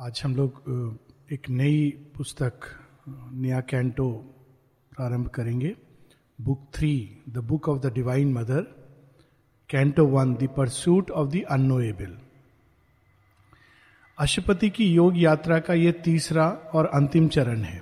आज 0.00 0.20
हम 0.24 0.34
लोग 0.36 0.62
एक 1.32 1.48
नई 1.50 1.90
पुस्तक 2.16 2.60
नया 3.08 3.60
कैंटो 3.60 4.08
प्रारंभ 4.92 5.28
करेंगे। 5.28 5.74
Book 6.40 6.64
three, 6.74 7.18
the 7.28 7.38
book 7.38 7.68
of 7.68 7.78
the 7.78 7.92
divine 7.92 8.32
mother, 8.32 8.62
canto 9.70 10.06
one, 10.06 10.34
the 10.34 10.48
pursuit 10.56 11.10
of 11.10 11.28
the 11.28 11.42
unknowable 11.50 12.16
Aswapati 14.18 14.70
की 14.70 14.90
योग 14.94 15.18
यात्रा 15.18 15.58
का 15.58 15.74
यह 15.74 15.92
तीसरा 15.92 16.48
और 16.48 16.86
अंतिम 16.86 17.28
चरण 17.28 17.62
है। 17.62 17.80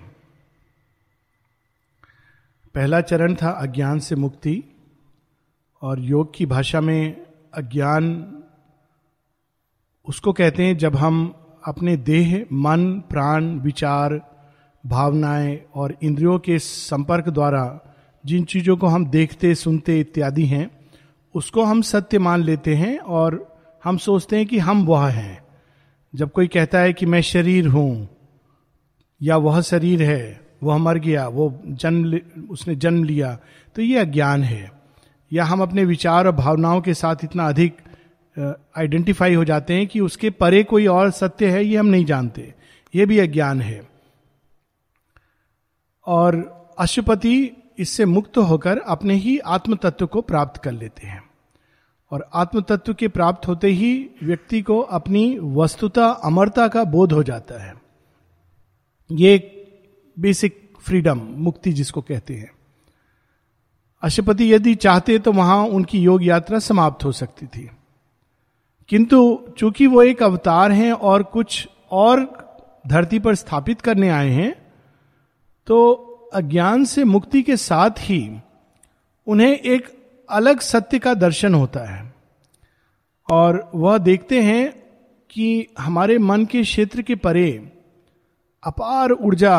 पहला 2.75 3.00
चरण 3.00 3.35
था 3.35 3.50
अज्ञान 3.50 3.98
से 3.98 4.14
मुक्ति, 4.16 4.62
और 5.82 6.00
योग 6.00 6.35
की 6.35 6.46
भाषा 6.46 6.80
में 6.80 7.27
अज्ञान, 7.55 8.43
उसको 10.07 10.32
कहते 10.32 10.66
हैं 10.66 10.77
जब 10.77 10.96
हम 10.96 11.35
अपने 11.69 11.96
देह, 11.96 12.46
मन, 12.53 13.02
प्राण, 13.11 13.45
विचार, 13.59 14.20
भावनाएँ 14.87 15.59
और 15.75 15.97
इंद्रियों 16.02 16.38
के 16.38 16.59
संपर्क 16.59 17.29
द्वारा 17.29 17.80
जिन 18.27 18.45
चीज़ों 18.45 18.77
को 18.77 18.87
हम 18.87 19.06
देखते, 19.06 19.55
सुनते 19.55 20.01
इत्यादि 20.01 20.47
हैं, 20.47 20.70
उसको 21.34 21.65
हम 21.65 21.83
सत्य 21.83 22.19
मान 22.19 22.42
लेते 22.42 22.75
हैं 22.75 22.98
और 22.98 23.59
हम 23.84 23.97
सोचते 23.97 24.37
हैं 24.37 24.47
कि 24.47 24.59
हम 24.59 24.84
वह 24.87 25.06
हैं। 25.09 25.39
जब 26.15 26.30
कोई 26.30 26.47
कहता 26.47 26.78
है 26.78 26.92
कि 26.92 27.06
मैं 27.06 27.20
शरीर 27.20 27.66
हूँ, 27.66 28.09
या 29.23 29.37
वह 29.37 29.61
शरीर 29.61 30.03
है, 30.03 30.41
वह 30.62 30.77
मर 30.77 30.98
गया, 30.98 31.28
वो 31.28 31.62
जन्म 31.66 32.19
उसने 32.50 32.75
जन्म 32.75 33.05
लिया 33.05 33.39
तो 33.77 33.83
ये 33.83 33.98
अज्ञान 33.98 34.42
है। 34.42 34.73
या 35.33 35.45
हम 35.45 35.62
अपने 35.62 35.84
विचार 35.84 36.27
और 36.27 36.33
भावनाओं 36.33 36.80
के 36.80 36.95
साथ 36.95 37.16
इतना 37.25 37.48
अधिक 37.48 37.77
आइडेंटिफाई 38.77 39.34
हो 39.34 39.45
जाते 39.45 39.74
हैं 39.74 39.87
कि 39.87 40.01
उसके 40.01 40.30
परे 40.30 40.65
कोई 40.65 40.87
और 40.87 41.10
सत्य 41.10 41.51
है, 41.51 41.65
ये 41.65 41.77
हम 41.77 41.87
नहीं 41.87 42.05
जानते। 42.05 42.55
ये 42.95 43.06
भी 43.06 43.19
अज्ञान 43.19 43.62
है। 43.62 43.88
और 46.06 46.59
अशुपति 46.78 47.50
इससे 47.78 48.05
मुक्त 48.05 48.39
होकर 48.39 48.78
अपने 48.78 49.14
ही 49.14 49.39
आत्म 49.39 49.77
तत्व 49.77 50.06
को 50.06 50.22
प्राप्त 50.22 50.62
कर 50.62 50.72
लेते 50.72 51.06
हैं। 51.06 51.31
और 52.11 52.31
आत्म 52.34 52.61
तत्व 52.61 52.94
के 52.94 53.09
प्राप्त 53.09 53.48
होते 53.48 53.69
ही 53.69 54.11
व्यक्ति 54.22 54.62
को 54.62 54.81
अपनी 54.81 55.39
वस्तुता, 55.42 56.06
अमरता 56.06 56.69
का 56.69 56.84
बोध 56.84 57.12
हो 57.12 57.22
जाता 57.22 57.62
है। 57.64 57.75
ये 59.12 59.55
बेसिक 60.19 60.72
फ्रीडम 60.81 61.19
मुक्ति 61.19 61.72
जिसको 61.72 62.00
कहते 62.00 62.34
हैं। 62.34 62.53
अशुपति 64.03 64.55
यदि 64.55 64.75
चाहते 64.75 65.19
तो 65.19 65.33
वहाँ 65.33 65.66
उनकी 65.66 66.00
योग 66.00 66.25
यात्रा 66.25 66.59
समाप्त 66.59 67.05
हो 67.05 67.12
सकती 67.12 67.47
थी। 67.47 67.70
किंतु 68.89 69.39
चूँकि 69.58 69.86
वो 69.86 70.03
एक 70.03 70.22
अवतार 70.22 70.72
हैं 70.72 70.92
और 70.92 71.22
कुछ 71.22 71.69
और 71.91 72.39
धरती 72.86 73.19
पर 73.19 73.34
स्थापित 73.34 73.81
करने 73.81 74.08
आए 74.08 74.28
हैं 74.28 74.53
तो 75.67 75.94
अज्ञान 76.34 76.84
से 76.84 77.05
मुक्ति 77.05 77.42
के 77.42 77.56
साथ 77.56 77.91
ही 77.98 78.41
उन्हें 79.27 79.59
एक 79.59 79.89
अलग 80.31 80.61
सत्य 80.61 80.98
का 80.98 81.14
दर्शन 81.14 81.55
होता 81.55 81.81
है। 81.81 82.14
और 83.31 83.70
वह 83.75 83.98
देखते 83.98 84.42
हैं 84.42 84.83
कि 85.31 85.66
हमारे 85.78 86.19
मन 86.19 86.44
के 86.44 86.62
क्षेत्र 86.62 87.03
के 87.03 87.14
परे 87.14 87.72
अपार 88.64 89.12
ऊर्जा, 89.12 89.59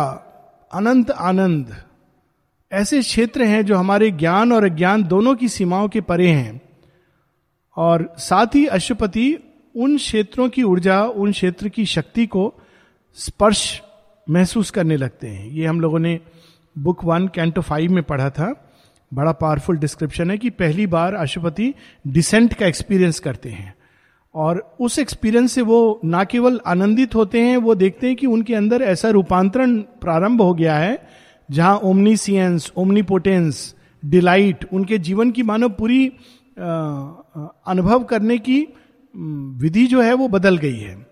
अनंत 0.73 1.11
आनंद, 1.11 1.75
ऐसे 2.71 3.01
क्षेत्र 3.01 3.43
हैं 3.43 3.65
जो 3.65 3.77
हमारे 3.77 4.11
ज्ञान 4.11 4.53
और 4.53 4.63
अज्ञान 4.63 5.03
दोनों 5.03 5.35
की 5.35 5.49
सीमाओं 5.49 5.87
के 5.89 6.01
परे 6.01 6.27
हैं। 6.27 6.68
और 7.79 8.15
साथ 8.17 8.45
ही 8.55 8.65
अशुपति 8.65 9.37
उन 9.75 9.97
क्षेत्रों 9.97 10.49
की 10.49 10.63
ऊर्जा, 10.63 11.03
उन 11.03 11.31
क्षेत्र 11.31 11.69
की 11.69 11.85
शक्ति 11.85 12.25
को 12.25 12.53
स्पर्श 13.15 13.81
महसूस 14.29 14.71
करने 14.71 14.97
लगते 14.97 15.27
हैं। 15.27 15.49
ये 15.49 15.65
हम 15.65 15.81
लोगों 15.81 15.99
ने 15.99 16.19
बुक 16.77 17.03
वन, 17.03 17.27
कैंटो 17.27 17.61
फाइव 17.61 17.91
में 17.91 18.03
पढ़ा 18.03 18.29
था। 18.29 18.71
बड़ा 19.13 19.31
पावरफुल 19.31 19.77
डिस्क्रिप्शन 19.77 20.31
है 20.31 20.37
कि 20.37 20.49
पहली 20.49 20.87
बार 20.87 21.13
अशुपति 21.13 21.73
डिसेंट 22.07 22.53
का 22.53 22.65
एक्सपीरियंस 22.65 23.19
करते 23.19 23.49
हैं। 23.49 23.75
और 24.35 24.75
उस 24.79 24.99
एक्सपीरियंस 24.99 25.51
से 25.51 25.61
वो 25.61 25.99
ना 26.05 26.23
केवल 26.23 26.59
आनंदित 26.67 27.15
होते 27.15 27.41
हैं, 27.41 27.57
वो 27.57 27.75
देखते 27.75 28.07
हैं 28.07 28.15
कि 28.15 28.27
उनके 28.27 28.55
अंदर 28.55 28.81
ऐसा 28.81 29.09
रूपांतरण 29.09 29.77
प्रारंभ 29.77 30.41
हो 30.41 30.53
गया 30.53 30.77
है, 30.77 31.07
जहाँ 31.51 31.77
ओमनीसियंस 31.77 32.71
ओमनीपोटेंस 32.77 33.75
डिलाइट 34.05 34.65
उनके 34.73 34.97
जीवन 34.97 35.31
की 35.31 35.43
मानो 35.43 35.69
पूरी 35.69 36.13
अनुभव 36.59 38.03
करने 38.03 38.37
की 38.37 38.61
विधि 39.57 39.85
जो 39.87 40.01
है 40.01 40.13
वो 40.13 40.27
बदल 40.27 40.57
गई 40.57 40.77
है। 40.77 41.07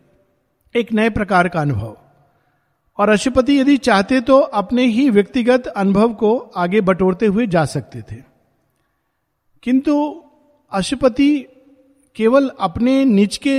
एक 0.76 0.94
नए 0.94 1.10
प्रकार 1.10 1.48
का 1.48 1.62
अनुभव। 1.62 1.98
और 2.98 3.10
अशुपति 3.10 3.60
यदि 3.60 3.78
चाहते 3.78 4.22
तो 4.22 4.40
अपने 4.40 4.86
ही 4.86 5.10
व्यक्तिगत 5.10 5.68
अनुभव 5.68 6.14
को 6.14 6.38
आगे 6.38 6.82
बटोरते 6.82 7.26
हुए 7.26 7.48
जा 7.48 7.66
सकते 7.66 8.02
थे। 8.02 8.22
किंतु 9.64 10.24
अशुपति 10.72 11.46
केवल 12.16 12.52
अपने 12.60 13.06
निज 13.06 13.38
के 13.38 13.58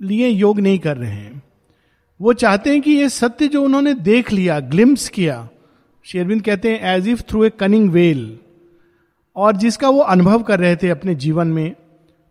लिए 0.00 0.28
योग 0.28 0.60
नहीं 0.60 0.78
कर 0.78 0.96
रहे 0.96 1.10
हैं। 1.10 1.42
वो 2.20 2.32
चाहते 2.32 2.70
हैं 2.70 2.80
कि 2.80 2.92
ये 2.92 3.08
सत्य 3.08 3.48
जो 3.48 3.62
उन्होंने 3.62 3.94
देख 3.94 4.32
लिया 4.32 4.60
ग्लिम्स 4.60 5.08
किया 5.08 5.48
शेरविंद 6.04 6.42
कहते 6.42 6.72
हैं 6.72 6.94
as 6.96 7.08
if 7.08 7.22
through 7.22 7.44
a 7.44 7.50
cunning 7.50 7.90
veil 7.90 8.38
और 9.36 9.56
जिसका 9.56 9.88
वो 9.88 10.00
अनुभव 10.00 10.42
कर 10.42 10.60
रहे 10.60 10.76
थे 10.76 10.88
अपने 10.88 11.14
जीवन 11.14 11.46
में, 11.46 11.74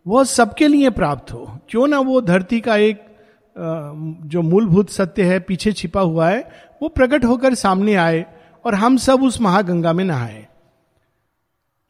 वह 0.07 0.23
सबके 0.23 0.67
लिए 0.67 0.89
प्राप्त 0.89 1.33
हो। 1.33 1.59
क्यों 1.69 1.87
ना 1.87 1.99
वो 1.99 2.21
धरती 2.21 2.59
का 2.61 2.75
एक 2.75 3.01
जो 4.25 4.41
मूलभूत 4.41 4.89
सत्य 4.89 5.23
है, 5.23 5.39
पीछे 5.39 5.71
छिपा 5.71 6.01
हुआ 6.01 6.29
है, 6.29 6.49
वो 6.81 6.89
प्रकट 6.89 7.25
होकर 7.25 7.53
सामने 7.53 7.95
आए 7.95 8.25
और 8.65 8.75
हम 8.75 8.97
सब 8.97 9.23
उस 9.23 9.41
महागंगा 9.41 9.93
में 9.93 10.03
नहाए। 10.05 10.47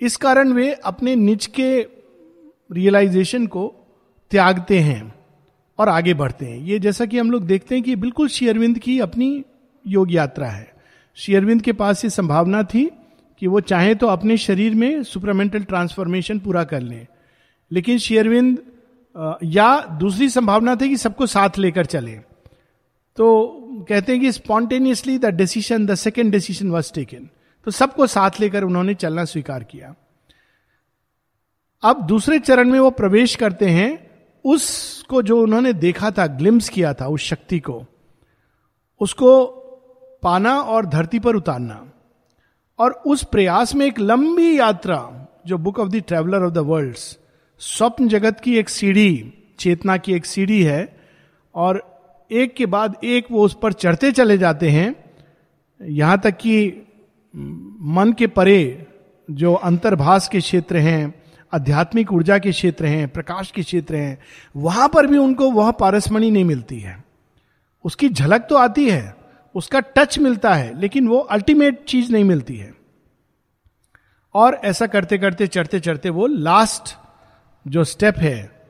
इस 0.01 0.18
कारण 0.18 0.51
वे 0.53 0.72
अपने 0.74 1.16
निज 1.16 1.45
के 1.45 1.80
रियलाइजेशन 2.72 3.47
को 3.47 3.74
त्यागते 4.31 4.80
हैं 4.80 5.13
और 5.80 5.90
आगे 5.90 6.13
बढ़ते 6.13 6.45
हैं। 6.45 6.57
ये 6.57 6.80
जैसा 6.80 7.06
कि 7.06 7.19
हम 7.19 7.31
लोग 7.31 7.44
देखते 7.44 7.75
हैं 7.75 7.84
कि 7.84 7.95
बिल्कुल 7.95 8.28
शेयरविंद 8.28 8.80
की 8.80 9.00
अपनी 9.00 9.44
योग 9.88 10.13
यात्रा 10.13 10.47
है। 10.47 10.74
शेयरविंद 11.16 11.62
के 11.62 11.74
पास 11.74 12.03
ये 12.03 12.09
संभावना 12.09 12.63
थी 12.63 12.90
कि 13.44 13.48
वो 13.48 13.59
चाहे 13.59 13.96
तो 13.96 14.08
अपने 14.08 14.38
शरीर 14.38 14.76
में 14.76 15.04
सुपरमेंटल 15.04 15.64
ट्रांसफॉर्मेशन 15.64 16.40
पूरा 16.40 16.64
कर 16.64 16.81
लें। 16.81 17.08
लेकिन 17.72 17.98
शेयरविंद 17.98 18.58
या 19.44 19.80
दूसरी 20.00 20.30
संभावना 20.30 20.76
थी 20.76 20.90
कि 20.90 20.98
सबको 20.98 21.26
साथ 21.26 21.58
लेकर 21.58 21.86
चले। 21.86 22.12
तो 23.18 23.26
कहते 23.90 24.12
हैं 24.12 24.22
कि 24.22 24.31
spontaneously 24.31 25.18
the 25.18 25.26
decision 25.26 25.86
the 25.86 25.96
second 25.96 26.31
decision 26.31 26.72
was 26.72 26.94
taken 26.94 27.30
तो 27.66 27.72
सबको 27.72 28.08
साथ 28.08 28.40
लेकर 28.40 28.64
उन्होंने 28.64 28.94
चलना 28.94 29.26
स्वीकार 29.26 29.64
किया। 29.64 29.96
अब 31.84 32.08
दूसरे 32.08 32.40
चरण 32.40 32.70
में 32.70 32.80
वो 32.80 32.90
प्रवेश 32.90 33.36
करते 33.36 33.70
हैं। 33.70 34.12
उसको 34.46 35.22
जो 35.22 35.44
उन्होंने 35.44 35.74
देखा 35.74 36.12
था 36.12 36.28
ग्लिम्स 36.28 36.70
किया 36.70 36.94
था, 36.94 37.08
उस 37.08 37.22
शक्ति 37.22 37.60
को, 37.60 37.86
उसको 39.00 39.46
पाना 40.24 40.60
और 40.60 40.86
धरती 40.86 41.20
पर 41.20 41.36
उतारना। 41.36 41.90
और 42.83 42.91
उस 43.05 43.23
प्रयास 43.23 43.73
में 43.75 43.85
एक 43.85 43.99
लंबी 43.99 44.57
यात्रा, 44.59 45.27
जो 45.47 45.57
book 45.57 45.79
of 45.79 45.89
the 45.89 46.03
traveller 46.07 46.44
of 46.44 46.53
the 46.53 46.57
world 46.57 46.95
स्वप्न 47.61 48.07
जगत 48.07 48.39
की 48.39 48.57
एक 48.57 48.69
सीढ़ी, 48.69 49.33
चेतना 49.59 49.97
की 49.97 50.13
एक 50.13 50.25
सीढ़ी 50.25 50.61
है, 50.63 50.97
और 51.55 51.81
एक 52.31 52.55
के 52.55 52.66
बाद 52.66 52.95
एक 53.03 53.27
वो 53.31 53.45
उस 53.45 53.57
पर 53.61 53.73
चढ़ते 53.73 54.11
चले 54.11 54.38
जाते 54.38 54.69
हैं, 54.69 54.95
यहाँ 55.81 56.19
तक 56.19 56.38
कि 56.38 56.88
मन 57.33 58.13
के 58.17 58.27
परे 58.27 58.88
जो 59.29 59.53
अंतर्भाष 59.53 60.27
के 60.27 60.39
क्षेत्र 60.39 60.77
हैं, 60.77 61.13
आध्यात्मिक 61.53 62.11
ऊर्जा 62.13 62.38
के 62.38 62.51
क्षेत्र 62.51 62.85
हैं, 62.85 63.07
प्रकाश 63.07 63.51
के 63.51 63.61
क्षेत्र 63.61 63.95
हैं, 63.95 64.17
वहाँ 64.55 64.89
पर 64.89 65.07
भी 65.07 65.17
उनको 65.17 65.51
वह 65.51 65.71
पारसमणि 65.71 66.31
नहीं 66.31 66.45
मिलती 66.45 66.79
है। 66.79 67.03
उसकी 67.86 68.09
झलक 68.09 68.47
तो 68.50 68.56
आती 68.56 68.89
है 68.89 69.23
उसका 69.55 69.79
टच 69.79 70.19
मिलता 70.19 70.53
है, 70.53 70.79
लेकिन 70.79 71.07
वो 71.07 71.17
अल्टीमेट 71.17 71.85
चीज़ 71.85 72.11
नहीं 72.11 72.23
मिलती 72.23 72.57
है। 72.57 72.73
और 74.35 74.53
ऐसा 74.53 74.88
करते 74.88 75.17
करते, 75.17 75.47
चढ़ते 75.47 75.79
चढ़ते 75.79 76.09
वो 76.09 76.27
लास्ट 76.27 76.95
जो 77.67 77.83
स्टेप 77.83 78.17
है, 78.17 78.63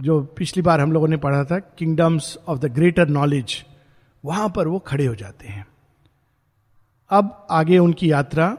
जो 0.00 0.20
पिछली 0.20 0.62
बार 0.62 0.80
हम 0.80 0.92
लोगों 0.92 1.08
ने 1.08 1.16
पढ़ा 1.16 1.44
था 1.44 1.58
kingdoms 1.58 2.38
of 2.48 2.58
the 2.58 2.64
greater 2.64 3.08
knowledge 3.08 3.64
वहाँ 4.24 4.48
पर 4.48 4.68
वो 4.68 4.78
खड़े 4.78 5.06
हो 5.06 5.14
जाते 5.14 5.48
हैं। 5.48 5.66
अब 7.10 7.46
आगे 7.50 7.78
उनकी 7.78 8.12
यात्रा, 8.12 8.56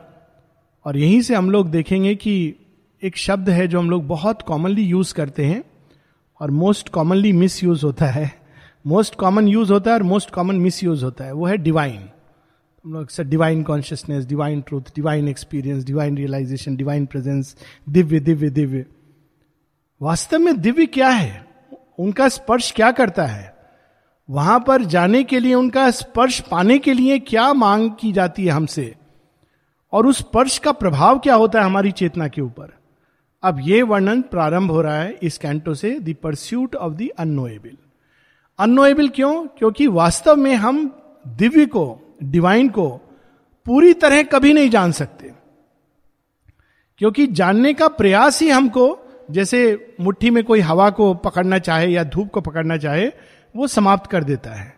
और 0.86 0.98
यहीं 0.98 1.22
से 1.22 1.36
हम 1.36 1.50
लोग 1.52 1.70
देखेंगे 1.70 2.16
कि 2.16 2.56
एक 3.04 3.18
शब्द 3.18 3.50
है 3.50 3.68
जो 3.68 3.80
हम 3.80 3.90
लोग 3.90 4.08
बहुत 4.08 4.42
कॉमनली 4.42 4.84
यूज़ 4.84 5.14
करते 5.14 5.46
हैं, 5.46 5.64
और 6.42 6.52
मोस्ट 6.52 6.90
कॉमनली 6.90 7.34
मिस 7.34 7.64
यूज़ 7.64 7.86
होता 7.86 8.06
है। 8.06 8.45
मोस्ट 8.88 9.16
कॉमन 9.16 9.48
यूज़ 9.48 9.74
होता 9.74 9.92
है 9.92 9.98
और 9.98 10.04
मोस्ट 10.04 10.32
कॉमन 10.32 10.56
मिस 10.56 10.84
यूज़ 10.84 11.06
होता 11.06 11.24
है। 11.24 11.34
वो 11.34 11.46
है 11.46 11.58
डिवाइन 11.58 12.10
हम 12.86 12.94
लोग 12.94 13.02
अक्सर 13.02 13.24
divine 13.24 13.64
consciousness 13.64 14.26
divine 14.26 14.62
truth 14.62 14.82
divine 14.82 15.28
experience 15.28 15.84
divine 15.84 16.18
realisation 16.18 16.76
divine 16.76 17.06
presence 17.06 17.58
Divya 17.90 18.20
दिव्य 18.20 18.50
दिव्य। 18.50 18.86
वास्तव 20.02 20.40
में 20.40 20.62
दिव्य 20.62 20.86
क्या 20.86 21.08
है? 21.08 21.46
उनका 22.00 22.30
स्पर्श 22.30 22.72
क्या 22.72 22.92
करता 22.92 23.26
है? 23.26 23.56
वहाँ 24.30 24.60
पर 24.68 24.82
जाने 24.82 25.24
के 25.24 25.40
लिए, 25.40 25.54
उनका 25.54 25.92
स्पर्श 25.92 26.40
पाने 26.40 26.78
के 26.78 26.94
लिए 26.94 27.20
क्या 27.20 27.54
मांग 27.54 27.92
की 28.00 28.12
जाती 28.12 28.46
है 28.46 28.52
हमसे? 28.52 28.96
और 29.92 30.08
उस 30.08 30.18
स्पर्श 30.18 30.58
का 30.58 30.72
प्रभाव 30.72 31.20
क्या 31.20 31.36
होता 31.36 31.60
है 31.60 31.66
हमारी 31.66 31.92
चेतना 31.92 32.28
के 32.28 32.42
ऊपर? 32.42 32.74
अब 33.44 33.58
ये 33.62 33.82
वर्णन 33.82 34.22
प्रारंभ 34.22 34.72
हो 34.72 34.82
रहा 34.82 35.00
है 35.00 35.20
इस 35.24 35.38
कैंटो 35.38 35.74
से 35.74 36.00
the 36.00 36.16
pursuit 36.24 36.76
of 36.76 36.94
the 36.94 37.10
unknowable 37.18 37.78
unknowable 38.60 39.10
क्यों? 39.10 39.48
क्योंकि 39.48 39.88
वास्तव 39.88 40.36
में 40.36 40.56
हम 40.56 41.02
दिव्य 41.28 41.66
को 41.66 42.16
डिवाइन 42.24 42.70
को 42.70 42.90
पूरी 43.66 43.94
तरह 43.94 44.24
कभी 44.24 44.54
नहीं 44.54 44.70
जान 44.70 44.92
सकते। 44.92 45.32
क्योंकि 46.98 47.28
जानने 47.28 47.74
का 47.74 47.88
प्रयास 47.88 48.42
ही 48.42 48.50
हमको, 48.50 49.00
जैसे 49.32 49.94
मुट्ठी 50.02 50.30
में 50.30 50.44
कोई 50.44 50.60
हवा 50.60 50.90
को 50.90 51.14
पकड़ना 51.14 51.60
चाहे 51.60 51.88
या 51.88 52.04
धूप 52.04 52.30
को 52.30 52.42
पकड़ना 52.42 52.78
चाहे, 52.78 53.12
वो 53.56 53.68
समाप्त 53.68 54.12
कर 54.12 54.24
देता 54.24 54.50
है। 54.50 54.76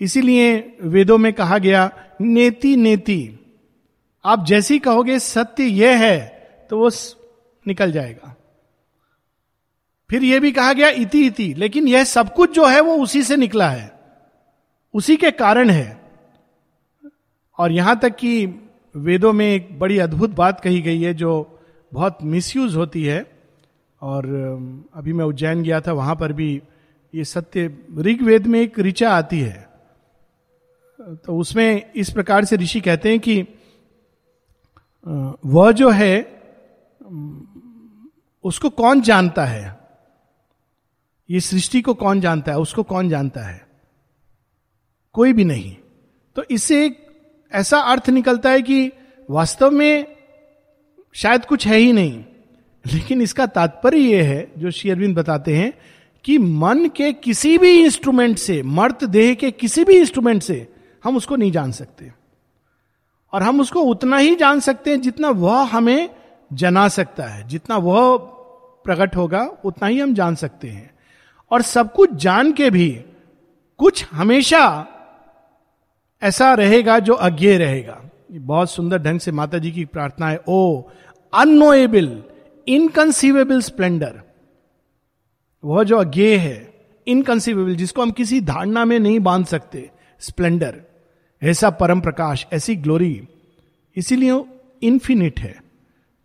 इसीलिए 0.00 0.76
वेदों 0.82 1.18
में 1.18 1.32
कहा 1.32 1.58
गया, 1.58 1.92
नेति 2.20 2.76
नेति। 2.76 3.38
आप 4.24 4.44
जैसी 4.44 4.78
कहोगे, 4.78 5.18
सत्य 5.18 5.64
यह 5.64 5.98
है 5.98 6.48
तो 6.70 6.78
वो 6.78 6.90
निकल 7.66 7.92
जाएगा। 7.92 8.34
फिर 10.10 10.24
यह 10.24 10.40
भी 10.40 10.52
कहा 10.52 10.72
गया 10.72 10.88
इति 10.88 11.26
इति, 11.26 11.54
लेकिन 11.54 11.88
यह 11.88 12.04
सब 12.04 12.34
कुछ 12.34 12.54
जो 12.54 12.66
है 12.66 12.80
वो 12.80 12.96
उसी 12.96 13.22
से 13.22 13.36
निकला 13.36 13.68
है। 13.70 13.92
उसी 14.94 15.16
के 15.16 15.30
कारण 15.30 15.70
है। 15.70 16.00
और 17.58 17.72
यहाँ 17.72 17.98
तक 17.98 18.16
कि 18.16 18.46
वेदों 18.96 19.32
में 19.32 19.46
एक 19.46 19.78
बड़ी 19.78 19.98
अद्भुत 19.98 20.30
बात 20.30 20.60
कही 20.60 20.80
गई 20.82 21.02
है 21.02 21.14
जो 21.14 21.60
बहुत 21.92 22.18
मिसयूज 22.22 22.76
होती 22.76 23.04
है। 23.04 23.38
और 24.02 24.26
अभी 24.94 25.12
मैं 25.12 25.24
उज्जैन 25.24 25.62
गया 25.62 25.80
था, 25.80 25.92
वहाँ 25.92 26.16
पर 26.16 26.32
भी 26.32 26.62
ये 27.14 27.24
सत्य 27.24 27.78
ऋग्वेद 27.98 28.46
में 28.46 28.60
एक 28.60 28.78
ऋचा 28.78 29.10
आती 29.10 29.40
है। 29.40 29.68
तो 31.00 31.36
उसमें 31.38 31.92
इस 31.96 32.10
प्रकार 32.10 32.44
से 32.44 32.56
ऋषि 32.56 32.80
कहते 32.80 33.08
हैं 33.08 33.20
कि 33.20 33.42
वह 35.46 35.72
जो 35.72 35.90
है 35.90 36.42
उसको 38.44 38.70
कौन 38.70 39.00
जानता 39.00 39.44
है? 39.44 39.77
ये 41.30 41.40
सृष्टि 41.40 41.80
को 41.80 41.94
कौन 41.94 42.20
जानता 42.20 42.52
है? 42.52 42.58
उसको 42.58 42.82
कौन 42.82 43.08
जानता 43.08 43.40
है? 43.40 43.66
कोई 45.12 45.32
भी 45.32 45.44
नहीं। 45.44 45.76
तो 46.36 46.44
इससे 46.50 46.86
एक 46.86 47.06
ऐसा 47.52 47.78
अर्थ 47.78 48.10
निकलता 48.10 48.50
है 48.50 48.62
कि 48.62 48.92
वास्तव 49.30 49.70
में 49.70 50.16
शायद 51.12 51.44
कुछ 51.44 51.66
है 51.66 51.76
ही 51.76 51.92
नहीं। 51.92 52.24
लेकिन 52.94 53.22
इसका 53.22 53.46
तात्पर्य 53.46 53.98
यह 53.98 54.28
है, 54.28 54.52
जो 54.58 54.70
श्री 54.70 54.90
अरविंद 54.90 55.16
बताते 55.16 55.56
हैं, 55.56 55.72
कि 56.24 56.38
मन 56.38 56.88
के 56.88 57.12
किसी 57.12 57.58
भी 57.58 57.84
इंस्ट्रूमेंट 57.84 58.38
से, 58.38 58.62
मर्त 58.62 59.04
देह 59.04 59.34
के 59.34 59.50
किसी 59.50 59.84
भी 59.84 59.98
इंस्ट्रूमेंट 59.98 60.42
से, 60.42 60.68
हम 61.04 61.16
उसको 61.16 61.36
नहीं 61.36 61.52
जान 61.52 61.72
सकते। 61.72 62.12
और 63.32 63.42
हम 63.42 63.60
उसको 63.60 63.80
उतना 63.80 64.16
ही 64.16 64.36
जान 64.36 64.60
सकते 64.60 64.90
हैं 64.90 65.00
जितना 65.00 65.30
वह 65.30 65.62
हमें 65.62 66.10
जना 66.52 66.88
सकता 66.88 67.24
है। 67.24 67.48
जितना 67.48 67.76
वह 67.76 68.16
प्रकट 68.84 69.16
होगा, 69.16 69.58
उतना 69.64 69.86
ही 69.86 70.00
हम 70.00 70.14
जान 70.14 70.34
सकते 70.34 70.68
हैं। 70.68 70.97
और 71.50 71.62
सब 71.62 71.92
कुछ 71.92 72.12
जान 72.12 72.52
के 72.52 72.70
भी 72.70 72.90
कुछ 73.78 74.04
हमेशा 74.12 74.86
ऐसा 76.22 76.54
रहेगा 76.54 76.98
जो 76.98 77.14
अज्ञे 77.14 77.56
रहेगा। 77.58 78.00
बहुत 78.32 78.70
सुंदर 78.70 78.98
ढंग 78.98 79.20
से 79.20 79.32
माता 79.32 79.58
जी 79.58 79.70
की 79.72 79.84
प्रार्थना 79.84 80.28
है। 80.28 80.40
ओ 80.48 80.82
अनोएबल 81.34 82.22
इनकंसीवेबल 82.68 83.60
स्प्लेंडर 83.60 84.20
वह 85.64 85.84
जो 85.84 85.98
अज्ञे 85.98 86.36
है 86.36 86.74
इनकंसीवेबल 87.06 87.74
जिसको 87.74 88.02
हम 88.02 88.10
किसी 88.10 88.40
धारणा 88.40 88.84
में 88.84 88.98
नहीं 88.98 89.20
बाँध 89.20 89.46
सकते 89.46 89.90
स्प्लेंडर 90.20 90.80
ऐसा 91.42 91.70
परम 91.70 92.00
प्रकाश, 92.00 92.46
ऐसी 92.52 92.76
ग्लोरी 92.76 93.28
इसीलिए 93.96 94.44
इन्फिनिट 94.82 95.40
है, 95.40 95.62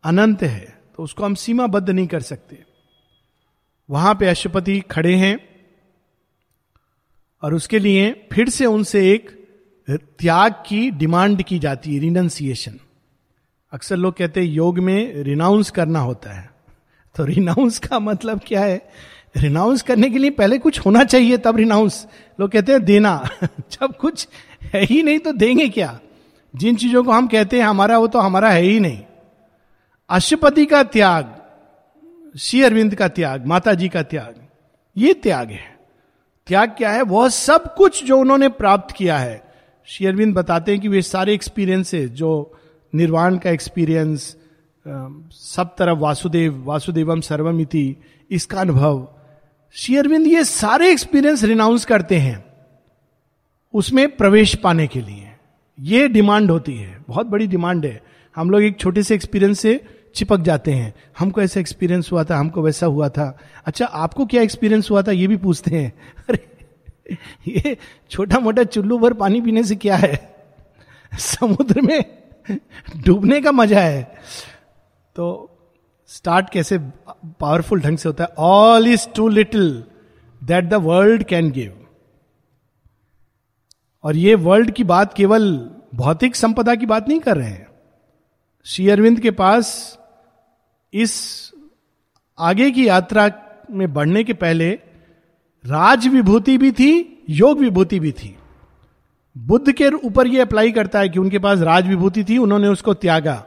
अनंत 0.03 0.43
है 0.43 0.77
तो 0.97 1.03
उसको 1.03 1.23
हम 1.25 1.35
सीमाबद्ध 1.35 1.89
नहीं 1.89 2.07
कर 2.07 2.21
सकते। 2.21 2.72
वहाँ 3.89 4.15
पे 4.15 4.27
अशुपति 4.27 4.79
खड़े 4.79 5.15
हैं 5.15 5.39
और 7.43 7.53
उसके 7.53 7.79
लिए 7.79 8.27
फिर 8.33 8.49
से 8.49 8.65
उनसे 8.65 9.11
एक 9.11 9.43
त्याग 9.89 10.53
की 10.67 10.91
डिमांड 10.91 11.43
की 11.43 11.59
जाती 11.59 11.93
है 11.93 11.99
रिनाउंसिएशन 11.99 12.79
अक्सर 13.73 13.95
लोग 13.95 14.17
कहते 14.17 14.39
हैं, 14.39 14.47
योग 14.47 14.79
में 14.79 15.23
रिनाउंस 15.23 15.71
करना 15.71 15.99
होता 15.99 16.33
है। 16.33 16.51
तो 17.15 17.25
रिनाउंस 17.25 17.79
का 17.79 17.99
मतलब 17.99 18.41
क्या 18.47 18.61
है? 18.61 18.89
रिनाउंस 19.37 19.81
करने 19.81 20.09
के 20.09 20.17
लिए 20.17 20.29
पहले 20.29 20.57
कुछ 20.57 20.79
होना 20.79 21.03
चाहिए, 21.03 21.37
तब 21.37 21.57
रिनाउंस 21.57 22.07
लोग 22.39 22.51
कहते 22.51 22.71
हैं, 22.71 22.85
देना। 22.85 23.29
जब 23.43 23.97
कुछ 23.97 24.27
है 24.63 24.83
ही 24.83 25.03
नहीं 25.03 25.19
तो 25.19 25.33
देंगे 25.33 25.69
क्या? 25.69 25.99
जिन 26.55 26.75
चीज़ों 26.75 27.03
को 27.03 27.11
हम 27.11 27.27
कहते 27.27 27.57
हैं, 27.57 27.63
हमारा 27.63 27.97
वो 27.97 28.07
तो 28.07 28.19
हमारा 28.19 28.49
है 28.49 28.61
ही 28.61 28.79
नहीं। 28.79 29.01
अशुपति 30.09 30.65
का 30.65 30.83
त्याग। 30.83 31.42
श्री 32.35 32.61
अरविंद 32.63 32.95
का 32.95 33.07
त्याग 33.07 33.45
माता 33.45 33.73
जी 33.73 33.87
का 33.89 34.01
त्याग, 34.03 34.35
ये 34.95 35.13
त्याग 35.13 35.49
है। 35.49 35.71
त्याग 36.47 36.69
क्या 36.69 36.91
है? 36.91 37.01
वह 37.01 37.27
सब 37.29 37.73
कुछ 37.75 38.03
जो 38.03 38.17
उन्होंने 38.17 38.49
प्राप्त 38.49 38.95
किया 38.95 39.17
है। 39.17 39.41
श्री 39.87 40.07
अरविंद 40.07 40.33
बताते 40.35 40.71
हैं 40.71 40.81
कि 40.81 40.87
वे 40.87 41.01
सारे 41.01 41.33
एक्सपीरियंसेस 41.33 42.09
जो 42.11 42.59
निर्वाण 42.93 43.37
का 43.37 43.49
एक्सपीरियंस 43.49 44.35
सब 44.85 45.75
तरफ़ 45.77 45.97
वासुदेव, 45.97 46.63
वासुदेवम 46.65 47.21
सर्वमिति 47.21 47.95
इसका 48.31 48.59
अनुभव। 48.61 49.07
श्री 49.75 49.97
अरविंद 49.97 50.27
ये 50.27 50.43
सारे 50.43 50.91
एक्सपीरियंस 50.91 51.43
रिनाउंस 51.43 51.85
करते 51.85 52.17
हैं, 52.17 52.43
उसमें 53.73 54.15
प्रवेश 54.17 54.55
पाने 54.55 54.87
के 54.87 55.01
लिए। 55.01 55.29
ये 55.79 56.07
डिमांड 56.07 56.51
होती 56.51 56.75
है, 56.75 56.97
बहुत 57.07 57.27
बड़ी 57.27 57.47
डिमांड 57.47 57.85
है। 57.85 58.01
हम 58.35 58.49
लोग 58.49 58.63
एक 58.63 58.79
छोटे 58.79 59.03
से 59.03 59.15
एक्सपीरियंस 59.15 59.59
से 59.59 59.83
चिपक 60.15 60.39
जाते 60.39 60.71
हैं। 60.71 60.93
हमको 61.19 61.41
ऐसा 61.41 61.59
एक्सपीरियंस 61.59 62.11
हुआ 62.11 62.23
था, 62.23 62.37
हमको 62.37 62.61
वैसा 62.61 62.85
हुआ 62.85 63.09
था। 63.09 63.39
अच्छा 63.65 63.85
आपको 63.85 64.25
क्या 64.25 64.41
एक्सपीरियंस 64.41 64.91
हुआ 64.91 65.01
था, 65.01 65.11
ये 65.11 65.27
भी 65.27 65.37
पूछते 65.37 65.71
हैं। 65.71 65.93
अरे, 66.29 66.49
ये 67.47 67.77
छोटा 68.09 68.39
मोटा 68.39 68.63
चुल्लू 68.63 68.97
भर 68.97 69.13
पानी 69.13 69.41
पीने 69.41 69.63
से 69.63 69.75
क्या 69.75 69.95
है? 69.95 70.35
समुद्र 71.19 71.81
में 71.81 72.05
डूबने 73.05 73.41
का 73.41 73.51
मज़ा 73.51 73.79
है। 73.79 74.15
तो 75.15 75.49
स्टार्ट 76.07 76.49
कैसे 76.49 76.77
पावरफुल 77.39 77.81
ढंग 77.81 77.97
से 77.97 78.09
होता 78.09 78.23
है? 78.23 78.29
All 78.37 78.87
is 78.87 79.07
too 79.15 79.27
little 79.27 79.83
that 80.43 80.65
the 80.65 80.73
world 80.73 81.23
can 81.23 81.51
give 81.51 81.87
और 84.03 84.15
ये 84.15 84.35
वर्ल्ड 84.35 84.71
की 84.71 84.83
बात 84.83 85.13
केवल 85.13 85.71
भौतिक 85.95 86.35
संपदा 86.35 86.75
की 86.75 86.85
बात 86.85 87.07
नहीं 87.07 87.19
कर 87.19 87.37
रहे 87.37 87.49
हैं। 87.49 87.67
श्री 88.65 88.89
अरविंद 88.89 89.19
के 89.19 89.31
पास 89.31 89.99
इस 90.93 91.51
आगे 92.39 92.71
की 92.71 92.87
यात्रा 92.87 93.31
में 93.71 93.93
बढ़ने 93.93 94.23
के 94.23 94.33
पहले 94.33 94.69
राज 95.65 96.07
विभूति 96.07 96.57
भी 96.57 96.71
थी 96.71 97.23
योग 97.29 97.59
विभूति 97.59 97.99
भी 97.99 98.11
थी। 98.11 98.35
बुद्ध 99.37 99.71
के 99.71 99.87
ऊपर 99.87 100.27
यह 100.27 100.45
अप्लाई 100.45 100.71
करता 100.71 100.99
है 100.99 101.09
कि 101.09 101.19
उनके 101.19 101.39
पास 101.39 101.59
राज 101.59 101.87
विभूति 101.87 102.23
थी, 102.23 102.37
उन्होंने 102.37 102.67
उसको 102.67 102.93
त्यागा। 102.93 103.45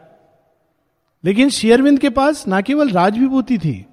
लेकिन 1.25 1.51
शेयरविंद 1.51 1.99
के 1.99 2.11
पास 2.11 2.47
ना 2.49 2.61
केवल 2.61 2.91
राज 2.91 3.19
विभूति 3.19 3.59
थी, 3.59 3.87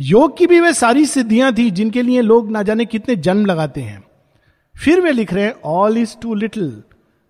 योग 0.00 0.36
की 0.38 0.46
भी 0.46 0.60
वे 0.60 0.72
सारी 0.72 1.06
सिद्धियाँ 1.06 1.52
थी 1.54 1.70
जिनके 1.70 2.02
लिए 2.02 2.20
लोग 2.20 2.50
ना 2.50 2.62
जाने 2.62 2.84
कितने 2.84 3.16
जन्म 3.16 3.46
लगाते 3.46 3.80
हैं। 3.80 4.02
फिर 4.74 5.00
वे 5.00 5.12
लिख 5.12 5.32
रहे 5.32 5.44
हैं 5.44 5.54
all 5.64 5.98
is 5.98 6.16
too 6.22 6.34
little 6.34 6.82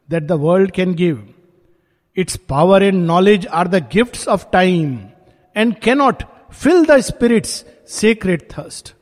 that 0.08 0.22
the 0.22 0.32
world 0.32 0.70
can 0.70 0.94
give 0.94 1.28
its 2.16 2.36
power 2.36 2.82
and 2.82 3.04
knowledge 3.06 3.46
are 3.46 3.68
the 3.68 3.74
gift 3.92 4.28
of 4.28 4.46
time 4.52 4.98
and 5.56 5.74
cannot 5.74 6.22
fill 6.52 6.84
the 6.84 7.00
spirit's 7.00 7.64
sacred 7.88 8.48
thirst 8.52 8.94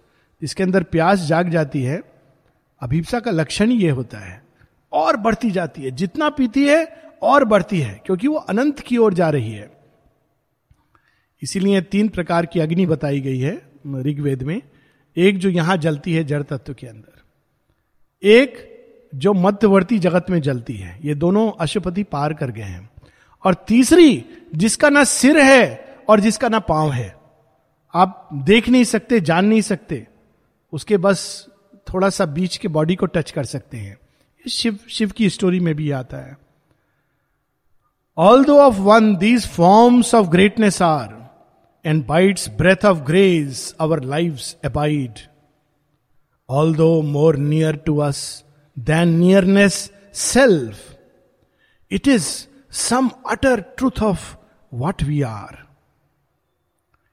इसके 0.42 0.62
अंदर 0.62 0.82
प्यास 0.82 1.18
जाग 1.18 1.48
जाती 1.48 1.82
है, 1.82 2.02
अभिप्सा 2.80 3.20
का 3.20 3.30
लक्षण 3.30 3.70
ही 3.70 3.84
यह 3.84 3.92
होता 3.92 4.18
है, 4.18 4.42
और 4.92 5.16
बढ़ती 5.16 5.50
जाती 5.50 5.82
है। 5.82 5.90
जितना 5.90 6.28
पीती 6.28 6.66
है, 6.66 6.84
और 7.22 7.44
बढ़ती 7.44 7.80
है, 7.80 8.00
क्योंकि 8.06 8.28
वो 8.28 8.34
अनंत 8.34 8.80
की 8.80 8.96
ओर 8.96 9.14
जा 9.14 9.30
रही 9.30 9.52
है। 9.52 9.70
इसीलिए 11.42 11.80
तीन 11.80 12.08
प्रकार 12.08 12.46
की 12.46 12.60
अग्नि 12.60 12.86
बताई 12.86 13.20
गई 13.20 13.38
है 13.38 13.62
ऋग्वेद 13.86 14.42
में। 14.42 14.62
एक 15.16 15.38
जो 15.38 15.48
यहाँ 15.48 15.76
जलती 15.76 16.14
है 16.14 16.24
जड़ 16.24 16.42
तत्व 16.42 16.74
के 16.74 16.86
अंदर। 16.86 17.22
एक 18.22 18.70
जो 19.14 19.32
मध्यवर्ती 19.32 19.98
जगत 19.98 20.26
में 20.30 20.40
जलती 20.40 20.74
है। 20.74 20.98
ये 21.04 21.14
दोनों 21.14 21.52
अशुपति 21.60 22.02
पार 22.02 22.34
कर 22.34 22.50
गए 22.50 22.62
हैं। 22.62 22.90
और 23.44 23.54
तीसरी, 23.54 24.24
जिसका 24.54 24.88
ना 24.88 25.04
सिर 25.04 25.38
है 25.38 25.89
और 26.10 26.20
जिसका 26.20 26.48
ना 26.48 26.58
पाँव 26.58 26.92
है। 26.92 27.14
आप 27.94 28.28
देख 28.32 28.68
नहीं 28.68 28.84
सकते, 28.84 29.20
जान 29.20 29.44
नहीं 29.44 29.60
सकते। 29.60 30.06
उसके 30.72 30.96
बस 30.96 31.46
थोड़ा 31.92 32.10
सा 32.10 32.26
बीच 32.26 32.56
के 32.56 32.68
बॉडी 32.68 32.94
को 32.94 33.06
टच 33.06 33.30
कर 33.30 33.44
सकते 33.44 33.76
हैं। 33.76 33.98
शिव 34.48 34.78
शिव 34.90 35.10
की 35.10 35.30
स्टोरी 35.30 35.60
में 35.60 35.74
भी 35.74 35.90
आता 35.90 36.16
है। 36.16 36.36
Although 38.44 38.58
of 38.58 38.74
one 38.74 39.16
these 39.16 39.46
forms 39.48 40.14
of 40.14 40.26
greatness 40.26 40.82
are 40.82 41.14
and 41.84 42.06
by its 42.06 42.48
breath 42.48 42.84
of 42.84 42.98
grace 42.98 43.74
our 43.80 44.04
life 44.04 44.40
abide 44.64 45.18
although 46.74 47.02
more 47.02 47.36
near 47.36 47.76
to 47.76 47.96
us 47.98 48.44
than 48.78 49.08
nearness 49.08 49.92
self 50.14 50.96
it 51.90 52.08
is 52.08 52.28
some 52.70 53.10
utter 53.28 53.60
truth 53.60 54.02
of 54.02 54.36
what 54.74 55.02
we 55.02 55.22
are 55.22 55.69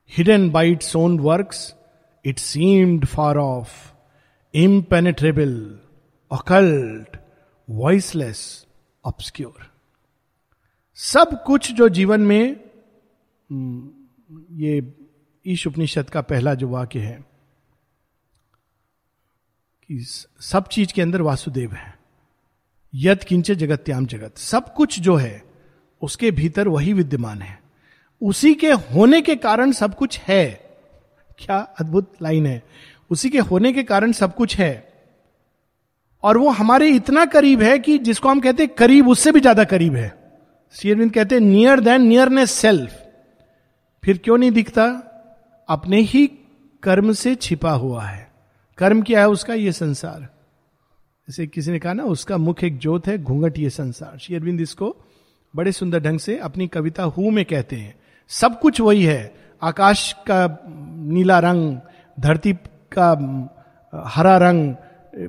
hidden 0.09 0.49
by 0.49 0.71
its 0.71 0.95
own 0.95 1.19
works 1.19 1.75
it 2.25 2.39
seemed 2.39 3.05
far 3.05 3.37
off 3.37 3.91
impenetrable 4.53 5.79
occult 6.31 7.17
voiceless 7.69 8.67
obscure 9.05 9.71
सब 10.93 11.43
कुछ 11.43 11.71
जो 11.71 11.89
जीवन 11.89 12.21
में 12.21 12.69
हम्म, 13.51 13.91
ये 14.51 14.93
ईश 15.47 15.67
उपनिषद 15.67 16.09
का 16.09 16.21
पहला 16.21 16.53
जो 16.53 16.67
वाक्य 16.67 16.99
है 16.99 17.25
कि 19.89 19.99
सब 20.41 20.67
चीज़ 20.67 20.93
के 20.93 21.01
अंदर 21.01 21.21
वासुदेव 21.21 21.73
है। 21.73 21.99
यद 22.93 23.23
किंच 23.23 23.51
जगत्याम 23.51 24.05
जगत। 24.05 24.37
सब 24.37 24.73
कुछ 24.73 24.99
जो 24.99 25.15
है 25.15 25.43
उसके 26.01 26.31
भीतर 26.31 26.67
वही 26.67 26.93
विद्यमान 26.93 27.41
है। 27.41 27.66
उसी 28.21 28.53
के 28.53 28.71
होने 28.71 29.21
के 29.21 29.35
कारण 29.35 29.71
सब 29.71 29.95
कुछ 29.95 30.19
है। 30.19 30.45
क्या 31.39 31.57
अद्भुत 31.79 32.13
लाइन 32.21 32.45
है। 32.45 32.63
उसी 33.09 33.29
के 33.29 33.39
होने 33.39 33.73
के 33.73 33.83
कारण 33.83 34.11
सब 34.11 34.35
कुछ 34.35 34.55
है। 34.57 34.87
और 36.23 36.37
वो 36.37 36.49
हमारे 36.49 36.89
इतना 36.89 37.25
करीब 37.25 37.61
है 37.61 37.79
कि 37.79 37.97
जिसको 37.97 38.29
हम 38.29 38.39
कहते 38.39 38.63
हैं 38.63 38.73
करीब, 38.75 39.09
उससे 39.09 39.31
भी 39.31 39.39
ज़्यादा 39.39 39.63
करीब 39.63 39.95
है। 39.95 40.13
शेयरविंद 40.71 41.13
कहते 41.13 41.35
हैं 41.35 41.41
नियर 41.41 41.79
देन 41.79 42.01
नियरनेस 42.01 42.51
सेल्फ 42.51 43.03
फिर 44.03 44.17
क्यों 44.17 44.37
नहीं 44.37 44.51
दिखता? 44.51 44.85
अपने 45.69 46.01
ही 46.01 46.25
कर्म 46.83 47.13
से 47.13 47.35
छिपा 47.35 47.71
हुआ 47.71 48.03
है। 48.03 48.31
कर्म 48.77 49.01
क्या 49.01 49.19
है 49.19 49.29
उसका? 49.29 49.53
ये 49.53 49.71
संसार। 49.71 50.21
जैसे 51.27 51.47
किसी 51.47 51.71
ने 51.71 51.79
कहा 51.79 51.93
ना, 51.93 52.03
उसका 52.03 52.37
मुख 52.37 52.63
एक 52.63 52.77
जोत 52.77 53.07
है, 53.07 53.17
घूंघट 53.17 53.59
ये 53.59 53.69
संसार। 53.69 54.17
श्री 54.17 54.35
अरविंद 54.35 54.61
इसको 54.61 54.95
बड़े 55.55 55.71
सुंदर 55.71 55.99
ढंग 55.99 56.19
से 56.19 56.37
अपनी 56.37 56.67
कविता 56.67 57.03
हु 57.03 57.29
में 57.31 57.45
कहते 57.45 57.75
हैं। 57.75 57.96
सब 58.29 58.59
कुछ 58.59 58.81
वही 58.81 59.03
है। 59.03 59.35
आकाश 59.61 60.11
का 60.29 60.59
नीला 61.13 61.39
रंग, 61.39 61.77
धरती 62.17 62.53
का, 62.93 63.09
हरा 64.07 64.37
रंग, 64.37 64.75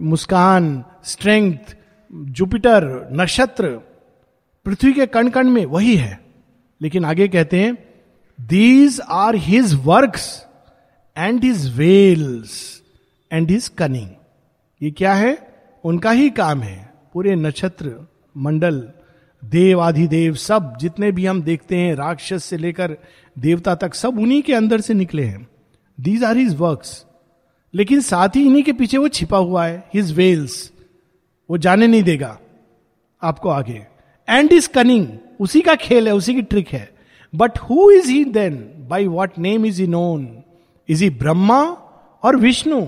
मुस्कान 0.01 0.85
स्ट्रेंथ 1.05 1.77
जुपिटर 2.13 3.09
नक्षत्र, 3.13 3.69
पृथ्वी 4.67 4.93
के 4.93 5.07
कण 5.07 5.29
कण 5.29 5.49
में 5.49 5.65
वही 5.67 5.97
है। 5.97 6.19
लेकिन 6.81 7.05
आगे 7.05 7.29
कहते 7.29 7.61
हैं 7.61 7.77
these 8.39 9.01
are 9.01 9.37
his 9.37 9.75
works 9.85 10.47
and 11.17 11.45
his 11.45 11.77
veils 11.77 12.83
and 13.33 13.51
his 13.51 13.69
cunning 13.69 14.09
ये 14.81 14.91
क्या 14.91 15.15
है? 15.15 15.37
उनका 15.85 16.11
ही 16.11 16.31
काम 16.31 16.61
है। 16.61 16.95
पूरे 17.13 17.35
नक्षत्र, 17.37 18.07
मंडल 18.37 18.81
देव 19.43 19.81
आधिदेव 19.81 20.35
सब, 20.35 20.77
जितने 20.81 21.11
भी 21.13 21.27
हम 21.27 21.43
देखते 21.43 21.77
हैं, 21.77 21.95
राक्षस 21.95 22.45
से 22.45 22.57
लेकर 22.57 22.97
देवता 23.37 23.75
तक, 23.75 23.95
सब 23.95 24.19
उन्हीं 24.19 24.43
के 24.43 24.55
अंदर 24.55 24.81
से 24.81 24.95
निकले 24.95 25.25
हैं। 25.25 25.47
दीज 25.99 26.25
आर 26.25 26.37
हिज 26.37 26.55
वर्क्स 26.55 27.05
लेकिन 27.75 28.01
साथ 28.01 28.37
ही 28.37 28.45
इन्हीं 28.47 28.63
के 28.63 28.73
पीछे 28.73 28.99
वो 28.99 29.09
छिपा 29.09 29.39
हुआ 29.39 29.65
है 29.67 29.83
हिज 29.95 30.13
वेल्स 30.13 30.73
वो 31.51 31.59
जाने 31.59 31.87
नहीं 31.87 32.03
देगा 32.03 32.39
आपको 33.23 33.49
आगे। 33.49 33.87
एंड 34.29 34.53
इज़ 34.53 34.69
कनिंग 34.69 35.07
उसी 35.41 35.61
का 35.61 35.75
खेल 35.75 36.09
है, 36.09 36.15
उसी 36.15 36.35
की 36.35 36.43
ट्रिक 36.43 36.69
है। 36.69 36.89
But 37.33 37.59
who 37.59 37.91
is 37.91 38.11
he 38.11 38.25
then 38.25 38.57
by 38.89 39.07
what 39.07 39.39
name 39.39 39.67
is 39.67 39.81
he 39.81 39.87
known 39.87 40.27
is 40.89 41.05
he 41.05 41.11
Brahma 41.11 41.63
or 42.23 42.37
Vishnu 42.37 42.81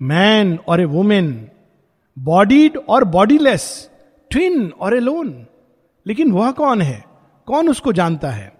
man 0.00 0.58
or 0.68 0.80
a 0.80 0.84
woman 0.84 1.30
bodied 2.16 2.76
or 2.88 3.04
bodiless 3.04 3.90
twin 4.30 4.68
or 4.80 4.96
alone 5.00 5.30
लेकिन 6.06 6.32
वह 6.32 6.50
कौन 6.50 6.82
है? 6.82 7.04
कौन 7.46 7.68
उसको 7.68 7.92
जानता 7.92 8.30
है? 8.30 8.52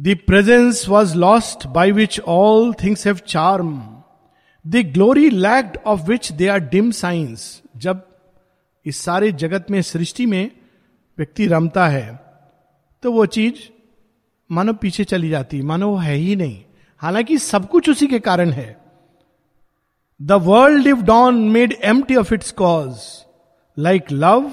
The 0.00 0.16
presence 0.26 0.88
was 0.88 1.16
lost 1.16 1.66
by 1.66 1.92
which 1.92 2.20
all 2.20 2.74
things 2.74 3.06
have 3.06 3.16
charm 3.16 4.02
the 4.66 4.76
glory 4.76 5.30
lacked 5.30 5.78
of 5.86 6.00
which 6.00 6.32
they 6.32 6.48
are 6.48 6.58
dim 6.58 6.90
science 6.90 7.62
जब 7.76 8.06
इस 8.86 8.96
सारे 8.96 9.32
जगत 9.32 9.66
में, 9.70 9.82
सृष्टि 9.82 10.26
में 10.26 10.50
व्यक्ति 11.18 11.46
रमता 11.46 11.86
है 11.88 12.06
तो 13.02 13.12
वो 13.12 13.26
चीज़ 13.26 13.54
मानो 14.50 14.72
पीछे 14.72 15.04
चली 15.04 15.28
जाती 15.28 15.62
मानो 15.62 15.88
वो 15.90 15.96
है 15.96 16.14
ही 16.14 16.36
नहीं। 16.36 16.64
हालाँकि 16.98 17.38
सब 17.38 17.68
कुछ 17.68 17.90
उसी 17.90 18.06
के 18.06 18.18
कारण 18.18 18.50
है। 18.50 18.80
The 20.22 20.32
world 20.32 20.82
live 20.84 21.02
on 21.02 21.34
made 21.48 21.72
empty 21.82 22.16
of 22.16 22.34
its 22.34 22.50
cause 22.52 23.00
like 23.78 24.12
love 24.12 24.50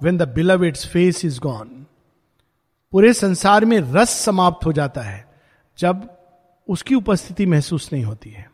when 0.00 0.16
the 0.18 0.28
beloved 0.28 0.64
its 0.64 0.86
face 0.86 1.24
is 1.24 1.40
gone 1.40 1.86
पूरे 2.92 3.12
संसार 3.12 3.64
में 3.64 3.78
रस 3.92 4.10
समाप्त 4.24 4.66
हो 4.66 4.72
जाता 4.72 5.00
है 5.00 5.24
जब 5.78 6.08
उसकी 6.68 6.94
उपस्थिति 6.94 7.46
महसूस 7.46 7.88
नहीं 7.92 8.04
होती 8.04 8.30
है। 8.30 8.50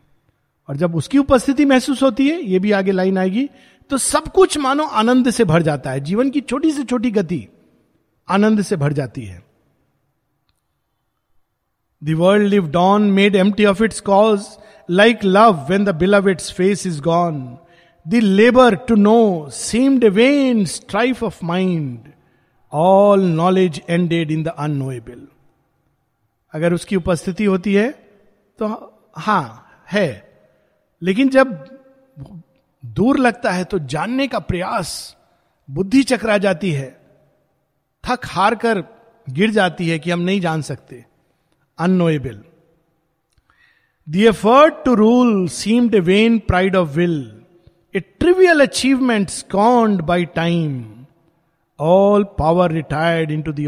और 0.69 0.77
जब 0.77 0.95
उसकी 0.95 1.17
उपस्थिति 1.17 1.65
महसूस 1.65 2.03
होती 2.03 2.27
है, 2.29 2.41
ये 2.41 2.59
भी 2.59 2.71
आगे 2.71 2.91
लाइन 2.91 3.17
आएगी 3.17 3.49
तो 3.89 3.97
सब 3.97 4.27
कुछ 4.27 4.57
मानो 4.57 4.83
आनंद 4.83 5.29
से 5.31 5.43
भर 5.43 5.61
जाता 5.61 5.91
है। 5.91 5.99
जीवन 5.99 6.29
की 6.29 6.41
छोटी 6.41 6.71
से 6.71 6.83
छोटी 6.83 7.11
गति 7.11 7.47
आनंद 8.27 8.61
से 8.61 8.75
भर 8.75 8.93
जाती 8.93 9.25
है। 9.25 9.43
The 12.01 12.13
world 12.17 12.47
live 12.47 12.67
on 12.71 13.09
made 13.11 13.35
empty 13.35 13.65
of 13.65 13.83
its 13.83 13.99
cause 14.01 14.45
like 14.89 15.23
love 15.23 15.65
when 15.69 15.85
the 15.85 15.95
beloved 15.95 16.29
its 16.29 16.51
face 16.51 16.85
is 16.87 17.01
gone 17.01 17.57
the 18.09 18.15
labour 18.15 18.75
to 18.75 18.95
know 18.95 19.49
seemed 19.49 20.03
a 20.03 20.09
vain 20.09 20.65
strife 20.65 21.23
of 21.23 21.45
mind 21.45 22.11
all 22.73 23.21
knowledge 23.21 23.81
ended 23.89 24.31
in 24.31 24.43
the 24.43 24.47
unknowable 24.47 25.27
अगर 26.53 26.73
उसकी 26.73 26.95
उपस्थिति 26.95 27.45
होती 27.45 27.73
है 27.73 27.89
तो 28.59 28.67
हाँ, 29.17 29.65
है 29.91 30.29
लेकिन 31.01 31.29
जब 31.29 31.65
दूर 32.85 33.17
लगता 33.17 33.51
है 33.51 33.63
तो 33.63 33.79
जानने 33.79 34.27
का 34.27 34.39
प्रयास, 34.39 35.15
बुद्धि 35.69 36.03
चकरा 36.03 36.37
जाती 36.37 36.71
है। 36.71 36.89
थक 38.03 38.25
हार 38.25 38.55
कर 38.55 38.83
गिर 39.29 39.51
जाती 39.51 39.89
है 39.89 39.99
कि 39.99 40.11
हम 40.11 40.19
नहीं 40.19 40.41
जान 40.41 40.61
सकते। 40.61 41.05
Unknowable 41.77 42.41
the 44.07 44.15
effort 44.15 44.73
to 44.85 44.93
rule 44.93 45.47
seemed 45.47 45.95
vain 45.95 46.39
pride 46.39 46.75
of 46.75 46.89
will 46.89 47.38
a 47.95 47.99
trivial 47.99 48.59
achievement 48.59 49.29
scorned 49.29 50.01
by 50.01 50.25
time 50.25 50.83
all 51.79 52.23
power 52.23 52.71
retired 52.71 53.31
into 53.41 53.51
the 53.53 53.67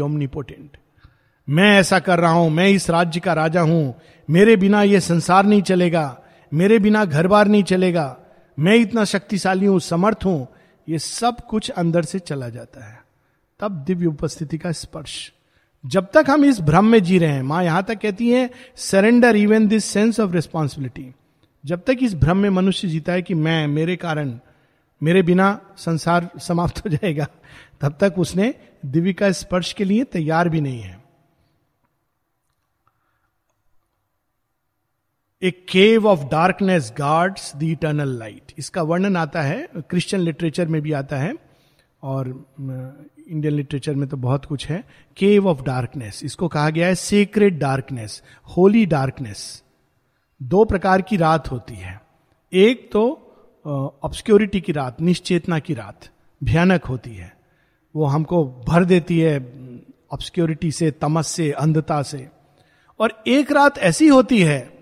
मैं 1.48 1.78
ऐसा 1.78 1.98
कर 1.98 2.20
रहा 2.20 2.30
हूँ, 2.30 2.50
मैं 2.50 2.68
इस 2.68 2.90
राज्य 2.90 3.20
का 3.20 3.32
राजा 3.32 3.60
हूँ। 3.60 3.94
मेरे 4.30 4.56
बिना 4.56 4.82
यह 4.82 5.00
संसार 5.00 5.44
नहीं 5.44 5.62
चलेगा, 5.62 6.22
मेरे 6.52 6.78
बिना 6.78 7.04
घर 7.04 7.26
बार 7.26 7.48
नहीं 7.48 7.62
चलेगा। 7.62 8.16
मैं 8.58 8.74
इतना 8.76 9.04
शक्तिशाली 9.04 9.66
हूँ, 9.66 9.80
समर्थ 9.80 10.24
हूँ। 10.24 10.46
ये 10.88 10.98
सब 10.98 11.40
कुछ 11.40 11.70
अंदर 11.70 12.02
से 12.02 12.18
चला 12.18 12.48
जाता 12.48 12.84
है। 12.84 13.00
तब 13.60 13.84
दिव्य 13.86 14.06
उपस्थिति 14.06 14.58
का 14.58 14.72
स्पर्श। 14.72 15.32
जब 15.84 16.10
तक 16.14 16.30
हम 16.30 16.44
इस 16.44 16.60
भ्रम 16.60 16.84
में 16.84 17.02
जी 17.02 17.18
रहे 17.18 17.30
हैं, 17.30 17.42
माँ 17.42 17.64
यहाँ 17.64 17.82
तक 17.82 17.98
कहती 17.98 18.30
है 18.30 18.50
surrender 18.76 19.36
even 19.36 19.66
this 19.68 19.84
sense 19.84 20.20
of 20.20 20.32
responsibility 20.32 21.12
जब 21.64 21.82
तक 21.84 21.98
इस 22.02 22.14
भ्रम 22.14 22.36
में 22.36 22.48
मनुष्य 22.50 22.88
जीता 22.88 23.12
है 23.12 23.22
कि 23.22 23.34
मैं, 23.34 23.66
मेरे 23.66 23.96
कारण, 23.96 24.38
मेरे 25.00 25.22
बिना 25.22 25.60
संसार 25.76 26.28
समाप्त 26.38 26.84
हो 26.84 26.90
जाएगा, 26.90 27.26
तब 27.80 27.96
तक 28.00 28.18
उसने 28.18 28.54
दिव्य 28.86 29.12
का 29.12 29.30
स्पर्श 29.32 29.72
के 29.72 29.84
लिए 29.84 30.04
तैयार 30.04 30.48
भी 30.48 30.60
नहीं 30.60 30.80
है। 30.80 31.00
A 35.42 35.50
cave 35.68 36.06
of 36.06 36.24
darkness 36.30 36.92
guards 36.98 37.52
the 37.56 37.62
eternal 37.62 38.18
light 38.18 38.52
इसका 38.58 38.82
वर्णन 38.82 39.16
आता 39.16 39.42
है 39.42 39.66
क्रिश्चियन 39.78 40.22
लिटरेचर 40.22 40.68
में 40.68 40.80
भी 40.82 40.92
आता 40.92 41.16
है, 41.16 41.34
और 42.02 42.28
इंडियन 42.58 43.54
लिटरेचर 43.54 43.94
में 43.94 44.08
तो 44.08 44.16
बहुत 44.18 44.44
कुछ 44.44 44.66
है। 44.66 44.84
केव 45.16 45.48
ऑफ़ 45.48 45.62
डार्कनेस 45.62 46.22
इसको 46.24 46.48
कहा 46.48 46.70
गया 46.70 46.86
है 46.86 46.94
सीक्रेट 46.94 47.58
डार्कनेस 47.58 48.22
होली 48.56 48.86
डार्कनेस 48.86 49.62
दो 50.42 50.64
प्रकार 50.64 51.02
की 51.02 51.16
रात 51.16 51.50
होती 51.50 51.74
है। 51.74 52.00
एक 52.52 52.90
तो 52.92 53.02
ऑब्सक्योरिटी 54.02 54.60
की 54.60 54.72
रात, 54.72 55.00
निश्चेतना 55.00 55.58
की 55.58 55.74
रात, 55.74 56.08
भयानक 56.44 56.84
होती 56.84 57.14
है। 57.14 57.36
वो 57.96 58.04
हमको 58.04 58.44
भर 58.68 58.84
देती 58.84 59.20
है 59.20 59.36
ऑब्सक्योरिटी 60.12 60.70
से, 60.72 60.90
तमस 60.90 61.26
से, 61.26 61.50
अंधता 61.50 62.02
से। 62.02 62.28
और 63.00 63.22
एक 63.26 63.52
रात 63.52 63.78
ऐसी 63.78 64.08
होती 64.08 64.42
है, 64.42 64.78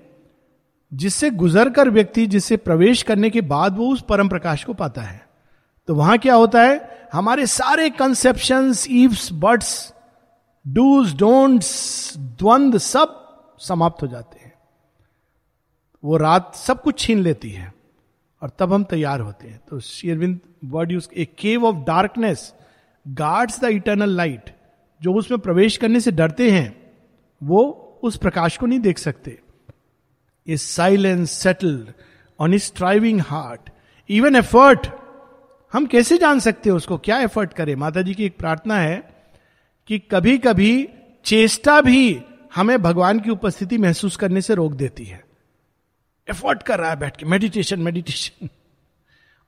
जिससे 0.94 1.30
गुजर 1.30 1.70
कर 1.70 1.90
व्यक्ति, 1.90 2.26
जिससे 2.26 2.56
प्रवेश 2.56 3.02
करने 3.02 3.30
के 3.30 3.40
बाद 3.40 3.76
वो 3.76 3.92
उस 3.92 4.02
परम 4.02 4.28
प्रकाश 4.28 4.64
को 4.64 4.74
पाता 4.74 5.02
है। 5.02 5.26
तो 5.88 5.94
वहाँ 5.94 6.18
क्या 6.18 6.34
होता 6.34 6.62
है? 6.62 7.08
हमारे 7.12 7.46
सारे 7.46 7.90
conception 7.90 8.74
ifs 8.90 9.32
buts 9.32 9.94
dos 10.66 11.16
don'ts 11.18 12.14
द्वंद 12.18 12.78
सब 12.78 13.16
समाप्त 13.58 14.02
हो 14.02 14.08
जाते 14.08 14.39
वो 16.04 16.16
रात 16.16 16.54
सब 16.54 16.83
कुछ 16.83 16.99
छीन 16.99 17.21
लेती 17.21 17.50
है 17.50 17.73
और 18.42 18.50
तब 18.59 18.73
हम 18.73 18.85
तैयार 18.85 19.21
होते 19.21 19.49
हैं। 19.49 19.61
तो 19.71 19.80
Sri Aurobindo 19.80 20.40
word 20.64 20.92
use 20.92 21.09
a 21.16 21.25
cave 21.38 21.64
of 21.66 21.76
darkness 21.76 22.54
guards 23.09 23.61
the 23.61 23.64
eternal 23.64 24.11
light 24.11 24.54
जो 25.02 25.14
उसमें 25.14 25.40
प्रवेश 25.40 25.76
करने 25.76 26.00
से 26.00 26.11
डरते 26.11 26.50
हैं, 26.50 26.90
वो 27.42 27.87
उस 28.02 28.16
प्रकाश 28.16 28.57
को 28.57 28.66
नहीं 28.66 28.80
देख 28.80 28.99
सकते। 28.99 29.38
A 30.49 30.57
silence 30.57 31.30
settled 31.30 31.92
on 32.40 32.54
his 32.54 32.62
striving 32.62 33.21
heart 33.21 33.71
even 34.11 34.37
effort 34.37 34.87
हम 35.73 35.87
कैसे 35.87 36.19
जान 36.19 36.38
सकते 36.38 36.71
हैं 36.71 36.76
उसको? 36.76 36.99
क्या 36.99 37.19
एफर्ट 37.21 37.52
करें? 37.52 37.75
माता 37.76 38.02
जी 38.02 38.14
की 38.14 38.25
एक 38.25 38.38
प्रार्थना 38.38 38.78
है 38.78 39.11
कि 39.87 39.99
कभी 39.99 40.38
कभी 40.38 40.88
चेष्टा 41.25 41.80
भी 41.80 42.23
हमें 42.54 42.83
भगवान 42.83 43.21
की 43.21 43.30
उपस्थिति 43.30 43.78
महसूस 43.78 44.16
करने 44.16 44.40
से 44.40 44.54
रोक 44.54 44.73
देती 44.73 45.04
है। 45.04 45.29
एफर्ट 46.30 46.62
कर 46.62 46.78
रहा 46.78 46.90
है 46.90 46.96
बैठ 46.96 47.16
के 47.16 47.26
मेडिटेशन 47.26 47.80
मेडिटेशन 47.80 48.49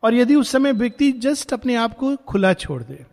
और 0.03 0.15
यदि 0.15 0.35
उस 0.35 0.51
समय 0.51 0.73
व्यक्ति 0.73 1.11
जस्ट 1.12 1.53
अपने 1.53 1.75
आप 1.75 1.97
को 1.97 2.15
खुला 2.17 2.53
छोड़ 2.55 2.83
दे 2.83 3.05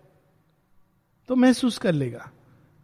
तो 1.29 1.35
महसूस 1.35 1.77
कर 1.77 1.91
लेगा। 1.91 2.29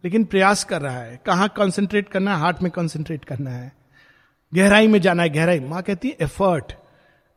लेकिन 0.04 0.24
प्रयास 0.24 0.62
कर 0.64 0.82
रहा 0.82 0.98
है, 0.98 1.20
कहाँ 1.26 1.48
कंसंट्रेट 1.48 2.08
करना 2.08 2.34
है? 2.34 2.40
हार्ट 2.40 2.62
में 2.62 2.70
कंसंट्रेट 2.72 3.24
करना 3.24 3.50
है। 3.50 3.72
गहराई 4.52 4.88
में 4.88 5.00
जाना 5.00 5.22
है, 5.22 5.28
गहराई। 5.28 5.60
माँ 5.60 5.82
कहती 5.82 6.08
है 6.08 6.16
एफर्ट 6.20 6.72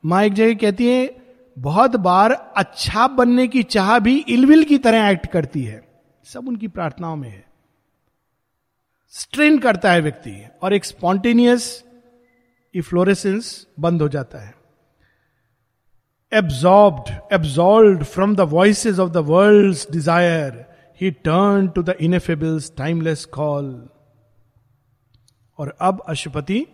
माँ 0.04 0.22
एक 0.24 0.32
जगह 0.32 0.54
कहती 0.54 0.88
है, 0.88 1.16
बहुत 1.58 1.96
बार 1.96 2.32
अच्छा 2.56 3.06
बनने 3.08 3.48
की 3.48 3.62
चाह 3.62 3.98
भी 3.98 4.16
इलविल 4.28 4.64
की 4.64 4.78
तरह 4.78 5.08
एक्ट 5.08 5.26
करती 5.26 5.64
है। 5.64 5.82
सब 6.24 6.48
उनकी 6.48 6.68
प्रार्थनाओं 6.68 7.16
में 7.16 7.28
है। 7.28 7.44
स्ट्रेन 9.14 9.58
करता 9.58 9.92
है 9.92 10.00
व्यक्ति 10.00 10.44
और 10.62 10.74
एक 10.74 10.84
स्पॉन्टेनियस 10.84 11.84
इफ्लोरेसेंस 12.74 13.66
बंद 13.80 14.02
हो 14.02 14.08
जाता 14.08 14.38
है। 14.38 14.54
Absorbed 16.32 17.12
absolved 17.32 18.02
from 18.04 18.34
the 18.36 18.40
voice 18.50 18.86
of 18.86 19.10
the 19.10 19.16
world 19.28 19.92
desire 19.92 20.64
he 21.00 21.10
turned 21.10 21.68
to 21.68 21.82
the 21.82 21.94
ineffable's 22.00 22.72
timeless 22.76 23.24
call 23.24 23.88
और 25.58 25.76
अब 25.80 26.02
अशुपति 26.08 26.66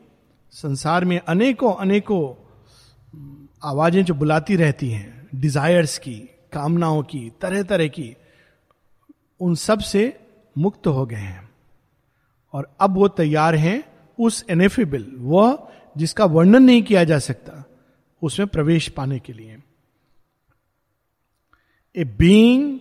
संसार 0.53 1.05
में 1.05 1.19
अनेकों 1.19 1.73
अनेकों 1.75 2.25
आवाज़ें 3.65 4.05
जो 4.05 4.15
बुलाती 4.15 4.57
रहती 4.57 4.91
हैं 4.91 5.29
डिजायर्स 5.35 5.97
की, 5.99 6.15
कामनाओं 6.53 7.03
की 7.03 7.31
तरह 7.41 7.62
तरह 7.62 7.88
की, 7.88 8.17
उन 9.41 9.55
सबसे 9.55 10.03
मुक्त 10.57 10.87
हो 10.87 11.07
गए 11.07 11.17
हैं। 11.17 11.49
और 12.55 12.69
अब 12.81 12.95
वो 12.95 13.09
तैयार 13.09 13.55
हैं 13.55 13.83
उस 14.19 14.45
एनेफेबल 14.50 15.07
वह 15.19 15.69
जिसका 15.97 16.25
वर्णन 16.25 16.62
नहीं 16.62 16.83
किया 16.83 17.05
जा 17.05 17.19
सकता, 17.19 17.65
उसमें 18.23 18.49
प्रवेश 18.49 18.88
पाने 18.88 19.19
के 19.19 19.33
लिए। 19.33 19.59
A 21.97 22.05
being 22.05 22.81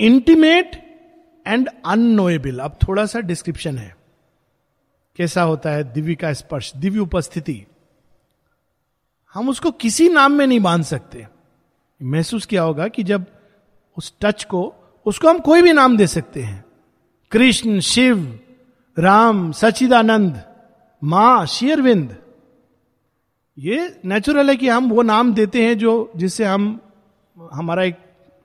intimate 0.00 0.84
and 1.46 1.68
unknowable 1.86 2.58
अब 2.58 2.78
थोड़ा 2.88 3.06
सा 3.06 3.20
डिस्क्रिप्शन 3.20 3.78
है। 3.78 3.96
कैसा 5.16 5.42
होता 5.42 5.70
है? 5.70 5.92
दिव्य 5.92 6.14
का 6.14 6.32
स्पर्श, 6.32 6.72
दिव्य 6.76 6.98
उपस्थिति। 6.98 7.66
हम 9.34 9.48
उसको 9.48 9.70
किसी 9.70 10.08
नाम 10.08 10.32
में 10.32 10.46
नहीं 10.46 10.60
बाँध 10.60 10.84
सकते। 10.84 11.26
महसूस 12.02 12.46
किया 12.46 12.62
होगा 12.62 12.88
कि 12.88 13.02
जब 13.02 13.26
उस 13.98 14.14
टच 14.20 14.44
को, 14.44 14.74
उसको 15.06 15.28
हम 15.28 15.38
कोई 15.38 15.62
भी 15.62 15.72
नाम 15.72 15.96
दे 15.96 16.06
सकते 16.06 16.42
हैं। 16.42 16.64
कृष्ण, 17.30 17.80
शिव, 17.80 18.40
राम 18.98 19.52
सचिदानंद 19.52 20.42
माँ 21.04 21.46
शेरविंद 21.46 22.23
ये 23.58 24.00
नेचुरल 24.04 24.50
है 24.50 24.56
कि 24.56 24.68
हम 24.68 24.90
वो 24.90 25.02
नाम 25.02 25.34
देते 25.34 25.64
हैं 25.64 25.78
जो, 25.78 26.12
जिससे 26.16 26.44
हम, 26.44 26.80
हमारा 27.52 27.84
एक 27.84 27.96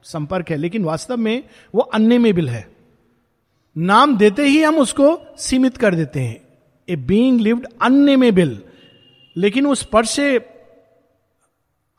संपर्क 0.02 0.50
है, 0.50 0.56
लेकिन 0.56 0.84
वास्तव 0.84 1.16
में 1.16 1.44
वो 1.74 1.80
अन्य 1.80 2.32
है। 2.48 2.76
नाम 3.78 4.16
देते 4.16 4.42
ही 4.42 4.62
हम 4.62 4.78
उसको 4.78 5.36
सीमित 5.38 5.76
कर 5.76 5.94
देते 5.94 6.20
हैं। 6.20 6.40
ए 6.88 6.96
बींग 6.96 7.40
लिव्ड 7.40 7.66
अननेमेबल 7.82 8.62
लेकिन 9.36 9.66
उस 9.66 9.84
पर 9.84 10.04
से 10.04 10.38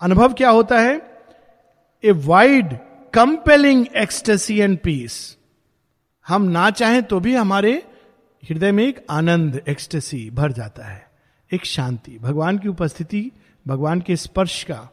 अनुभव 0.02 0.34
क्या 0.34 0.50
होता 0.50 0.80
है? 0.80 1.22
A 2.04 2.12
wide 2.12 2.74
compelling 3.14 3.86
ecstasy 3.98 4.60
and 4.60 4.80
peace 4.80 5.38
हम 6.28 6.42
ना 6.42 6.70
चाहें 6.70 7.04
तो 7.04 7.20
भी 7.20 7.36
हमारे 7.36 7.84
हृदय 8.44 8.72
में 8.72 8.88
एक 8.88 9.06
आनंद 9.10 9.62
एक्सटेसी 9.70 10.30
भर 10.30 10.52
जाता 10.52 10.86
है। 10.86 11.11
एक 11.54 11.66
शांति। 11.66 12.20
भगवान 12.22 12.58
की 12.58 12.68
उपस्थिति, 12.68 13.32
भगवान 13.68 14.02
के 14.02 14.16
स्पर्श 14.16 14.64
का, 14.64 14.90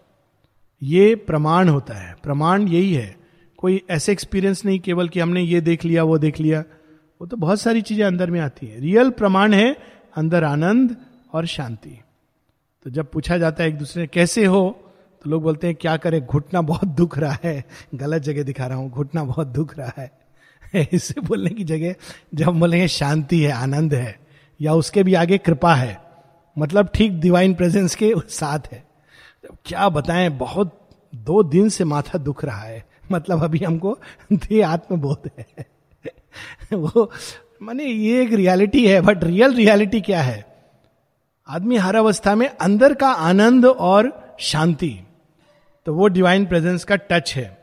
ये 0.82 1.14
प्रमाण 1.14 1.68
होता 1.68 1.94
है। 1.94 2.16
प्रमाण 2.22 2.68
यही 2.68 2.94
है। 2.94 3.16
कोई 3.56 3.82
ऐसे 3.90 4.12
एक्सपीरियंस 4.12 4.64
नहीं 4.64 4.80
केवल 4.80 5.08
कि 5.08 5.20
हमने 5.20 5.42
ये 5.42 5.60
देख 5.60 5.84
लिया, 5.84 6.02
वो 6.02 6.18
देख 6.18 6.40
लिया। 6.40 6.64
वो 7.20 7.26
तो 7.26 7.36
बहुत 7.36 7.60
सारी 7.60 7.82
चीज़ें 7.82 8.04
अंदर 8.04 8.30
में 8.30 8.40
आती 8.40 8.66
हैं। 8.66 8.80
रियल 8.80 9.10
प्रमाण 9.10 9.54
है, 9.54 9.76
अंदर 10.16 10.44
आनंद 10.44 10.96
और 11.32 11.46
शांति। 11.46 12.00
तो 12.84 12.90
जब 12.90 13.10
पूछा 13.10 13.38
जाता 13.38 13.62
है 13.62 13.68
एक 13.68 13.78
दूसरे 13.78 14.06
कैसे 14.06 14.44
हो? 14.44 14.78
तो 15.24 15.30
लोग 15.30 15.42
बोलते 15.42 15.66
हैं, 15.66 15.76
क्या 15.76 15.96
करें? 15.96 16.26
घुटना 16.26 16.60
बहुत 16.60 16.84
दुख 16.84 17.18
रहा 17.18 17.38
है। 17.44 17.64
गलत 17.94 18.22
जगह 18.22 18.42
दिखा 18.42 18.66
रहा 18.66 18.78
हूँ। 18.78 18.90
घुटना 18.90 19.24
बहुत 19.24 19.46
दुख 19.46 19.78
रहा 19.78 19.92
है। 19.96 20.18
इससे 20.92 21.20
बोलने 21.20 21.50
की 21.50 21.64
जगह, 21.64 21.94
जब 22.34 22.46
बोलेंगे 22.46 22.88
शांति 22.88 23.40
है, 23.40 23.52
आनंद 23.52 23.94
है, 23.94 24.20
या 24.60 24.74
उसके 24.74 25.02
भी 25.02 25.14
आगे 25.14 25.38
कृपा 25.38 25.74
है 25.74 26.07
मतलब 26.58 26.90
ठीक 26.94 27.20
डिवाइन 27.20 27.54
प्रेजेंस 27.54 27.94
के 27.94 28.14
साथ 28.28 28.58
है। 28.72 28.84
क्या 29.64 29.88
बताएँ, 29.88 30.28
बहुत 30.28 30.90
दो 31.14 31.42
दिन 31.42 31.68
से 31.68 31.84
माथा 31.84 32.18
दुख 32.18 32.44
रहा 32.44 32.62
है। 32.62 32.86
मतलब 33.12 33.44
अभी 33.44 33.58
हमको 33.58 33.98
दे 34.32 34.62
आत्मबोध 34.62 35.30
है। 35.38 35.66
वो, 36.72 37.12
माने 37.62 37.84
ये 37.84 38.22
एक 38.22 38.32
रियलिटी 38.32 38.86
है 38.86 39.00
बट 39.00 39.24
रियल 39.24 39.54
रियलिटी 39.54 40.00
क्या 40.00 40.22
है? 40.22 40.46
आदमी 41.48 41.76
हर 41.76 41.96
अवस्था 41.96 42.34
में 42.34 42.48
अंदर 42.48 42.94
का 42.94 43.08
आनंद 43.08 43.66
और 43.66 44.36
शांति 44.40 45.00
तो 45.86 45.94
वो 45.94 46.08
डिवाइन 46.08 46.46
प्रेजेंस 46.46 46.84
का 46.84 46.96
टच 46.96 47.34
है। 47.36 47.58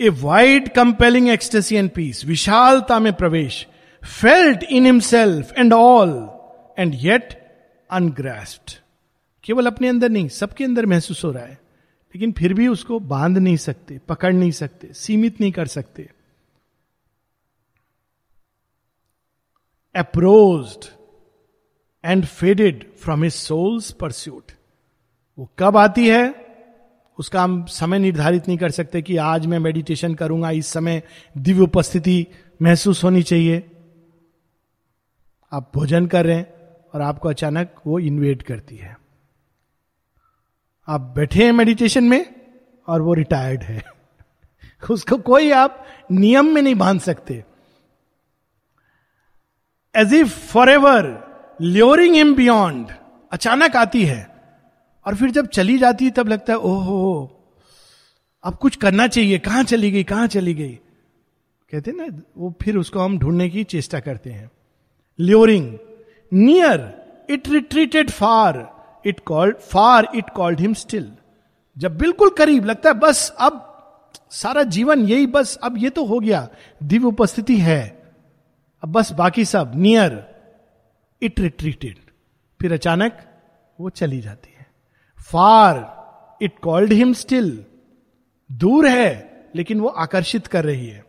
A 0.00 0.08
wide 0.08 0.68
compelling 0.68 1.28
ecstasy 1.28 1.76
and 1.76 1.90
peace 1.90 2.24
विशालता 2.24 2.98
में 2.98 3.12
प्रवेश 3.12 3.66
felt 4.20 4.62
in 4.62 4.86
himself 4.86 5.52
and 5.58 5.72
all 5.72 6.33
and 6.78 6.94
yet 6.94 7.32
ungrasped 7.90 8.78
केवल 9.44 9.66
अपने 9.66 9.88
अंदर 9.88 10.08
नहीं, 10.08 10.28
सबके 10.28 10.64
अंदर 10.64 10.86
महसूस 10.86 11.24
हो 11.24 11.30
रहा 11.30 11.44
है। 11.44 11.60
लेकिन 12.14 12.32
फिर 12.32 12.54
भी 12.54 12.68
उसको 12.68 12.98
बाँध 13.00 13.38
नहीं 13.38 13.56
सकते, 13.56 13.98
पकड़ 13.98 14.32
नहीं 14.32 14.50
सकते, 14.50 14.92
सीमित 14.92 15.40
नहीं 15.40 15.52
कर 15.52 15.66
सकते। 15.66 16.10
Approached 19.96 20.90
and 22.04 22.24
faded 22.24 22.92
from 22.96 23.24
his 23.24 23.32
soul's 23.32 23.90
pursuit 23.90 24.52
वो 25.38 25.50
कब 25.58 25.76
आती 25.76 26.08
है? 26.08 26.44
उसका 27.18 27.42
हम 27.42 27.64
समय 27.64 27.98
निर्धारित 27.98 28.48
नहीं 28.48 28.58
कर 28.58 28.70
सकते 28.70 29.02
कि 29.02 29.16
आज 29.16 29.46
मैं 29.46 29.58
मेडिटेशन 29.58 30.14
करूँगा, 30.14 30.50
इस 30.50 30.66
समय 30.66 31.02
दिव्य 31.38 31.62
उपस्थिति 31.62 32.26
महसूस 32.62 33.04
होनी 33.04 33.22
चाहिए। 33.22 33.70
आप 35.52 35.70
भोजन 35.74 36.06
कर 36.06 36.26
रहे 36.26 36.36
हैं 36.36 36.63
और 36.94 37.02
आपको 37.02 37.28
अचानक 37.28 37.74
वो 37.86 37.98
इन्वेट 37.98 38.42
करती 38.42 38.76
है। 38.76 38.98
आप 40.88 41.00
बैठे 41.00 41.44
हैं 41.44 41.52
मेडिटेशन 41.52 42.04
में 42.04 42.34
और 42.86 43.02
वो 43.02 43.14
रिटायर्ड 43.14 43.62
है। 43.62 43.84
उसको 44.90 45.16
कोई 45.16 45.50
आप 45.50 45.86
नियम 46.12 46.46
में 46.46 46.62
नहीं 46.62 46.74
बाँध 46.74 47.00
सकते। 47.00 47.44
As 49.96 50.14
if 50.14 50.28
for 50.28 50.68
ever 50.68 51.24
luring 51.60 52.14
him 52.14 52.34
beyond 52.34 52.88
अचानक 53.32 53.76
आती 53.76 54.04
है। 54.04 54.34
और 55.06 55.14
फिर 55.14 55.30
जब 55.30 55.46
चली 55.46 55.78
जाती 55.78 56.04
है, 56.04 56.10
तब 56.10 56.28
लगता 56.28 56.52
है, 56.52 56.58
ओहो, 56.58 57.40
अब 58.44 58.54
कुछ 58.54 58.76
करना 58.76 59.06
चाहिए। 59.06 59.38
कहाँ 59.38 59.64
चली 59.64 59.90
गई? 59.90 60.04
कहाँ 60.04 60.26
चली 60.26 60.54
गई? 60.54 60.74
कहते 61.70 61.92
ना, 61.92 62.22
वो 62.36 62.54
फिर 62.62 62.76
उसको 62.76 63.00
हम 63.00 63.18
ढूँढने 63.18 63.50
की 63.50 63.64
चेष्टा 63.64 64.00
करते 64.00 64.30
हैं। 64.30 64.50
Luring 65.20 65.78
near 66.34 67.26
it 67.30 67.48
retreated 67.48 68.10
far 68.10 68.56
it 69.06 69.20
called 69.20 69.56
far 69.56 70.08
it 70.14 70.30
called 70.30 70.60
him 70.60 70.74
still 70.74 71.12
जब 71.76 71.96
बिल्कुल 71.98 72.30
करीब 72.30 72.64
लगता 72.64 72.88
है, 72.88 72.94
बस 72.94 73.36
अब 73.38 73.70
सारा 74.30 74.62
जीवन 74.62 75.00
यही, 75.00 75.26
बस 75.26 75.56
अब 75.56 75.76
ये 75.78 75.90
तो 75.90 76.04
हो 76.04 76.18
गया। 76.20 76.48
दिव्य 76.82 77.06
उपस्थिति 77.06 77.56
है। 77.56 77.82
अब 78.82 78.92
बस 78.92 79.12
बाकी 79.12 79.44
सब 79.44 79.72
नियर 79.74 80.24
इट 81.22 81.40
रिट्रीटेड 81.40 81.98
फिर 82.60 82.72
अचानक 82.72 83.18
वो 83.78 83.90
चली 83.90 84.20
जाती 84.20 84.54
है। 84.58 84.66
Far 85.32 86.38
it 86.42 86.58
called 86.58 86.92
him 86.92 87.12
still 87.12 87.64
दूर 88.52 88.86
है, 88.88 89.48
लेकिन 89.56 89.80
वो 89.80 89.88
आकर्षित 89.88 90.46
कर 90.46 90.64
रही 90.64 90.86
है। 90.86 91.04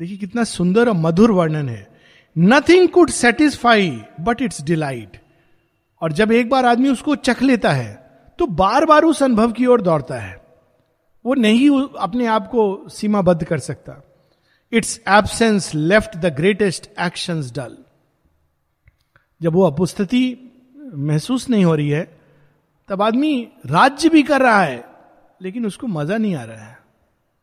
देखिए 0.00 0.16
कितना 0.16 0.44
सुंदर 0.44 0.88
और 0.88 0.94
मधुर 0.94 1.30
वर्णन 1.30 1.68
है। 1.68 1.93
Nothing 2.36 2.88
could 2.88 3.10
satisfy 3.10 3.90
but 4.20 4.42
its 4.42 4.62
delight 4.62 5.20
और 6.02 6.12
जब 6.12 6.32
एक 6.32 6.48
बार 6.50 6.66
आदमी 6.66 6.88
उसको 6.88 7.16
चख 7.16 7.42
लेता 7.42 7.72
है 7.72 7.92
तो 8.38 8.46
बार 8.46 8.84
बार 8.84 9.04
उस 9.04 9.22
अनुभव 9.22 9.52
की 9.52 9.66
ओर 9.66 9.80
दौड़ता 9.80 10.18
है। 10.18 10.42
वो 11.24 11.34
नहीं 11.34 11.70
अपने 11.98 12.26
आप 12.26 12.46
को 12.46 12.88
सीमाबद्ध 12.88 13.44
कर 13.44 13.58
सकता। 13.58 14.00
Its 14.72 14.98
absence 15.08 15.74
left 15.74 16.16
the 16.16 16.34
greatest 16.36 16.90
action 17.00 17.40
dull 17.56 17.76
जब 19.40 19.52
वो 19.52 19.62
अपुस्थिति 19.62 20.50
महसूस 20.94 21.48
नहीं 21.48 21.64
हो 21.64 21.74
रही 21.74 21.88
है, 21.88 22.04
तब 22.88 23.02
आदमी 23.02 23.48
राज्य 23.66 24.08
भी 24.08 24.22
कर 24.22 24.42
रहा 24.42 24.62
है, 24.62 24.84
लेकिन 25.40 25.66
उसको 25.66 25.86
मज़ा 25.86 26.16
नहीं 26.16 26.34
आ 26.34 26.44
रहा 26.44 26.64
है। 26.64 26.78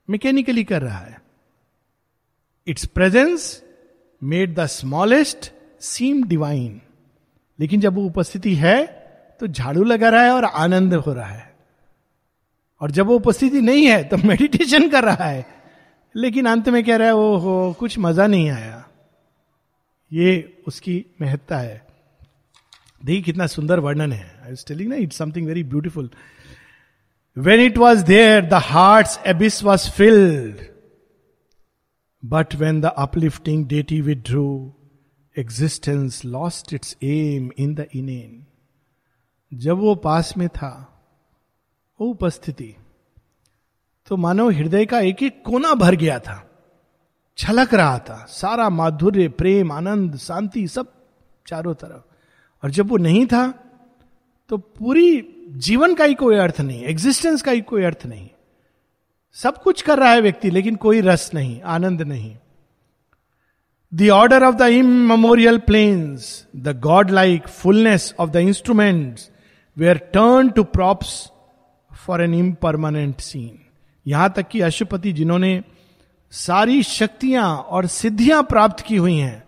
मैकेनिकली 0.09 0.63
कर 0.63 0.81
रहा 0.81 0.97
है। 0.97 1.21
Its 2.67 2.85
presence 2.85 3.61
made 4.21 4.55
the 4.55 4.65
smallest 4.65 5.51
seem 5.81 6.23
divine 6.23 6.81
लेकिन 7.59 7.81
जब 7.81 7.93
वो 7.93 8.05
उपस्थिति 8.05 8.55
है 8.55 8.85
तो 9.39 9.47
झाड़ू 9.47 9.83
लगा 9.83 10.09
रहा 10.09 10.23
है 10.23 10.31
और 10.31 10.45
आनंद 10.45 10.93
हो 10.93 11.13
रहा 11.13 11.25
है। 11.25 11.53
और 12.81 12.91
जब 12.91 13.05
वो 13.05 13.15
उपस्थिति 13.15 13.61
नहीं 13.61 13.85
है 13.87 14.03
तो 14.03 14.17
मेडिटेशन 14.17 14.89
कर 14.89 15.03
रहा 15.03 15.25
है। 15.25 15.45
लेकिन 16.15 16.45
अंत 16.45 16.69
में 16.69 16.83
कह 16.83 16.95
रहा 16.95 17.07
है 17.07 17.13
वो 17.13 17.37
हो 17.37 17.75
कुछ 17.79 17.97
मज़ा 17.99 18.27
नहीं 18.27 18.49
आया। 18.49 18.87
ये 20.11 20.63
उसकी 20.67 21.05
महत्ता 21.21 21.57
है। 21.57 21.87
देखिए 23.05 23.21
कितना 23.21 23.47
सुंदर 23.47 23.79
वर्णन 23.79 24.11
है। 24.11 24.41
आई 24.45 24.55
टेलिंग 24.67 24.89
ना 24.89 24.95
it's 24.95 25.17
something 25.17 25.47
very 25.47 25.63
beautiful 25.63 26.09
when 27.37 27.59
it 27.59 27.77
was 27.77 28.03
there 28.05 28.45
the 28.45 28.53
heart 28.53 29.27
abyss 29.27 29.63
was 29.63 29.89
filled 29.89 30.70
but 32.25 32.55
when 32.55 32.81
the 32.81 32.85
uplifting 32.85 33.65
deity 33.65 34.01
withdrew 34.01 34.73
existence 35.37 36.25
lost 36.25 36.73
its 36.73 36.97
aim 37.03 37.51
in 37.57 37.75
the 37.75 37.87
inane 37.95 38.45
जब 39.53 39.77
वो 39.77 39.95
पास 39.95 40.33
में 40.37 40.49
था, 40.49 40.87
वो 42.01 42.07
उपस्थिति 42.07 42.75
तो 44.07 44.17
मानो 44.17 44.49
हृदय 44.49 44.85
का 44.85 44.99
एक 44.99 45.23
एक 45.23 45.43
कोना 45.45 45.73
भर 45.73 45.95
गया 45.95 46.19
था। 46.19 46.47
छलक 47.37 47.73
रहा 47.73 47.99
था। 47.99 48.25
सारा 48.29 48.69
माधुर्य, 48.69 49.27
प्रेम, 49.29 49.71
आनंद, 49.71 50.17
शांति 50.17 50.67
सब 50.67 50.93
चारों 51.47 51.73
तरफ़। 51.73 52.13
और 52.63 52.71
जब 52.71 52.89
वो 52.89 52.97
नहीं 52.97 53.25
था 53.25 53.47
तो 54.49 54.57
पूरी 54.57 55.21
जीवन 55.49 55.95
का 55.95 56.03
ही 56.03 56.13
कोई 56.13 56.35
अर्थ 56.35 56.61
नहीं 56.61 56.83
एग्जिस्टेंस 56.83 57.41
का 57.41 57.51
ही 57.51 57.61
कोई 57.61 57.83
अर्थ 57.83 58.05
नहीं। 58.05 58.29
सब 59.37 59.57
कुछ 59.57 59.81
कर 59.81 59.99
रहा 59.99 60.11
है 60.11 60.21
व्यक्ति, 60.21 60.49
लेकिन 60.49 60.75
कोई 60.75 61.01
रस 61.01 61.29
नहीं, 61.33 61.61
आनंद 61.61 62.01
नहीं। 62.01 62.35
The 63.91 64.09
order 64.09 64.43
of 64.43 64.55
the 64.55 64.61
immemorial 65.09 65.57
planes 65.59 66.47
the 66.55 66.79
god 66.79 67.09
like 67.11 67.47
fullness 67.47 68.13
of 68.19 68.29
the 68.29 68.35
instrument 68.37 69.19
we 69.77 69.89
are 69.89 69.97
turn 70.13 70.49
to 70.49 70.63
props 70.63 71.11
for 71.91 72.21
an 72.23 72.33
impermanent 72.33 73.19
scene 73.21 73.59
यहाँ 74.05 74.31
तक 74.35 74.47
कि 74.47 74.61
अशुपति 74.61 75.11
जिन्होंने 75.13 75.61
सारी 76.33 76.81
शक्तियाँ 76.83 77.45
और 77.57 77.85
सिद्धियाँ 77.87 78.41
प्राप्त 78.43 78.83
की 78.85 78.95
हुई 78.95 79.15
हैं, 79.15 79.43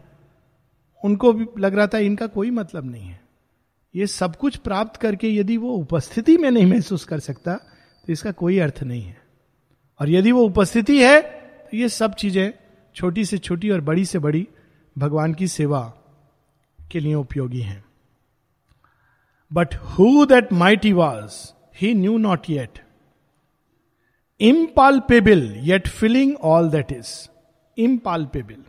उनको 1.03 1.33
भी 1.33 1.45
लग 1.59 1.75
रहा 1.75 1.87
था 1.87 1.97
इनका 1.99 2.27
कोई 2.27 2.51
मतलब 2.51 2.91
नहीं 2.91 3.07
है। 3.07 3.19
ये 3.95 4.07
सब 4.07 4.35
कुछ 4.35 4.55
प्राप्त 4.57 4.99
करके 5.01 5.29
यदि 5.29 5.57
वो 5.57 5.73
उपस्थिति 5.73 6.37
में 6.37 6.49
नहीं 6.51 6.65
महसूस 6.65 7.03
कर 7.05 7.19
सकता 7.19 7.55
तो 7.55 8.13
इसका 8.13 8.31
कोई 8.33 8.59
अर्थ 8.59 8.83
नहीं 8.83 9.01
है। 9.01 9.21
और 10.03 10.09
यदि 10.09 10.31
वो 10.31 10.43
उपस्थिति 10.45 11.01
है 11.01 11.19
तो 11.21 11.77
ये 11.77 11.89
सब 11.89 12.13
चीज़ें 12.15 12.51
छोटी 12.95 13.25
से 13.25 13.37
छोटी 13.37 13.69
और 13.69 13.81
बड़ी 13.81 14.05
से 14.05 14.19
बड़ी 14.19 14.47
भगवान 14.95 15.33
की 15.33 15.47
सेवा 15.47 15.81
के 16.79 16.99
लिए 16.99 17.13
उपयोगी 17.15 17.61
हैं। 17.61 17.83
But 19.51 19.75
who 19.75 20.25
that 20.25 20.51
might 20.53 20.85
was 20.93 21.33
he 21.81 21.93
knew 21.93 22.17
not 22.17 22.49
yet 22.49 22.79
impalpable 24.41 25.41
yet 25.63 25.87
filling 25.87 26.35
all 26.43 26.69
that 26.69 26.91
is 26.91 27.15
impalpable 27.77 28.63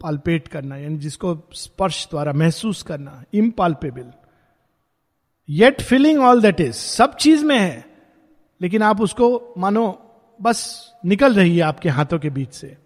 palpate 0.00 0.48
करना, 0.48 0.76
यानी 0.76 0.96
जिसको 0.98 1.36
स्पर्श 1.54 2.06
द्वारा 2.10 2.32
महसूस 2.32 2.82
करना 2.82 3.22
impalpable 3.34 4.12
yet 5.48 5.82
feeling 5.82 6.20
all 6.20 6.40
that 6.42 6.60
is 6.60 6.76
सब 6.76 7.16
चीज़ 7.16 7.44
में 7.44 7.58
है। 7.58 7.89
लेकिन 8.60 8.82
आप 8.82 9.00
उसको 9.00 9.54
मानो, 9.58 10.02
बस 10.42 10.92
निकल 11.04 11.34
रही 11.34 11.56
है 11.56 11.62
आपके 11.62 11.88
हाथों 11.88 12.18
के 12.18 12.30
बीच 12.30 12.52
से। 12.52 12.76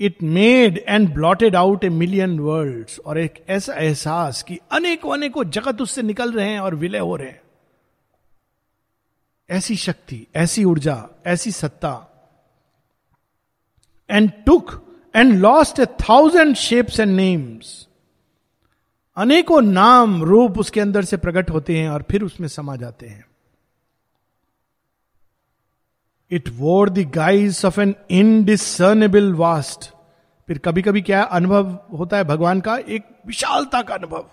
It 0.00 0.22
made 0.22 0.84
and 0.88 1.14
blotted 1.14 1.56
out 1.56 1.84
a 1.84 1.88
million 1.88 2.38
world 2.38 3.00
और 3.06 3.18
एक 3.18 3.44
ऐसा 3.48 3.74
एहसास 3.74 4.42
कि 4.42 4.58
अनेकों 4.72 5.12
अनेकों 5.12 5.44
जगत 5.44 5.80
उससे 5.80 6.02
निकल 6.02 6.32
रहे 6.32 6.48
हैं 6.48 6.60
और 6.60 6.74
विलय 6.74 6.98
हो 6.98 7.16
रहे 7.16 7.28
हैं। 7.28 7.40
ऐसी 9.50 9.76
शक्ति, 9.76 10.26
ऐसी 10.36 10.64
ऊर्जा, 10.64 11.08
ऐसी 11.26 11.50
सत्ता। 11.50 12.12
And 14.10 14.32
took 14.46 14.98
and 15.16 15.32
lost 15.32 15.80
a 15.80 15.86
thousand 15.86 16.56
shapes 16.56 17.00
and 17.00 17.16
names 17.16 17.88
अनेकों 19.16 19.60
नाम 19.62 20.22
रूप 20.22 20.58
उसके 20.58 20.80
अंदर 20.80 21.04
से 21.04 21.16
प्रकट 21.16 21.50
होते 21.50 21.78
हैं 21.78 21.88
और 21.90 22.04
फिर 22.10 22.22
उसमें 22.22 22.48
समा 22.48 22.76
जाते 22.76 23.06
हैं। 23.06 23.25
It 26.30 26.48
wore 26.48 26.90
the 26.90 26.98
guise 26.98 27.66
of 27.66 27.80
an 27.80 27.94
indiscernible 28.10 29.34
vast 29.34 29.90
फिर 30.46 30.58
कभी 30.58 30.82
कभी 30.82 31.02
क्या 31.02 31.22
अनुभव 31.22 31.70
होता 31.98 32.16
है 32.16 32.24
भगवान 32.24 32.60
का? 32.60 32.76
एक 32.76 33.04
विशालता 33.26 33.82
का 33.82 33.94
अनुभव। 33.94 34.30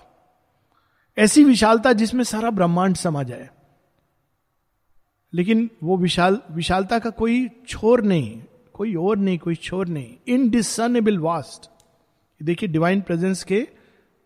ऐसी 1.17 1.43
विशालता 1.43 1.93
जिसमें 1.93 2.23
सारा 2.23 2.49
ब्रह्मांड 2.49 2.95
समा 2.95 3.23
जाए। 3.23 3.49
लेकिन 5.33 5.69
वो 5.83 5.97
विशाल, 5.97 6.41
विशालता 6.51 6.99
का 6.99 7.09
कोई 7.09 7.49
छोर 7.67 8.01
नहीं, 8.01 8.43
कोई 8.73 8.95
और 8.95 9.17
नहीं, 9.17 9.37
कोई 9.37 9.55
छोर 9.55 9.87
नहीं। 9.87 10.13
इनडिसनेबल 10.27 11.17
वास्ट 11.17 11.69
देखिए 12.43 12.69
डिवाइन 12.69 13.01
प्रेजेंस 13.01 13.43
के 13.43 13.67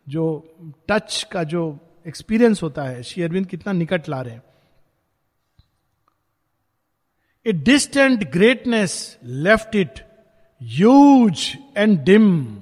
जो 0.10 0.56
टच 0.88 1.28
का 1.32 1.44
जो 1.44 1.80
एक्सपीरियंस 2.08 2.64
होता 2.64 2.84
है, 2.84 3.04
श्री 3.04 3.24
अरविंद 3.24 3.46
कितना 3.46 3.74
निकट 3.74 4.10
ला 4.10 4.22
रहे 4.22 4.34
हैं। 4.34 4.44
A 7.48 7.52
distant 7.52 8.32
greatness 8.32 9.18
left 9.24 9.76
it 9.76 10.00
huge 10.62 11.58
and 11.78 12.00
dim 12.00 12.58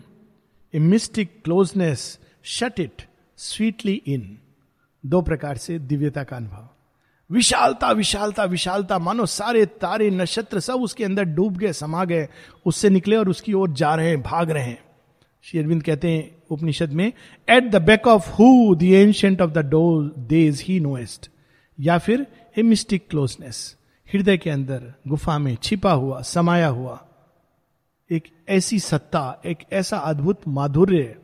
a 0.74 0.80
mystic 0.80 1.30
closeness 1.44 2.20
shut 2.44 2.80
it 2.80 3.02
sweetly 3.38 4.02
in 4.08 4.38
दो 5.06 5.22
प्रकार 5.22 5.58
से 5.58 5.80
दिव्यता 5.80 6.24
का 6.24 6.36
अनुभव। 6.36 6.70
विशालता 7.32 7.92
विशालता 7.92 8.44
विशालता। 8.44 9.00
मानो 9.00 9.26
सारे 9.26 9.66
तारे, 9.66 10.10
नक्षत्र 10.10 10.60
सब 10.60 10.74
उसके 10.74 11.04
अंदर 11.04 11.24
डूब 11.24 11.58
गए, 11.58 11.74
समा 11.74 12.06
गए। 12.06 12.28
उससे 12.66 12.90
निकले 12.90 13.16
और 13.16 13.30
उसकी 13.30 13.54
ओर 13.54 13.70
जा 13.70 13.96
रहे 13.96 14.10
हैं, 14.10 14.22
भाग 14.22 14.52
रहे 14.52 14.64
हैं। 14.64 14.84
शेरविंद 15.44 15.84
कहते 15.84 16.10
हैं 16.10 16.36
उपनिषद 16.50 16.90
में 16.90 17.12
at 17.50 17.64
the 17.64 17.76
back 17.76 18.08
of 18.08 18.30
who 18.30 18.76
the 18.76 18.84
ancient 18.84 19.42
of 19.42 19.52
the 19.52 19.58
dough 19.58 20.12
days 20.18 20.64
he 20.64 20.80
knowest 20.80 21.30
या 21.80 21.98
फिर 21.98 22.28
ए 22.58 22.62
मिस्टिक 22.62 23.08
क्लोजनेस 23.10 23.78
हृदय 24.14 24.38
के 24.38 24.50
अंदर 24.50 24.94
गुफा 25.08 25.38
में 25.38 25.56
छिपा 25.56 25.92
हुआ, 25.92 26.22
समाया 26.22 26.68
हुआ 26.68 27.06
एक 28.12 28.24
ऐसी 28.50 28.80
सत्ता, 28.80 29.42
एक 29.46 29.58
ऐसा 29.74 29.98
अद्भुत 29.98 30.42
माधुर्य 30.48 31.22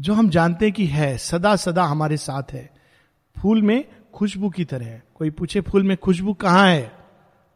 जो 0.00 0.14
हम 0.14 0.30
जानते 0.30 0.70
कि 0.70 0.86
है, 0.86 1.18
सदा 1.18 1.56
सदा 1.56 1.84
हमारे 1.84 2.16
साथ 2.16 2.42
है। 2.52 2.70
फूल 3.38 3.62
में 3.62 3.84
खुशबू 4.14 4.50
की 4.50 4.64
तरह 4.64 4.86
है। 4.86 5.04
कोई 5.14 5.30
पूछे, 5.30 5.60
फूल 5.60 5.82
में 5.82 5.96
खुशबू 5.96 6.32
कहाँ 6.32 6.68
है? 6.68 6.92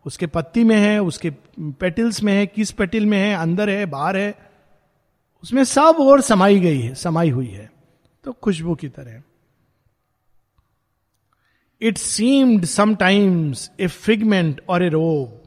उसके 0.07 0.27
पत्ती 0.27 0.65
में 0.65 0.77
है, 0.77 1.03
उसके 1.03 1.31
पेटिल्स 1.61 2.23
में 2.23 2.33
है, 2.33 2.47
किस 2.47 2.71
पेटिल 2.71 3.07
में 3.07 3.19
है, 3.19 3.35
अंदर 3.35 3.71
है, 3.71 3.87
बाहर 3.87 4.17
है? 4.17 4.39
उसमें 5.43 5.65
सब 5.65 5.97
और 6.01 6.21
समाई 6.21 6.61
गई 6.61 6.81
है, 6.81 6.95
समाई 6.95 7.31
हुई 7.31 7.49
है। 7.49 7.73
तो 8.25 8.33
खुशबू 8.33 8.75
की 8.75 8.89
तरह 8.89 9.23
it 11.83 11.99
seemed 11.99 12.65
sometimes 12.65 13.71
a 13.81 13.87
figment 13.87 14.61
और 14.69 14.83
a 14.83 14.89
robe 14.89 15.43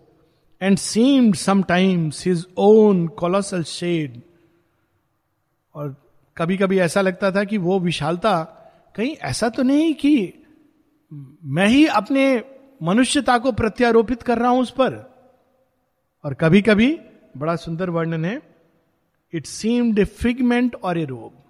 and 0.61 0.77
seemed 0.77 1.35
sometimes 1.35 2.27
his 2.27 2.45
own 2.57 3.07
colossal 3.07 3.63
shade 3.63 4.21
और 5.75 6.11
कभी 6.37 6.57
कभी 6.57 6.79
ऐसा 6.79 7.01
लगता 7.01 7.31
था 7.31 7.43
कि 7.43 7.57
वो 7.57 7.79
विशालता 7.79 8.43
कहीं 8.95 9.15
ऐसा 9.15 9.49
तो 9.49 9.63
नहीं 9.63 9.93
कि 9.93 10.33
मैं 11.43 11.67
ही 11.67 11.85
अपने 11.85 12.43
मनुष्यता 12.83 13.37
को 13.37 13.51
प्रत्यारोपित 13.51 14.21
कर 14.21 14.37
रहा 14.37 14.49
हूँ 14.49 14.61
उस 14.61 14.71
पर। 14.71 15.13
और 16.23 16.33
कभी 16.33 16.61
कभी 16.61 16.99
बड़ा 17.37 17.55
सुंदर 17.55 17.89
वर्णन 17.89 18.25
है 18.25 18.41
इट 19.33 19.45
सीम्ड 19.45 19.99
ए 19.99 20.05
फिगमेंट 20.05 20.75
और 20.75 20.97
ए 20.97 21.05
रोब 21.05 21.43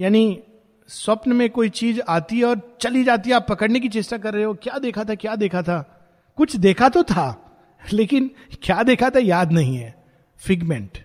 यानी 0.00 0.42
स्वप्न 0.88 1.32
में 1.32 1.50
कोई 1.50 1.68
चीज़ 1.68 2.00
आती 2.08 2.38
है 2.38 2.44
और 2.44 2.78
चली 2.80 3.04
जाती 3.04 3.30
है, 3.30 3.36
आप 3.36 3.46
पकड़ने 3.48 3.80
की 3.80 3.88
चेष्टा 3.88 4.18
कर 4.18 4.34
रहे 4.34 4.44
हो, 4.44 4.54
क्या 4.54 4.78
देखा 4.78 5.04
था, 5.04 5.14
क्या 5.14 5.36
देखा 5.36 5.62
था? 5.62 6.08
कुछ 6.36 6.56
देखा 6.56 6.88
तो 6.88 7.02
था, 7.02 7.56
लेकिन 7.92 8.30
क्या 8.62 8.82
देखा 8.82 9.10
था 9.10 9.18
याद 9.18 9.52
नहीं 9.52 9.76
है। 9.76 10.04
फिगमेंट 10.38 10.98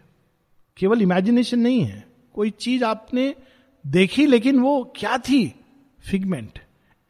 केवल 0.77 1.01
इमेजिनेशन 1.01 1.59
नहीं 1.59 1.81
है। 1.81 2.07
कोई 2.33 2.49
चीज़ 2.49 2.83
आपने 2.83 3.35
देखी, 3.87 4.25
लेकिन 4.25 4.59
वो 4.59 4.93
क्या 4.95 5.17
थी? 5.17 5.65
फिगमेंट 6.11 6.59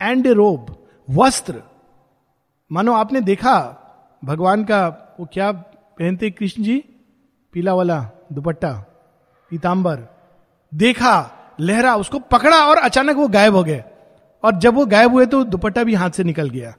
एंड 0.02 0.28
रोब 0.28 0.88
वस्त्र. 1.10 1.64
मानो 2.72 2.94
आपने 2.94 3.22
देखा, 3.22 3.78
भगवान 4.26 4.64
का, 4.64 4.88
वो 5.20 5.28
क्या 5.34 5.52
पहनते 5.52 6.32
कृष्ण 6.32 6.64
जी? 6.64 6.84
पीला 7.54 7.74
वाला 7.74 8.10
दुपट्टा 8.34 8.74
पीताम्बर 9.50 10.08
देखा 10.74 11.38
लहरा 11.60 11.96
उसको 11.96 12.20
पकड़ा 12.20 12.58
और 12.68 12.78
अचानक 12.78 13.16
वो 13.16 13.28
गायब 13.28 13.56
हो 13.56 13.64
गए। 13.64 13.84
और 14.44 14.60
जब 14.60 14.74
वो 14.74 14.86
गायब 14.86 15.12
हुए 15.12 15.26
तो 15.26 15.44
दुपट्टा 15.44 15.84
भी 15.84 15.94
हाथ 15.94 16.10
से 16.10 16.24
निकल 16.24 16.50
गया। 16.50 16.74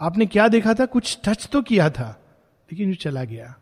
आपने 0.00 0.26
क्या 0.26 0.48
देखा 0.48 0.74
था? 0.74 0.86
कुछ 0.86 1.18
टच 1.24 1.48
तो 1.52 1.62
किया 1.62 1.88
था 1.90 2.08
लेकिन 2.72 2.88
वो 2.88 2.94
चला 2.94 3.24
गया। 3.24 3.54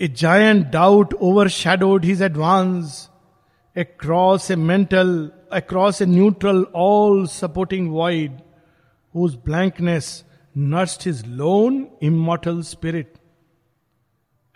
A 0.00 0.08
giant 0.08 0.66
doubt 0.70 1.14
overshadowed 1.48 2.04
his 2.04 2.22
advance 2.22 3.08
across 3.76 4.44
a 4.50 4.56
mental, 4.58 5.10
across 5.52 5.98
a 6.00 6.06
neutral, 6.06 6.60
all 6.82 7.18
supporting 7.32 7.88
void, 7.96 8.38
whose 9.14 9.34
blankness 9.48 10.06
nursed 10.70 11.02
his 11.04 11.20
lone, 11.40 11.76
immortal 12.00 12.62
spirit. 12.68 13.10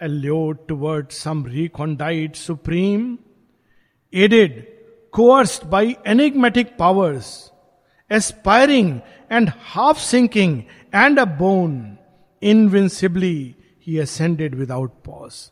Allured 0.01 0.67
toward 0.67 1.13
some 1.13 1.45
recondite 1.45 2.37
supreme, 2.37 3.19
aided, 4.13 4.67
coerced 5.13 5.69
by 5.69 5.97
enigmatic 6.05 6.79
powers, 6.79 7.51
aspiring 8.11 9.03
and 9.29 9.51
half 9.51 9.99
sinking 9.99 10.67
and 10.93 11.19
a 11.19 11.27
bone, 11.27 11.99
invincibly 12.43 13.57
he 13.79 13.99
ascended 13.99 14.55
without 14.55 15.03
pause. 15.03 15.51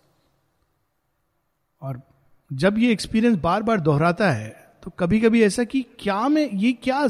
और 1.83 2.01
जब 2.51 2.79
ये 2.79 2.91
experience 2.93 3.37
बार 3.39 3.63
बार 3.63 3.81
दोहराता 3.81 4.31
है 4.31 4.49
तो 4.85 4.91
कभी 4.99 5.21
कभी 5.21 5.43
ऐसा 5.45 5.65
कि 5.65 5.85
क्या 6.01 6.29
मैं 6.29 6.49
ये 6.51 6.73
क्या 6.83 7.07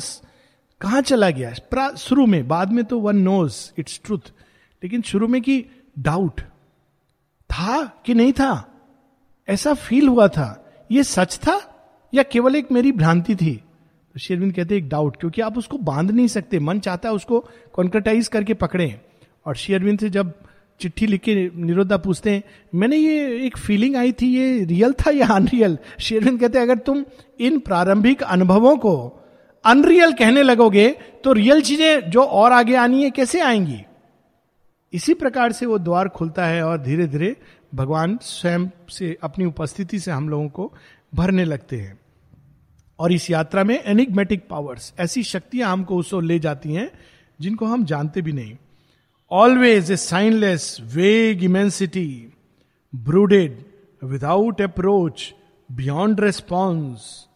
कहा 0.81 1.01
चला 1.01 1.31
गया 1.31 1.94
शुरू 1.96 2.27
में 2.27 2.46
बाद 2.48 2.72
में 2.72 2.85
तो 2.85 2.98
वन 3.01 3.16
नोज़ 3.16 3.57
इट्स 3.79 4.01
ट्रूथ 4.05 4.33
लेकिन 4.83 5.03
शुरू 5.03 5.29
में 5.29 5.40
कि 5.42 5.64
डाउट 5.98 6.40
था 7.50 7.84
कि 8.06 8.14
नहीं 8.14 8.32
था? 8.32 8.64
ऐसा 9.48 9.74
फील 9.74 10.08
हुआ 10.08 10.28
था। 10.28 10.48
ये 10.90 11.02
सच 11.02 11.37
था 11.37 11.61
या 12.14 12.22
केवल 12.22 12.56
एक 12.56 12.72
मेरी 12.72 12.92
भ्रांति 12.92 13.34
थी? 13.37 13.54
तो 14.14 14.20
शेरविंद 14.20 14.52
कहते 14.52 14.76
एक 14.76 14.88
डाउट 14.88 15.16
क्योंकि 15.16 15.40
आप 15.40 15.58
उसको 15.58 15.78
बाँध 15.78 16.11
नहीं 16.11 16.26
सकते। 16.26 16.58
मन 16.58 16.78
चाहता 16.80 17.08
है 17.08 17.14
उसको 17.14 17.40
कॉन्क्रेटाइज 17.72 18.28
करके 18.28 18.54
पकड़े। 18.54 19.00
और 19.46 19.56
शेरविंद 19.56 19.98
से 19.98 20.11
जब 20.11 20.32
चिट्ठी 20.80 21.06
लिख 21.06 21.20
के 21.20 21.34
निरोधा 21.56 21.96
पूछते 21.96 22.30
हैं, 22.30 22.42
मैंने 22.74 22.96
ये 22.96 23.46
एक 23.46 23.56
फीलिंग 23.56 23.96
आई 23.96 24.12
थी, 24.12 24.26
ये 24.26 24.64
रियल 24.64 24.92
था 24.92 25.11
या 25.11 25.26
अनरियल 25.26 25.78
शेरविंद 26.00 26.40
कहते 26.40 26.58
हैं, 26.58 26.64
अगर 26.66 26.78
तुम 26.78 27.04
इन 27.40 27.58
प्रारंभिक 27.58 28.22
अनुभवों 28.22 28.76
को 28.76 28.94
अनरियल 29.64 30.12
कहने 30.12 30.42
लगोगे 30.42 30.88
तो 31.24 31.32
रियल 31.32 31.61
चीज़ें 31.61 32.11
जो 32.11 32.22
और 32.22 32.52
आगे 32.52 32.74
आनी 32.74 33.02
है, 33.02 33.11
कैसे 33.11 33.40
आएँगी? 33.40 33.82
इसी 34.92 35.14
प्रकार 35.14 35.53
से 35.53 35.66
वो 35.66 35.79
द्वार 35.79 36.09
खुलता 36.09 36.46
है 36.46 36.62
और 36.62 36.79
धीरे 36.79 37.07
धीरे 37.07 37.37
भगवान 37.74 38.18
स्वयं 38.22 38.68
से, 38.90 39.18
अपनी 39.22 39.44
उपस्थिति 39.44 39.98
से 39.98 40.11
हम 40.11 40.29
लोगों 40.29 40.48
को 40.48 40.72
भरने 41.14 41.44
लगते 41.44 41.77
हैं। 41.77 42.01
और 42.98 43.12
इस 43.12 43.31
यात्रा 43.31 43.64
में 43.64 43.83
एनिग्मेटिक 43.83 44.48
पावर्स 44.48 44.92
ऐसी 45.01 45.22
शक्तियाँ 45.22 45.72
हमको 45.72 45.96
उस 45.96 46.11
ले 46.14 46.38
जाती 46.38 46.74
हैं, 46.74 46.90
जिनको 47.40 47.66
हम 47.66 47.85
जानते 47.85 48.22
भी 48.22 48.33
नहीं। 48.33 48.57
Always 49.31 49.90
a 49.92 49.96
signless 49.96 50.79
vague 50.81 51.44
immensity 51.44 52.33
brooded 52.94 53.64
without 54.03 54.62
approach 54.62 55.35
beyond 55.72 56.20
response 56.20 57.29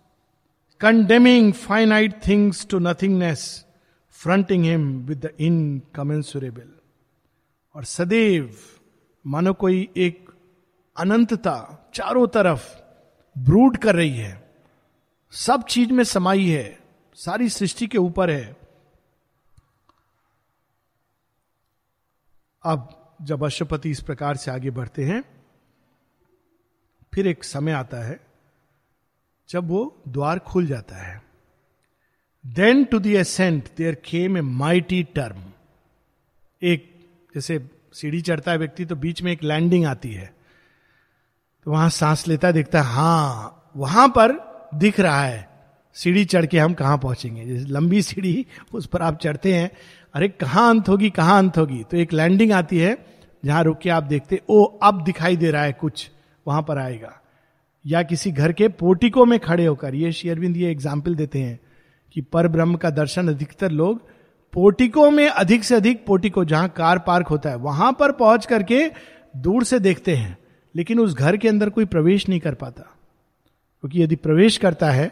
condemning 0.80 1.52
finite 1.52 2.14
things 2.26 2.66
to 2.70 2.78
nothingness 2.78 3.66
fronting 4.10 4.64
him 4.64 4.98
with 5.06 5.26
the 5.26 5.30
incommensurable 5.40 6.70
और 7.74 7.84
सदैव 7.84 8.56
मानो 9.26 9.52
कोई 9.52 9.88
एक 9.96 10.30
अनंतता 10.96 11.90
चारों 11.94 12.26
तरफ़ 12.28 12.76
ब्रूड 13.38 13.76
कर 13.76 13.94
रही 13.94 14.16
है। 14.16 14.50
सब 15.32 15.64
चीज़ 15.64 15.92
में 15.92 16.04
समाई 16.04 16.46
है, 16.46 16.78
सारी 17.14 17.48
सृष्टि 17.48 17.86
के 17.86 17.98
ऊपर 17.98 18.30
है। 18.30 18.56
अब 22.62 23.14
जब 23.22 23.44
अशुपति 23.44 23.90
इस 23.90 24.00
प्रकार 24.00 24.36
से 24.36 24.50
आगे 24.50 24.70
बढ़ते 24.70 25.04
हैं, 25.04 25.22
फिर 27.14 27.26
एक 27.26 27.44
समय 27.44 27.72
आता 27.72 27.96
है 27.96 28.20
जब 29.48 29.68
वो 29.68 30.02
द्वार 30.08 30.38
खुल 30.38 30.66
जाता 30.66 30.96
है। 30.96 31.22
Then 32.46 32.84
to 32.84 32.98
the 32.98 33.14
ascent 33.16 33.68
there 33.76 33.94
came 33.94 34.38
a 34.38 34.40
mighty 34.40 35.02
term 35.02 35.42
एक 36.62 36.91
जैसे 37.34 37.70
सीढ़ी 37.92 38.20
चढ़ता 38.20 38.52
है 38.52 38.58
व्यक्ति 38.58 38.84
तो 38.84 38.96
बीच 38.96 39.22
में 39.22 39.32
एक 39.32 39.42
लैंडिंग 39.42 39.84
आती 39.84 40.12
है। 40.12 40.34
तो 41.64 41.70
वहाँ 41.70 41.90
सांस 41.90 42.28
लेता 42.28 42.52
देखता 42.52 42.82
है 42.82 42.84
हाँ 42.84 43.70
वहाँ 43.76 44.08
पर 44.08 44.52
दिख 44.74 45.00
रहा 45.00 45.24
है। 45.24 45.48
सीढ़ी 45.94 46.24
चढ़ 46.24 46.46
के 46.46 46.58
हम 46.58 46.74
कहाँ 46.74 46.98
पहुँचेंगे? 46.98 47.44
जैसे 47.46 47.66
लंबी 47.66 48.02
सीढ़ी, 48.02 48.46
उस 48.74 48.86
पर 48.86 49.02
आप 49.02 49.18
चढ़ते 49.18 49.54
हैं, 49.54 49.70
अरे, 50.14 50.28
कहाँ 50.28 50.70
अंत 50.70 50.88
होगी, 50.88 51.10
कहाँ 51.10 51.38
अंत 51.38 51.58
होगी? 51.58 51.84
तो 51.90 51.96
एक 51.96 52.12
लैंडिंग 52.12 52.52
आती 52.52 52.78
है, 52.78 53.06
जहाँ 53.44 53.64
रुक 53.64 53.78
के 53.78 53.90
आप 53.90 54.02
देखते, 54.02 54.42
ओ, 54.48 54.64
अब 54.64 55.04
दिखाई 55.04 55.36
दे 55.36 55.50
रहा 55.50 55.62
है 55.62 55.72
कुछ, 55.72 56.10
वहाँ 56.46 56.62
पर 56.62 56.78
आएगा। 56.78 57.20
या 57.86 58.02
किसी 58.02 58.32
घर 58.32 58.52
के 58.52 58.68
पोर्टिको 58.68 59.24
में 59.24 59.40
खड़े 59.40 59.66
होकर, 59.66 59.94
ये 59.94 60.12
शेयरविंद 60.12 60.56
ये 60.56 60.70
एग्ज़ाम्पल 60.70 61.14
देते 61.14 61.38
हैं 61.38 61.60
कि 62.12 62.20
पर 62.20 62.48
ब्रह्म 62.48 62.74
का 62.74 62.90
दर्शन 62.90 63.28
अधिकतर 63.28 63.70
लोग 63.70 64.11
पोर्टिको 64.52 65.10
में 65.10 65.28
अधिक 65.28 65.64
से 65.64 65.74
अधिक 65.74 66.04
पोर्टिको 66.06 66.44
जहाँ 66.44 66.68
कार 66.68 66.98
पार्क 66.98 67.26
होता 67.26 67.50
है, 67.50 67.56
वहाँ 67.56 67.92
पर 67.92 68.12
पहुँच 68.12 68.46
करके 68.46 68.90
दूर 69.34 69.64
से 69.64 69.78
देखते 69.78 70.14
हैं, 70.14 70.36
लेकिन 70.74 70.98
उस 71.00 71.14
घर 71.14 71.36
के 71.36 71.48
अंदर 71.48 71.70
कोई 71.70 71.84
प्रवेश 71.84 72.28
नहीं 72.28 72.40
कर 72.40 72.54
पाता। 72.54 72.82
क्योंकि 72.82 74.02
यदि 74.02 74.16
प्रवेश 74.16 74.56
करता 74.56 74.90
है 74.90 75.06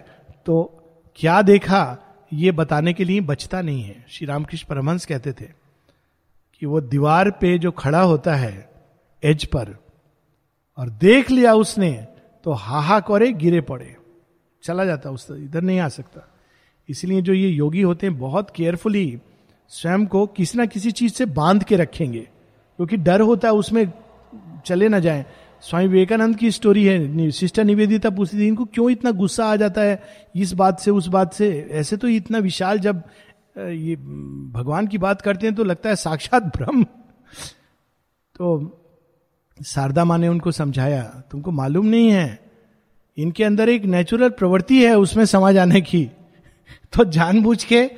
तो 0.46 0.62
क्या 1.18 1.40
देखा, 1.42 1.96
ये 2.32 2.50
बताने 2.52 2.92
के 2.92 3.04
लिए 3.04 3.20
बचता 3.20 3.60
नहीं 3.62 3.82
है। 3.82 4.04
श्री 4.08 4.26
रामकृष्ण 4.26 4.66
परमहंस 4.68 5.06
कहते 5.06 5.32
थे 5.32 5.48
कि 6.62 6.66
वो 6.66 6.80
दीवार 6.80 7.30
पे 7.30 7.58
जो 7.58 7.70
खड़ा 7.70 8.00
होता 8.00 8.34
है, 8.34 8.68
एज 9.22 9.44
पर, 9.44 9.76
और 10.78 10.90
देख 10.90 11.30
लिया 11.30 11.54
उसने 11.54 11.92
तो 12.44 12.52
हाहा 12.52 13.00
करे 13.00 13.32
गिरे 13.32 13.60
पड़े। 13.62 13.96
चला 14.64 14.84
जाता, 14.84 15.10
उस 15.10 15.26
इधर 15.30 15.62
नहीं 15.62 15.78
आ 15.80 15.88
सकता। 15.88 16.26
इसलिए 16.88 17.22
जो 17.22 17.32
ये 17.32 17.48
योगी 17.48 17.82
होते 17.82 18.06
हैं, 18.06 18.18
बहुत 18.18 18.50
केयरफुली 18.50 19.18
स्वयं 19.70 20.06
को 20.06 20.26
किसी 20.26 20.58
ना 20.58 20.66
किसी 20.66 20.90
चीज़ 20.90 21.12
से 21.12 21.26
बाँध 21.26 21.64
के 21.64 21.76
रखेंगे। 21.76 22.28
क्योंकि 22.76 22.96
डर 22.96 23.20
होता 23.20 23.48
है 23.48 23.54
उसमें 23.54 23.92
चले 24.66 24.88
ना 24.88 24.98
जाए। 24.98 25.26
स्वामी 25.62 25.86
विवेकानंद 25.86 26.36
की 26.36 26.50
स्टोरी 26.50 26.84
है 26.84 27.30
सिस्टर 27.30 27.64
निवेदिता 27.64 28.10
पूछती 28.10 28.38
थी 28.38 28.46
इनको 28.46 28.64
क्यों 28.64 28.90
इतना 28.90 29.10
गुस्सा 29.10 29.46
आ 29.46 29.56
जाता 29.56 29.80
है? 29.80 30.02
इस 30.36 30.52
बात 30.52 30.80
से, 30.80 30.90
उस 30.90 31.06
बात 31.06 31.34
से। 31.34 31.68
ऐसे 31.70 31.96
तो 31.96 32.08
इतना 32.08 32.38
विशाल 32.38 32.78
जब 32.78 33.02
ये, 33.58 33.96
भगवान 34.52 34.86
की 34.86 34.98
बात 34.98 35.20
करते 35.20 35.46
हैं 35.46 35.56
तो 35.56 35.64
लगता 35.64 35.88
है 35.88 35.96
साक्षात 35.96 36.42
ब्रह्म। 36.42 36.84
तो 38.38 38.76
शारदा 39.66 40.04
माँ 40.04 40.18
ने 40.18 40.28
उनको 40.28 40.50
समझाया, 40.50 41.22
तुमको 41.30 41.50
मालूम 41.50 41.86
नहीं 41.86 42.10
है, 42.10 42.38
इनके 43.18 43.44
अंदर 43.44 43.68
एक 43.68 43.84
नेचुरल 43.84 44.28
प्रवृत्ति 44.28 44.84
है 44.84 44.94
उसमें 44.94 45.24
समा 45.24 45.52
जाने 45.52 45.80
की। 45.80 46.04
तो 46.92 47.04
जानबूझ 47.04 47.64
के 47.64 47.90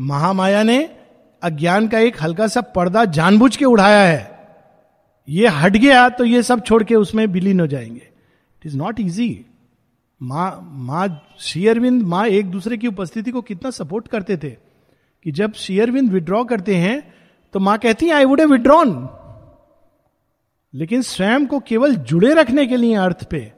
महामाया 0.00 0.62
ने 0.62 1.01
अज्ञान 1.42 1.88
का 1.88 1.98
एक 1.98 2.22
हल्का 2.22 2.46
सा 2.46 2.60
पर्दा 2.60 3.04
जानबूझ 3.04 3.56
के 3.56 3.64
उड़ाया 3.64 4.00
है। 4.00 4.30
ये 5.28 5.48
हट 5.48 5.76
गया 5.76 6.08
तो 6.08 6.24
ये 6.24 6.42
सब 6.42 6.60
छोड़ 6.60 6.82
के 6.84 6.94
उसमें 6.94 7.26
विलीन 7.26 7.60
हो 7.60 7.66
जाएँगे। 7.66 8.00
इट 8.00 8.66
इज़ 8.66 8.76
नॉट 8.76 9.00
इजी 9.00 9.46
माँ 10.22 10.60
माँ 10.62 11.26
शेयरविंद 11.38 12.02
माँ 12.02 12.26
एक 12.26 12.50
दूसरे 12.50 12.76
की 12.76 12.86
उपस्थिति 12.86 13.30
को 13.30 13.42
कितना 13.42 13.70
सपोर्ट 13.70 14.08
करते 14.08 14.36
थे 14.36 14.50
कि 15.24 15.32
जब 15.32 15.52
शेयरविंद 15.52 16.12
विड्रॉ 16.12 16.44
करते 16.44 16.76
हैं 16.76 17.14
तो 17.52 17.60
माँ 17.60 17.78
कहती 17.78 18.06
है 18.06 18.12
आई 18.12 18.24
वुड 18.24 18.40
विड्रॉन 18.40 19.08
लेकिन 20.74 21.02
स्वयं 21.02 21.46
को 21.46 21.60
केवल 21.60 21.94
जुड़े 21.94 22.34
रखने 22.34 22.66
के 22.66 22.76
लिए 22.76 22.94
अर्थ 22.94 23.24
पे 23.24 23.52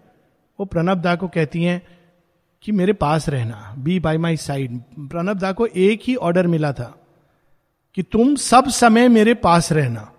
वो 0.61 0.67
प्रणब 0.67 1.01
दा 1.01 1.15
को 1.15 1.29
कहती 1.29 1.63
हैं 1.65 1.83
कि 2.63 2.73
मेरे 2.73 2.93
पास 2.93 3.29
रहना 3.29 3.75
be 3.79 4.01
by 4.01 4.19
my 4.19 4.37
side 4.37 4.81
Pranab 4.99 5.39
da 5.39 5.53
को 5.53 5.67
एक 5.67 6.01
ही 6.05 6.15
ऑर्डर 6.15 6.47
मिला 6.47 6.73
था। 6.73 7.04
कि 7.95 8.03
तुम 8.03 8.35
सब 8.35 8.69
समय 8.69 9.09
मेरे 9.09 9.35
पास 9.35 9.73
रहना। 9.73 10.13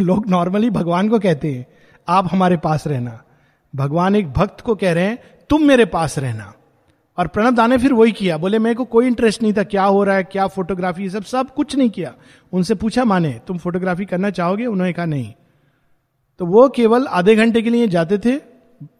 लोग 0.00 0.28
नॉर्मली 0.28 0.70
भगवान 0.70 1.08
को 1.08 1.18
कहते 1.18 1.52
हैं, 1.52 1.66
आप 2.08 2.28
हमारे 2.32 2.56
पास 2.56 2.86
रहना। 2.86 3.22
भगवान 3.76 4.16
एक 4.16 4.32
भक्त 4.32 4.60
को 4.60 4.74
कह 4.74 4.92
रहे 4.92 5.04
हैं, 5.04 5.18
तुम 5.50 5.62
मेरे 5.62 5.84
पास 5.84 6.18
रहना। 6.18 6.54
और 7.18 7.26
प्रणब 7.26 7.54
दाने 7.54 7.78
फिर 7.78 7.92
वही 7.92 8.12
किया। 8.12 8.38
बोले, 8.38 8.58
मेरे 8.58 8.74
को 8.74 8.84
कोई 8.84 9.06
इंटरेस्ट 9.06 9.42
नहीं 9.42 9.52
था, 9.52 9.62
क्या 9.62 9.84
हो 9.84 10.04
रहा 10.04 10.16
है, 10.16 10.24
क्या 10.24 10.46
फोटोग्राफी 10.46 11.10
सब 11.10 11.22
सब 11.22 11.54
कुछ 11.54 11.76
नहीं 11.76 11.90
किया। 11.90 12.14
उनसे 12.52 12.74
पूछा, 12.74 13.04
माने, 13.04 13.40
तुम 13.46 13.58
फोटोग्राफी 13.58 14.04
करना 14.04 14.30
चाहोगे? 14.30 14.66
उन्होंने 14.66 14.92
कहा, 14.92 15.06
नहीं। 15.06 15.32
तो 16.38 16.46
वो 16.46 16.68
केवल 16.68 17.06
आधे 17.06 17.36
घंटे 17.36 17.62
के 17.62 17.70
लिए 17.70 17.88
जाते 17.88 18.18
थे 18.18 18.40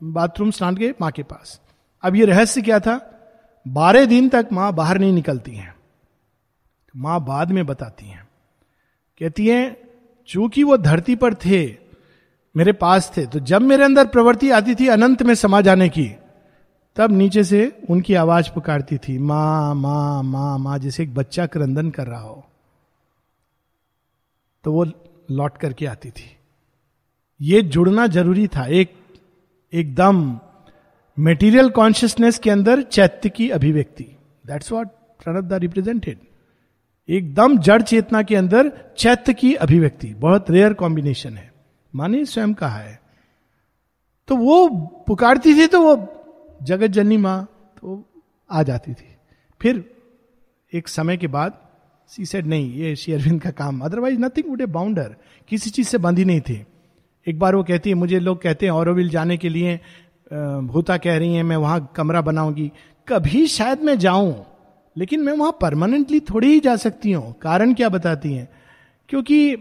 बाथरूम 0.02 0.50
स्नान 0.50 0.76
के 0.76 0.94
माँ 1.00 1.10
के 1.10 1.22
पास। 1.22 1.60
अब 2.02 2.16
ये 2.16 2.24
रहस्य 2.24 2.62
क्या 2.62 2.80
था? 2.80 3.20
बारह 3.68 4.04
दिन 4.04 4.28
तक 4.28 4.48
माँ 4.52 4.72
बाहर 4.72 4.98
नहीं 4.98 5.12
निकलती 5.12 5.54
हैं। 5.54 5.74
माँ 6.94 7.24
बाद 7.24 7.50
में 7.50 7.64
बताती 7.66 8.06
हैं। 8.06 8.28
कहती 9.20 9.46
हैं, 9.46 9.76
चूँकि 10.28 10.62
वो 10.62 10.76
धरती 10.76 11.14
पर 11.16 11.34
थे, 11.34 11.76
मेरे 12.54 12.72
पास 12.72 13.12
थे 13.16 13.26
तो 13.26 13.40
जब 13.40 13.62
मेरे 13.62 13.84
अंदर 13.84 14.06
प्रवृत्ति 14.06 14.50
आती 14.50 14.74
थी 14.74 14.88
अनंत 14.88 15.22
में 15.22 15.34
समा 15.34 15.60
जाने 15.60 15.88
की, 15.88 16.08
तब 16.96 17.12
नीचे 17.12 17.44
से 17.44 17.66
उनकी 17.90 18.14
आवाज़ 18.14 18.50
पुकारती 18.50 18.98
थी, 18.98 19.18
माँ 19.18 19.74
माँ 19.74 20.22
माँ 20.22 20.58
माँ, 20.58 20.78
जैसे 20.78 21.02
एक 21.02 21.14
बच्चा 21.14 21.46
क्रंदन 21.46 21.90
कर 21.90 22.06
रहा 22.06 22.20
हो। 22.20 22.44
तो 24.64 24.72
वो 24.72 24.84
लौट 25.30 25.56
करके 25.58 25.86
आती 25.86 26.10
थी। 26.10 26.36
ये 27.40 27.62
जुड़ना 27.62 28.06
ज़रूरी 28.06 28.46
था, 28.46 28.66
एक, 28.66 28.94
एकदम 29.72 30.38
मेटीरियल 31.18 31.70
कॉन्शियसनेस 31.70 32.38
के 32.38 32.50
अंदर 32.50 32.82
चैत्य 32.82 33.28
की 33.28 33.48
अभिव्यक्ति। 33.50 34.04
दैट्स 34.46 34.72
वॉट 34.72 34.88
द 35.28 35.52
रिप्रेजेंटेड 35.52 36.18
एकदम 37.08 37.58
जड़ 37.58 37.80
चेतना 37.82 38.22
के 38.22 38.36
अंदर 38.36 38.72
चैत्य 38.98 39.34
की 39.34 39.54
अभिव्यक्ति। 39.54 40.08
बहुत 40.14 40.50
रेयर 40.50 40.72
कॉम्बिनेशन 40.72 41.36
है। 41.36 41.52
माने 41.94 42.24
स्वयं 42.24 42.54
कहा 42.54 42.78
है। 42.78 43.00
तो 44.28 44.36
वो 44.36 44.68
पुकारती 45.06 45.54
थी 45.54 45.66
तो 45.66 45.80
वो 45.80 45.94
जगत 46.62 46.86
जननी 46.86 47.16
माँ 47.16 47.44
तो 47.76 48.02
आ 48.50 48.62
जाती 48.62 48.92
थी। 48.92 49.08
फिर 49.60 49.84
एक 50.72 50.88
समय 50.88 51.16
के 51.16 51.26
बाद 51.26 51.58
सी 52.08 52.26
सेड 52.26 52.46
नहीं, 52.46 52.72
ये 52.74 52.94
श्री 52.96 53.14
अरविंद 53.14 53.40
का 53.42 53.50
काम। 53.50 53.80
Otherwise 53.80 54.20
nothing 54.20 54.48
would 54.48 54.60
a 54.60 54.66
bounder 54.66 55.16
किसी 55.48 55.70
चीज़ 55.70 55.88
से 55.88 55.98
बंधी 55.98 56.24
नहीं 56.24 56.40
थी। 56.40 56.64
एक 57.26 57.38
बार 57.38 57.54
वो 57.54 57.62
कहती 57.62 57.90
है, 57.90 57.94
मुझे 57.94 58.18
लोग 58.18 58.40
कहते 58.42 58.66
हैं 58.66 58.72
औरविल 58.72 59.08
जाने 59.08 59.36
के 59.36 59.48
लिए 59.48 59.80
भूता 60.62 60.96
कह 60.96 61.16
रही 61.18 61.34
है, 61.34 61.42
मैं 61.42 61.56
वहाँ 61.56 61.92
कमरा 61.96 62.20
बनाऊँगी। 62.20 62.70
कभी 63.08 63.46
शायद 63.46 63.82
मैं 63.82 63.98
जाऊँ। 63.98 64.44
लेकिन 64.96 65.20
मैं 65.20 65.32
वहाँ 65.32 65.58
परमानेंटली 65.60 66.20
थोड़ी 66.20 66.52
ही 66.52 66.60
जा 66.60 66.76
सकती 66.76 67.12
हूँ। 67.12 67.34
कारण 67.42 67.74
क्या 67.74 67.88
बताती 67.88 68.32
हैं? 68.32 68.48
क्योंकि 69.08 69.56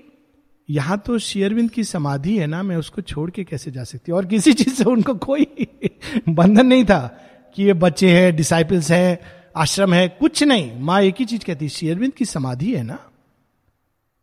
यहाँ 0.70 0.98
तो 0.98 1.20
शेयरविंद 1.20 1.72
की 1.72 1.84
समाधि 1.84 2.38
है 2.38 2.48
ना, 2.48 2.64
मैं 2.64 2.76
उसको 2.76 3.02
छोड़ 3.02 3.32
के 3.32 3.44
कैसे 3.44 3.72
जा 3.72 3.84
सकती 3.84 4.12
और 4.12 4.26
किसी 4.26 4.54
चीज़ 4.54 4.76
से 4.76 4.84
उनको 4.84 5.16
कोई 5.16 5.48
बंधन 6.30 6.66
नहीं 6.66 6.86
था 6.86 7.28
कि 7.56 7.64
ये 7.64 7.74
बच्चे 7.74 8.10
हैं 8.10 8.36
डिसाइपल्स 8.36 8.92
हैं, 8.92 9.20
आश्रम 9.56 9.94
है, 9.94 10.08
कुछ 10.08 10.44
नहीं। 10.44 10.80
माँ 10.80 11.02
एक 11.02 11.16
ही 11.20 11.26
चीज़ 11.26 11.46
कहती, 11.46 11.70
शेयरविंद 11.70 12.14
की 12.14 12.26
समाधि 12.26 12.76
है 12.76 12.84
ना, 12.84 13.00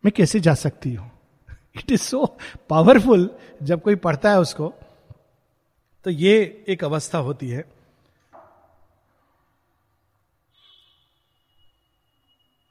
मैं 0.05 0.13
कैसे 0.17 0.41
जा 0.41 0.55
सकती 0.55 0.95
हूँ? 0.95 1.11
इट 1.77 1.93
इज़ 1.93 2.01
सो 2.01 2.39
पावरफुल 2.69 3.31
जब 3.63 3.83
कोई 3.83 3.95
पढ़ता 3.95 4.31
है 4.31 4.41
उसको 4.41 4.75
तो 6.05 6.11
ये 6.11 6.65
एक 6.69 6.85
अवस्था 6.85 7.19
होती 7.19 7.49
है। 7.49 7.65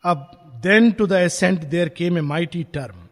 अब 0.07 0.31
then 0.63 0.91
to 0.91 1.07
the 1.07 1.11
ascent 1.11 1.63
there 1.63 1.89
came 1.89 2.17
a 2.17 2.21
mighty 2.21 2.63
term 2.63 3.07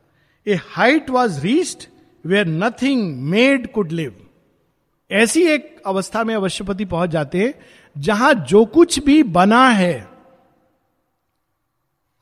a 0.48 0.60
height 0.70 1.10
was 1.10 1.42
reached 1.42 1.88
where 2.26 2.48
nothing 2.48 3.22
made 3.22 3.72
could 3.72 3.92
live 3.92 4.22
ऐसी 5.12 5.42
एक 5.44 5.82
अवस्था 5.86 6.24
में 6.24 6.36
अवश्यपति 6.36 6.86
पहुँच 6.86 7.10
जाते 7.10 7.40
हैं, 7.40 7.54
जहाँ 7.98 8.34
जो 8.34 8.66
कुछ 8.66 9.00
भी 9.00 9.24
बना 9.24 9.68
है, 9.68 10.10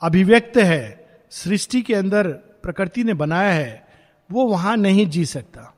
अभिव्यक्त 0.01 0.57
है, 0.57 1.05
सृष्टि 1.31 1.81
के 1.81 1.95
अंदर 1.95 2.27
प्रकृति 2.63 3.03
ने 3.03 3.13
बनाया 3.13 3.51
है, 3.51 3.87
वो 4.31 4.45
वहाँ 4.47 4.77
नहीं 4.77 5.07
जी 5.07 5.25
सकता। 5.25 5.73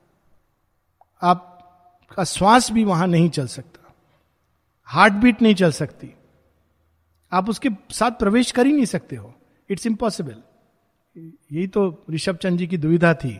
आपका 1.21 2.23
श्वास 2.23 2.71
भी 2.71 2.83
वहाँ 2.83 3.07
नहीं 3.07 3.29
चल 3.29 3.47
सकता। 3.47 3.93
हार्ट 4.83 5.13
बीट 5.13 5.41
नहीं 5.41 5.55
चल 5.55 5.71
सकती। 5.71 6.13
आप 7.31 7.49
उसके 7.49 7.69
साथ 7.91 8.11
प्रवेश 8.19 8.51
कर 8.51 8.65
ही 8.65 8.73
नहीं 8.73 8.85
सकते 8.87 9.15
हो। 9.15 9.33
इट्स 9.69 9.85
इम्पॉसिबल 9.87 10.35
यही 11.15 11.67
तो 11.67 12.05
ऋषभ 12.11 12.37
चंद 12.37 12.59
जी 12.59 12.67
की 12.67 12.77
दुविधा 12.77 13.13
थी। 13.15 13.33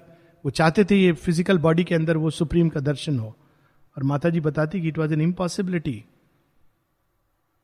वो 0.45 0.51
चाहते 0.51 0.83
थे 0.85 0.95
ये 0.95 1.11
फ़िज़िकल 1.13 1.57
बॉडी 1.59 1.83
के 1.83 1.95
अंदर 1.95 2.17
वो 2.17 2.29
सुप्रीम 2.31 2.69
का 2.69 2.79
दर्शन 2.81 3.19
हो। 3.19 3.35
और 3.97 4.03
माता 4.03 4.29
जी 4.29 4.39
बताती 4.41 4.81
कि 4.81 4.87
इट 4.87 4.97
वॉज़ 4.97 5.13
एन 5.13 5.21
इम्पॉसिबिलिटी 5.21 6.03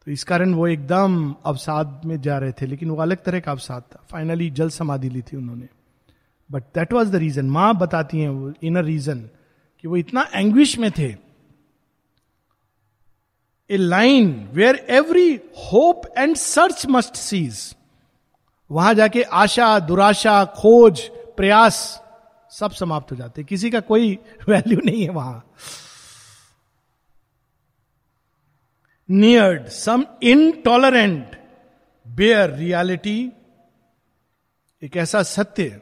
तो 0.07 0.11
इस 0.11 0.23
कारण 0.23 0.53
वो 0.53 0.67
एकदम 0.67 1.35
अवसाद 1.45 2.01
में 2.05 2.19
जा 2.21 2.37
रहे 2.37 2.51
थे, 2.51 2.65
लेकिन 2.65 2.89
वो 2.89 2.95
अलग 2.97 3.23
तरह 3.23 3.39
का 3.39 3.51
अवसाद 3.51 3.83
था। 3.83 4.05
फाइनली 4.11 4.49
जल 4.51 4.69
समाधि 4.69 5.09
ली 5.09 5.21
थी 5.21 5.37
उन्होंने। 5.37 5.67
But 6.49 6.63
that 6.75 6.93
was 6.93 7.11
the 7.11 7.15
reason 7.15 7.49
माँ 7.49 7.73
बताती 7.77 8.19
हैं 8.19 8.29
वो 8.29 8.53
इनर 8.63 8.83
रीजन 8.85 9.19
कि 9.83 9.87
वो 9.87 9.97
इतना 9.97 10.25
एंग्विश 10.33 10.77
में 10.79 10.89
थे। 10.91 11.11
A 13.71 13.77
line 13.77 14.49
where 14.53 14.75
every 14.89 15.39
hope 15.57 16.01
and 16.17 16.35
search 16.35 16.85
must 16.85 17.15
cease 17.15 17.75
वहाँ 18.71 18.93
जाके 18.93 19.23
आशा, 19.23 19.79
दुराशा, 19.79 20.45
खोज, 20.45 21.01
प्रयास 21.37 22.01
सब 22.51 22.71
समाप्त 22.71 23.11
हो 23.11 23.15
जाते 23.15 23.43
किसी 23.43 23.69
का 23.69 23.79
कोई 23.79 24.19
वैल्यू 24.49 24.79
नहीं 24.85 25.03
है 25.03 25.09
वहाँ। 25.09 25.53
Neared 29.09 29.67
some 29.67 30.05
intolerant 30.23 31.41
bare 32.07 32.49
reality 32.49 33.31
एक 34.83 34.97
ऐसा 34.97 35.23
सत्य 35.23 35.81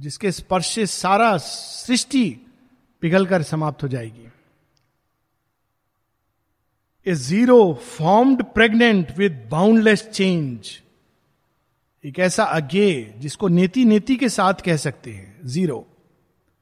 जिसके 0.00 0.32
स्पर्श 0.32 0.66
से 0.66 0.86
सारा 0.86 1.36
सृष्टि 1.38 2.46
पिघलकर 3.00 3.42
समाप्त 3.42 3.82
हो 3.82 3.88
जाएगी। 3.88 4.28
A 7.06 7.14
zero 7.14 7.74
formed 7.74 8.42
pregnant 8.42 9.18
with 9.18 9.48
boundless 9.50 10.08
change 10.08 10.82
एक 12.04 12.18
ऐसा 12.18 12.44
अज्ञे 12.44 13.14
जिसको 13.18 13.48
नेति 13.48 13.84
नेति 13.84 14.16
के 14.16 14.28
साथ 14.28 14.54
कह 14.54 14.76
सकते 14.76 15.10
हैं 15.10 15.40
ज़ीरो 15.44 15.86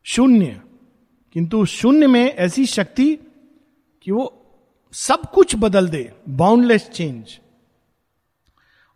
शून्य. 0.05 0.61
किंतु 1.33 1.67
शून्य 1.67 2.07
में 2.07 2.35
ऐसी 2.35 2.67
शक्ति 2.67 3.19
कि 4.03 4.11
वो 4.11 4.53
सब 4.93 5.31
कुछ 5.31 5.57
बदल 5.57 5.89
दे 5.89 6.13
boundless 6.29 6.89
change 6.89 7.41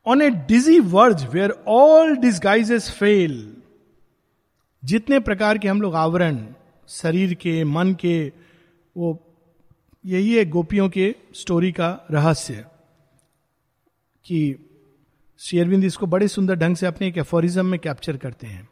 on 0.06 0.22
a 0.22 0.30
dizzy 0.30 0.80
verge 0.80 1.26
where 1.26 1.50
all 1.68 2.16
disguises 2.16 2.90
fail 2.90 3.56
जितने 4.84 5.20
प्रकार 5.20 5.58
के 5.58 5.68
हम 5.68 5.82
लोग 5.82 5.94
आवरण, 5.94 6.46
शरीर 6.88 7.34
के, 7.34 7.64
मन 7.64 7.94
के, 7.94 8.32
वो 8.96 9.33
यही 10.06 10.34
है 10.34 10.44
गोपियों 10.44 10.88
के 10.88 11.14
स्टोरी 11.34 11.72
का 11.72 12.06
रहस्य 12.10 12.54
कि 14.24 14.56
श्री 15.38 15.58
अरविंद 15.58 15.84
इसको 15.84 16.06
बड़े 16.06 16.28
सुंदर 16.28 16.54
ढंग 16.54 16.76
से 16.76 16.86
अपने 16.86 17.08
एक 17.08 17.18
एफोरिज्म 17.18 17.66
में 17.66 17.80
कैप्चर 17.80 18.16
करते 18.16 18.46
हैं 18.46 18.68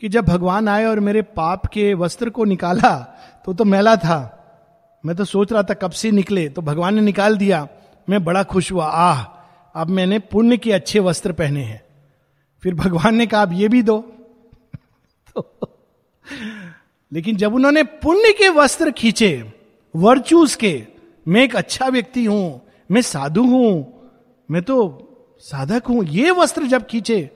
कि 0.00 0.08
जब 0.08 0.24
भगवान 0.24 0.68
आए 0.68 0.84
और 0.84 1.00
मेरे 1.00 1.22
पाप 1.22 1.66
के 1.66 1.94
वस्त्र 1.94 2.30
को 2.30 2.44
निकाला 2.44 2.98
तो 3.44 3.54
तो 3.54 3.64
मैला 3.64 3.96
था। 3.96 4.32
मैं 5.06 5.16
तो 5.16 5.24
सोच 5.24 5.52
रहा 5.52 5.62
था 5.62 5.74
कब 5.74 5.90
से 5.90 6.10
निकले 6.10 6.48
तो 6.48 6.62
भगवान 6.62 6.94
ने 6.94 7.00
निकाल 7.00 7.36
दिया। 7.36 7.68
मैं 8.10 8.24
बड़ा 8.24 8.42
खुश 8.42 8.72
हुआ 8.72 8.86
आह 8.86 9.24
अब 9.74 9.88
मैंने 9.88 10.18
पुण्य 10.18 10.56
के 10.56 10.72
अच्छे 10.72 11.00
वस्त्र 11.00 11.32
पहने 11.32 11.62
हैं। 11.62 11.84
फिर 12.62 12.74
भगवान 12.74 13.14
ने 13.14 13.26
कहा 13.26 13.42
अब 13.42 13.52
ये 13.52 13.68
भी 13.68 13.82
दो। 13.82 13.98
तो, 15.36 15.56
लेकिन 17.12 17.36
जब 17.36 17.54
उन्होंने 17.54 17.82
पुण्य 17.82 18.32
के 18.32 18.48
वस्त्र 18.48 18.90
खींचे 18.90 19.52
वर्चूस 19.96 20.54
के, 20.56 20.86
मैं 21.28 21.42
एक 21.42 21.56
अच्छा 21.56 21.88
व्यक्ति 21.88 22.24
हूँ, 22.24 22.60
मैं 22.90 23.02
साधु 23.02 23.42
हूँ, 23.42 24.10
मैं 24.50 24.62
तो 24.62 24.76
साधक 25.40 25.86
हूँ, 25.86 26.04
ये 26.04 26.30
वस्त्र 26.30 26.66
जब 26.66 26.86
खींचे 26.86 27.30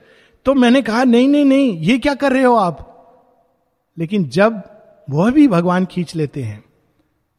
तो 0.45 0.53
मैंने 0.53 0.81
कहा, 0.81 1.03
नहीं 1.03 1.27
नहीं 1.27 1.45
नहीं, 1.45 1.77
ये 1.77 1.97
क्या 1.97 2.13
कर 2.15 2.31
रहे 2.33 2.43
हो 2.43 2.55
आप? 2.55 2.87
लेकिन 3.97 4.27
जब 4.29 4.61
वह 5.09 5.31
भी 5.31 5.47
भगवान 5.47 5.85
खींच 5.85 6.15
लेते 6.15 6.43
हैं, 6.43 6.63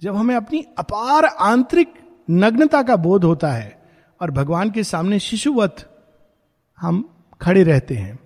जब 0.03 0.17
हमें 0.17 0.35
अपनी 0.35 0.65
अपार 0.79 1.25
आंतरिक 1.25 1.95
नग्नता 2.29 2.83
का 2.83 2.97
बोध 2.97 3.25
होता 3.25 3.53
है 3.53 3.81
और 4.21 4.31
भगवान 4.31 4.71
के 4.71 4.85
सामने 4.85 5.19
शिशुवत 5.19 5.89
हम 6.79 7.09
खड़े 7.43 7.63
रहते 7.63 7.95
हैं, 7.95 8.19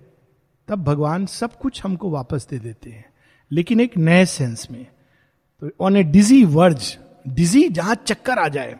तब 0.67 0.83
भगवान 0.83 1.25
सब 1.25 1.57
कुछ 1.59 1.83
हमको 1.85 2.09
वापस 2.09 2.47
दे 2.49 2.59
देते 2.59 2.89
हैं। 2.89 3.05
लेकिन 3.51 3.79
एक 3.79 3.97
नए 3.97 4.25
सेंस 4.25 4.67
में 4.71 4.85
तो 5.61 5.69
on 5.81 5.95
a 5.97 6.03
dizzy 6.03 6.43
verge 6.45 6.97
dizzy 7.27 7.67
जहाँ 7.69 7.95
चक्कर 7.95 8.39
आ 8.39 8.47
जाए। 8.47 8.75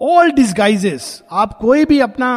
ऑल 0.00 0.30
डिस्गाइजेस 0.30 1.22
आप 1.32 1.52
कोई 1.52 1.84
भी 1.84 2.00
अपना, 2.00 2.28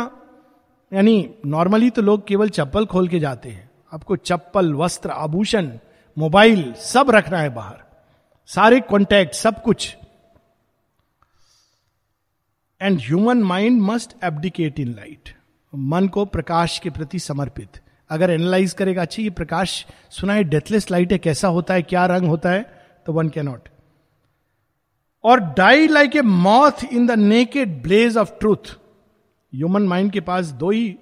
यानी 0.92 1.34
नॉर्मली 1.46 1.90
तो 1.90 2.02
लोग 2.02 2.28
केवल 2.28 2.50
चप्पल 2.50 2.86
खोल 2.86 3.08
के 3.08 3.20
जाते 3.20 3.50
हैं। 3.50 3.70
आपको 3.94 4.16
चप्पल, 4.16 4.74
वस्त्र, 4.74 5.10
आभूषण, 5.10 5.72
मोबाइल 6.18 6.74
सब 6.74 7.12
रखना 7.12 7.40
है 7.40 7.50
बाहर। 7.50 7.84
सारे 8.50 8.80
कॉन्टैक्ट 8.80 9.34
सब 9.34 9.62
कुछ। 9.64 9.96
And 12.82 13.00
human 13.00 13.44
mind 13.44 13.82
must 13.82 14.16
abdicate 14.24 14.80
in 14.80 14.94
light 14.94 15.36
मन 15.74 16.08
को 16.08 16.26
प्रकाश 16.26 16.80
के 16.80 16.90
प्रति 16.90 17.20
समर्पित। 17.20 17.82
अगर 18.10 18.32
एनालाइज 18.32 18.74
करेगा 18.74 19.02
अच्छा 19.02 19.22
ये 19.24 19.30
प्रकाश, 19.30 19.86
सुना 20.10 20.34
है 20.34 20.44
डेथलेस 20.44 20.92
लाइट 20.92 21.12
है, 21.12 21.18
कैसा 21.18 21.48
होता 21.48 21.74
है, 21.74 21.82
क्या 21.82 22.06
रंग 22.06 22.28
होता 22.28 22.50
है? 22.50 22.77
तो 23.08 23.14
one 23.14 23.30
cannot 23.30 23.70
or 25.24 25.40
die 25.58 25.88
like 25.88 26.16
a 26.16 26.22
moth 26.22 26.84
in 26.84 27.08
the 27.08 27.12
naked 27.12 27.82
blaze 27.84 28.18
of 28.18 28.32
truth 28.40 28.78
human 29.54 29.88
mind 29.88 30.12
के 30.12 30.22
पास 30.22 30.52
दो 30.54 30.70
ही 30.72 30.98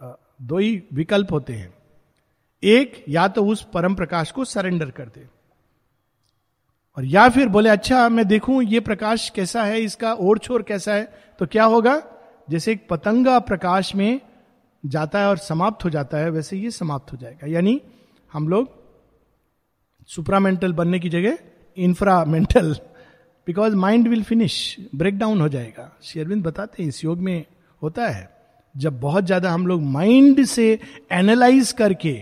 दो 0.00 0.58
ही 0.58 0.82
विकल्प 0.92 1.32
होते 1.32 1.52
हैं। 1.52 1.72
एक, 2.62 3.04
या 3.08 3.26
तो 3.28 3.44
उस 3.46 3.62
परम 3.74 3.94
प्रकाश 3.94 4.30
को 4.30 4.44
सरेंडर 4.44 4.90
कर 4.90 5.04
दे। 5.04 5.26
और 6.96 7.04
या 7.04 7.28
फिर 7.28 7.48
बोले 7.48 7.68
अच्छा 7.68 8.08
मैं 8.08 8.26
देखूँ 8.28 8.62
ये 8.64 8.80
प्रकाश 8.80 9.28
कैसा 9.30 9.64
है, 9.64 9.80
इसका 9.80 10.12
ओर 10.14 10.38
छोर 10.38 10.62
कैसा 10.62 10.94
है? 10.94 11.04
तो 11.38 11.46
क्या 11.46 11.64
होगा? 11.64 12.02
जैसे 12.48 12.72
एक 12.72 12.86
पतंगा 12.90 13.38
प्रकाश 13.40 13.94
में 13.94 14.20
जाता 14.84 15.18
है 15.18 15.28
और 15.28 15.38
समाप्त 15.38 15.84
हो 15.84 15.90
जाता 15.90 16.18
है, 16.18 16.30
वैसे 16.30 16.56
ये 16.56 16.70
समाप्त 16.70 17.12
हो 17.12 17.18
जाएगा। 17.18 17.46
यानी 17.46 17.80
हम 18.32 18.48
लोग 18.48 18.79
सुपरामेंटल 20.10 20.72
बनने 20.72 20.98
की 20.98 21.08
जगह 21.08 21.38
inframental 21.76 22.74
because 23.46 23.74
mind 23.76 24.08
will 24.08 24.22
finish 24.22 24.76
break 24.94 25.18
down 25.18 25.40
हो 25.40 25.48
जाएगा। 25.48 25.90
शेयरविंद 26.02 26.42
बताते 26.44 26.82
हैं, 26.82 26.88
इस 26.88 27.04
योग 27.04 27.18
में 27.18 27.44
होता 27.82 28.08
है, 28.08 28.28
जब 28.74 29.00
बहुत 29.00 29.24
ज़्यादा 29.26 29.52
हम 29.52 29.66
लोग 29.66 29.82
माइंड 29.82 30.44
से 30.46 30.78
एनालाइज 31.12 31.72
करके 31.72 32.20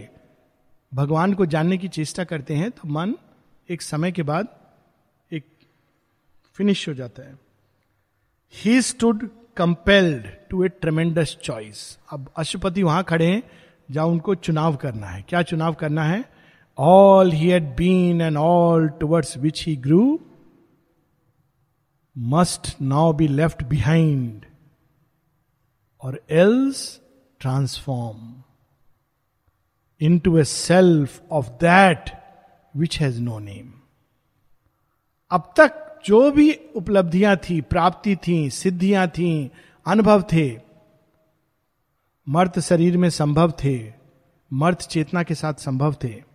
भगवान 0.93 1.35
को 1.35 1.47
जानने 1.47 1.79
की 1.79 1.89
चेष्टा 1.91 2.25
करते 2.25 2.55
हैं 2.55 2.71
तो 2.71 2.89
मन 2.89 3.15
एक 3.69 3.83
समय 3.83 4.13
के 4.13 4.23
बाद 4.23 4.49
एक 5.31 5.45
फिनिश 6.59 6.89
हो 6.89 6.95
जाता 6.95 7.23
है। 7.23 7.37
He 8.55 8.81
stood 8.83 9.29
compelled 9.57 10.27
to 10.51 10.65
a 10.65 10.69
tremendous 10.71 11.37
choice 11.43 11.99
अब 12.13 12.31
अशुपति 12.37 12.83
वहाँ 12.83 13.03
खड़े 13.05 13.27
हैं, 13.27 13.43
जहाँ 13.91 14.07
उनको 14.07 14.35
चुनाव 14.37 14.77
करना 14.77 15.07
है। 15.07 15.25
क्या 15.29 15.43
चुनाव 15.43 15.75
करना 15.75 16.05
है? 16.05 16.25
All 16.79 17.33
he 17.33 17.49
had 17.49 17.77
been 17.77 18.21
and 18.21 18.37
all 18.37 18.89
towards 18.89 19.37
which 19.37 19.67
he 19.67 19.77
grew 19.77 20.21
must 22.19 22.77
now 22.83 23.13
be 23.13 23.29
left 23.29 23.63
behind 23.65 24.47
or 26.03 26.25
else 26.31 27.01
transform 27.41 28.45
into 30.19 30.39
a 30.39 30.45
self 30.45 31.23
of 31.33 31.49
that 31.49 32.11
which 32.77 33.01
has 33.01 33.21
no 33.21 33.39
name 33.39 33.73
अब 35.31 35.53
तक 35.57 35.85
जो 36.05 36.31
भी 36.31 36.53
उपलब्धियाँ 36.77 37.37
थी, 37.37 37.61
प्राप्ति 37.61 38.17
थी, 38.17 38.51
सिद्धियाँ 38.51 39.09
थी, 39.09 39.51
अनुभव 39.87 40.23
थे, 40.23 40.61
मर्त 42.29 42.59
शरीर 42.61 42.97
में 42.97 43.11
संभव 43.11 43.51
थे, 43.51 43.93
मर्त 44.53 44.79
चेतना 44.79 45.23
के 45.23 45.35
साथ 45.35 45.55
संभव 45.55 45.97
थे 46.05 46.28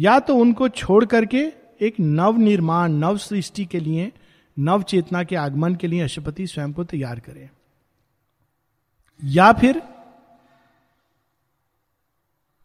या 0.00 0.18
तो 0.20 0.36
उनको 0.36 0.68
छोड़ 0.68 1.04
करके 1.04 1.52
एक 1.80 1.94
नव 2.00 2.36
निर्माण, 2.36 2.92
नव 2.92 3.16
सृष्टि 3.18 3.64
के 3.64 3.80
लिए, 3.80 4.12
नव 4.58 4.82
चेतना 4.82 5.24
के 5.24 5.36
आगमन 5.36 5.74
के 5.74 5.86
लिए 5.86 6.00
अशुपति 6.00 6.46
स्वयं 6.46 6.72
को 6.72 6.84
तैयार 6.84 7.20
करें। 7.20 7.48
या 9.24 9.52
फिर 9.52 9.82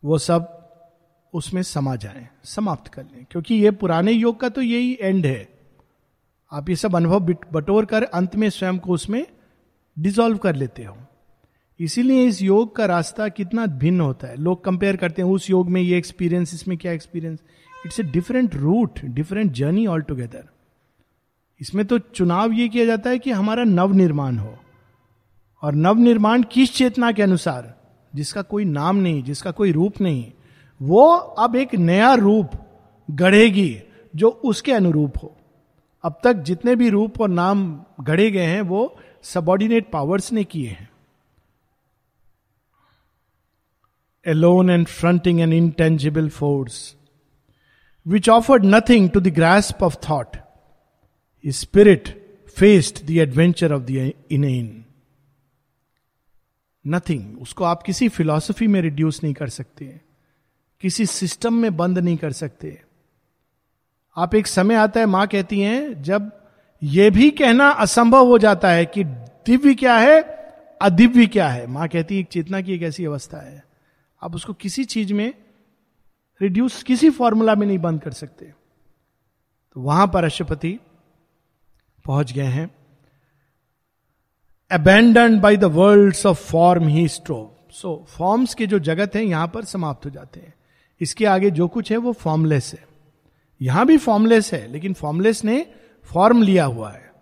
वो 0.03 0.17
सब 0.17 0.51
उसमें 1.33 1.63
समा 1.63 1.95
जाए, 1.95 2.29
समाप्त 2.43 2.93
कर 2.93 3.03
लें, 3.03 3.25
क्योंकि 3.31 3.55
ये 3.55 3.71
पुराने 3.71 4.11
योग 4.11 4.39
का 4.39 4.49
तो 4.49 4.61
यही 4.61 4.97
एंड 5.01 5.25
है। 5.25 5.47
आप 6.51 6.69
ये 6.69 6.75
सब 6.75 6.95
अनुभव 6.95 7.19
बटोर 7.53 7.85
कर 7.85 8.03
अंत 8.03 8.35
में 8.35 8.49
स्वयं 8.49 8.79
को 8.79 8.93
उसमें 8.93 9.25
डिजोल्व 9.99 10.37
कर 10.37 10.55
लेते 10.55 10.83
हो। 10.83 10.97
इसीलिए 11.79 12.27
इस 12.27 12.41
योग 12.41 12.75
का 12.75 12.85
रास्ता 12.85 13.27
कितना 13.27 13.65
भिन्न 13.65 14.01
होता 14.01 14.27
है। 14.27 14.35
लोग 14.37 14.63
कंपेयर 14.63 14.95
करते 14.95 15.21
हैं, 15.21 15.29
उस 15.29 15.49
योग 15.49 15.69
में 15.69 15.81
ये 15.81 15.97
एक्सपीरियंस 15.97 16.53
इसमें 16.53 16.77
क्या 16.77 16.91
experience 16.91 17.39
it's 17.85 17.99
a 17.99 18.03
different 18.03 18.55
route 18.55 18.99
different 19.05 19.51
journey 19.51 19.87
altogether 20.01 20.49
इसमें 21.61 21.85
तो 21.85 21.99
चुनाव 21.99 22.51
ये 22.51 22.67
किया 22.69 22.85
जाता 22.85 23.09
है 23.09 23.19
कि 23.19 23.31
हमारा 23.31 23.63
नव 23.63 23.93
निर्माण 23.93 24.37
हो। 24.37 24.57
और 25.61 25.75
नव 25.75 25.95
निर्माण 25.95 26.43
किस 26.43 26.73
चेतना 26.73 27.11
के 27.11 27.23
अनुसार? 27.23 27.75
जिसका 28.15 28.41
कोई 28.41 28.65
नाम 28.65 28.95
नहीं, 28.95 29.23
जिसका 29.23 29.51
कोई 29.51 29.71
रूप 29.71 30.01
नहीं। 30.01 30.31
वो 30.81 31.07
अब 31.15 31.55
एक 31.55 31.75
नया 31.75 32.13
रूप 32.13 32.49
गढ़ेगी 33.11 33.79
जो 34.15 34.29
उसके 34.29 34.71
अनुरूप 34.71 35.13
हो। 35.23 35.35
अब 36.03 36.19
तक 36.23 36.33
जितने 36.33 36.75
भी 36.75 36.89
रूप 36.89 37.21
और 37.21 37.29
नाम 37.29 37.79
गढ़े 38.01 38.31
गए 38.31 38.45
हैं, 38.45 38.61
वो 38.61 38.97
सबॉर्डिनेट 39.23 39.91
पावर्स 39.91 40.33
ने 40.33 40.43
किए 40.43 40.69
हैं। 40.69 40.89
Alone 44.27 44.69
and 44.69 44.87
fronting 44.87 45.39
an 45.39 45.53
intangible 45.53 46.29
force 46.29 46.95
which 48.07 48.29
offered 48.29 48.65
nothing 48.65 49.09
to 49.09 49.19
the 49.19 49.27
grasp 49.27 49.83
of 49.83 49.95
thought 50.09 50.37
spirit 51.47 52.25
faced 52.57 53.07
the 53.07 53.11
adventure 53.11 53.73
of 53.73 53.81
the 53.81 54.11
in 54.31 54.85
nothing 56.87 57.41
उसको 57.41 57.63
आप 57.63 57.83
किसी 57.83 58.09
फिलॉसफी 58.09 58.67
में 58.67 58.81
रिड्यूस 58.81 59.23
नहीं 59.23 59.33
कर 59.33 59.47
सकते. 59.47 60.01
किसी 60.81 61.05
सिस्टम 61.05 61.53
में 61.53 61.77
बंद 61.77 61.99
नहीं 61.99 62.17
कर 62.17 62.31
सकते. 62.31 62.81
आप 64.17 64.35
एक 64.35 64.47
समय 64.47 64.75
आता 64.75 64.99
है, 64.99 65.05
माँ 65.05 65.27
कहती 65.27 65.59
हैं, 65.59 66.03
जब 66.03 66.31
यह 66.83 67.09
भी 67.09 67.29
कहना 67.29 67.69
असंभव 67.69 68.27
हो 68.27 68.37
जाता 68.37 68.69
है 68.69 68.85
कि 68.85 69.03
दिव्य 69.03 69.73
क्या 69.73 69.97
है, 69.97 70.21
अदिव्य 70.81 71.25
क्या 71.25 71.49
है. 71.49 71.67
माँ 71.67 71.87
कहती 71.87 72.17
है 72.17 72.23
चेतना 72.23 72.61
की 72.61 72.73
एक 72.73 72.81
ऐसी 72.81 73.05
अवस्था 73.05 73.37
है. 73.37 73.63
आप 74.25 74.35
उसको 74.35 74.53
किसी 74.53 74.85
चीज़ 74.85 75.13
में 75.13 75.33
रिड्यूस 76.41 76.83
किसी 76.83 77.09
फॉर्मूला 77.09 77.55
में 77.55 77.67
नहीं 77.67 77.77
बंद 77.77 78.01
कर 78.01 78.11
सकते। 78.11 78.45
तो 79.73 79.81
वहाँ 79.81 80.07
पर 80.07 80.23
अशुपति 80.23 80.79
पहुँच 82.05 82.33
गए 82.33 82.43
हैं। 82.43 82.75
Abandon 84.71 85.39
by 85.39 85.57
the 85.57 85.63
world 85.63 86.15
of 86.25 86.51
form 86.51 86.87
he 86.87 87.07
strove 87.07 87.71
so 87.71 88.05
forms 88.09 88.53
के 88.53 88.67
जो 88.67 88.79
जगत 88.79 89.15
है, 89.15 89.25
यहाँ 89.25 89.47
पर 89.47 89.63
समाप्त 89.63 90.05
हो 90.05 90.09
जाते 90.09 90.39
हैं। 90.39 90.53
इसके 91.01 91.25
आगे 91.25 91.51
जो 91.51 91.67
कुछ 91.67 91.91
है, 91.91 91.97
वो 91.97 92.13
फॉर्मलेस 92.13 92.73
है। 92.73 92.87
यहाँ 93.61 93.85
भी 93.85 93.97
फॉर्मलेस 93.97 94.53
है, 94.53 94.71
लेकिन 94.71 94.93
फॉर्मलेस 94.93 95.45
ने 95.45 95.67
फॉर्म 96.03 96.41
लिया 96.41 96.65
हुआ 96.65 96.91
है। 96.91 97.13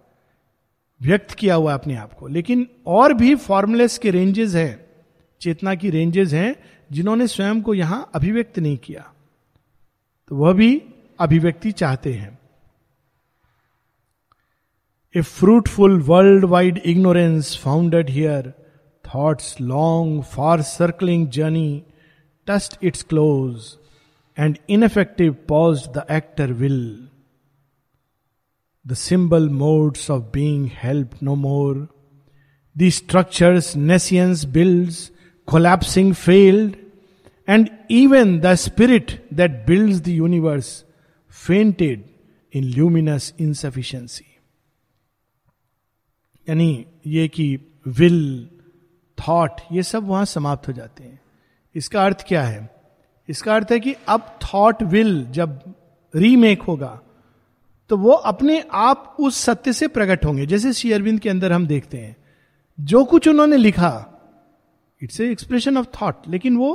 व्यक्त 1.01 1.31
किया 1.31 1.55
हुआ 1.55 1.73
है 1.73 1.79
अपने 1.79 1.95
आप 1.95 2.13
को। 2.13 2.27
लेकिन 2.27 2.67
और 2.87 3.13
भी 3.13 3.35
फॉर्मलेस 3.35 3.97
के 3.97 4.11
रेंजेस 4.11 4.55
हैं। 4.55 4.83
चेतना 5.41 5.75
की 5.75 5.89
रेंजेस 5.89 6.33
हैं 6.33 6.72
जिन्होंने 6.93 7.27
स्वयं 7.27 7.61
को 7.61 7.73
यहाँ 7.73 8.09
अभिव्यक्त 8.15 8.59
नहीं 8.59 8.77
किया 8.77 9.11
तो 10.31 10.35
वह 10.35 10.53
भी 10.53 10.81
अभिव्यक्ति 11.19 11.71
चाहते 11.71 12.13
हैं। 12.13 12.37
A 15.15 15.21
fruitful 15.21 16.01
world 16.01 16.45
wide 16.45 16.77
ignorance 16.85 17.57
founded 17.63 18.09
here 18.09 18.53
thought's 19.05 19.55
long 19.61 20.23
far 20.23 20.61
circling 20.61 21.27
journey 21.29 21.83
touched 22.47 22.77
its 22.83 23.03
close 23.03 23.65
and 24.37 24.57
ineffective 24.69 25.35
pause 25.47 25.87
the 25.87 26.05
actor 26.11 26.53
will 26.53 27.09
the 28.85 28.93
symbol 28.93 29.49
modes 29.49 30.09
of 30.11 30.23
being 30.33 30.69
help 30.83 31.11
no 31.23 31.35
more 31.35 31.87
the 32.75 32.91
structures 32.91 33.75
nescience 33.75 34.45
build 34.45 34.93
collapsing 35.47 36.13
failed 36.13 36.75
and 37.47 37.69
even 37.91 38.29
the 38.41 38.55
spirit 38.57 39.11
that 39.31 39.55
builds 39.67 40.01
the 40.01 40.13
universe 40.17 40.69
fainted 41.31 42.03
in 42.53 42.69
luminous 42.75 43.31
insufficiency. 43.41 44.25
यानी 46.49 46.85
ये 47.07 47.27
कि 47.27 47.57
will 47.87 48.49
thought 49.17 49.61
ये 49.71 49.83
सब 49.83 50.07
वहाँ 50.07 50.25
समाप्त 50.25 50.67
हो 50.67 50.73
जाते 50.73 51.03
हैं। 51.03 51.19
इसका 51.75 52.05
अर्थ 52.05 52.25
क्या 52.27 52.43
है? 52.43 52.69
इसका 53.29 53.55
अर्थ 53.55 53.71
है 53.71 53.79
कि 53.79 53.95
अब 54.07 54.39
थॉट 54.43 54.83
विल 54.83 55.25
जब 55.31 55.59
रीमेक 56.13 56.61
होगा 56.61 56.99
तो 57.89 57.97
वो 57.97 58.11
अपने 58.11 58.59
आप 58.73 59.15
उस 59.19 59.37
सत्य 59.37 59.73
से 59.73 59.87
प्रकट 59.87 60.25
होंगे। 60.25 60.45
जैसे 60.45 60.73
श्री 60.73 60.91
अरविंद 60.91 61.19
के 61.19 61.29
अंदर 61.29 61.51
हम 61.51 61.67
देखते 61.67 61.97
हैं, 61.97 62.15
जो 62.79 63.03
कुछ 63.05 63.27
उन्होंने 63.27 63.57
लिखा 63.57 64.09
it's 65.01 65.19
a 65.21 65.29
expression 65.31 65.77
of 65.77 65.87
thought 66.01 66.27
लेकिन 66.27 66.57
वो 66.57 66.73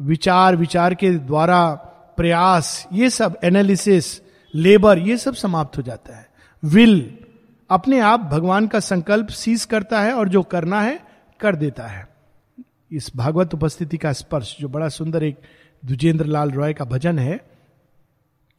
विचार 0.00 0.56
विचार 0.56 0.94
के 0.94 1.10
द्वारा 1.10 1.74
प्रयास, 2.16 2.88
ये 2.92 3.10
सब 3.10 3.38
एनालिसिस 3.44 4.22
लेबर 4.54 4.98
ये 4.98 5.16
सब 5.16 5.34
समाप्त 5.34 5.76
हो 5.76 5.82
जाता 5.82 6.16
है। 6.16 6.28
विल 6.64 7.18
अपने 7.70 8.00
आप 8.00 8.20
भगवान 8.20 8.66
का 8.66 8.80
संकल्प 8.80 9.28
सीज 9.28 9.64
करता 9.64 10.00
है 10.00 10.12
और 10.12 10.28
जो 10.28 10.42
करना 10.42 10.80
है, 10.80 11.00
कर 11.40 11.56
देता 11.56 11.86
है। 11.86 12.08
इस 12.92 13.12
भागवत 13.16 13.54
उपस्थिति 13.54 13.96
का 13.96 14.12
स्पर्श, 14.12 14.56
जो 14.60 14.68
बड़ा 14.68 14.88
सुंदर 14.88 15.22
एक 15.22 15.36
द्विजेंद्र 15.84 16.24
लाल 16.24 16.50
रॉय 16.50 16.72
का 16.72 16.84
भजन 16.84 17.18
है, 17.18 17.40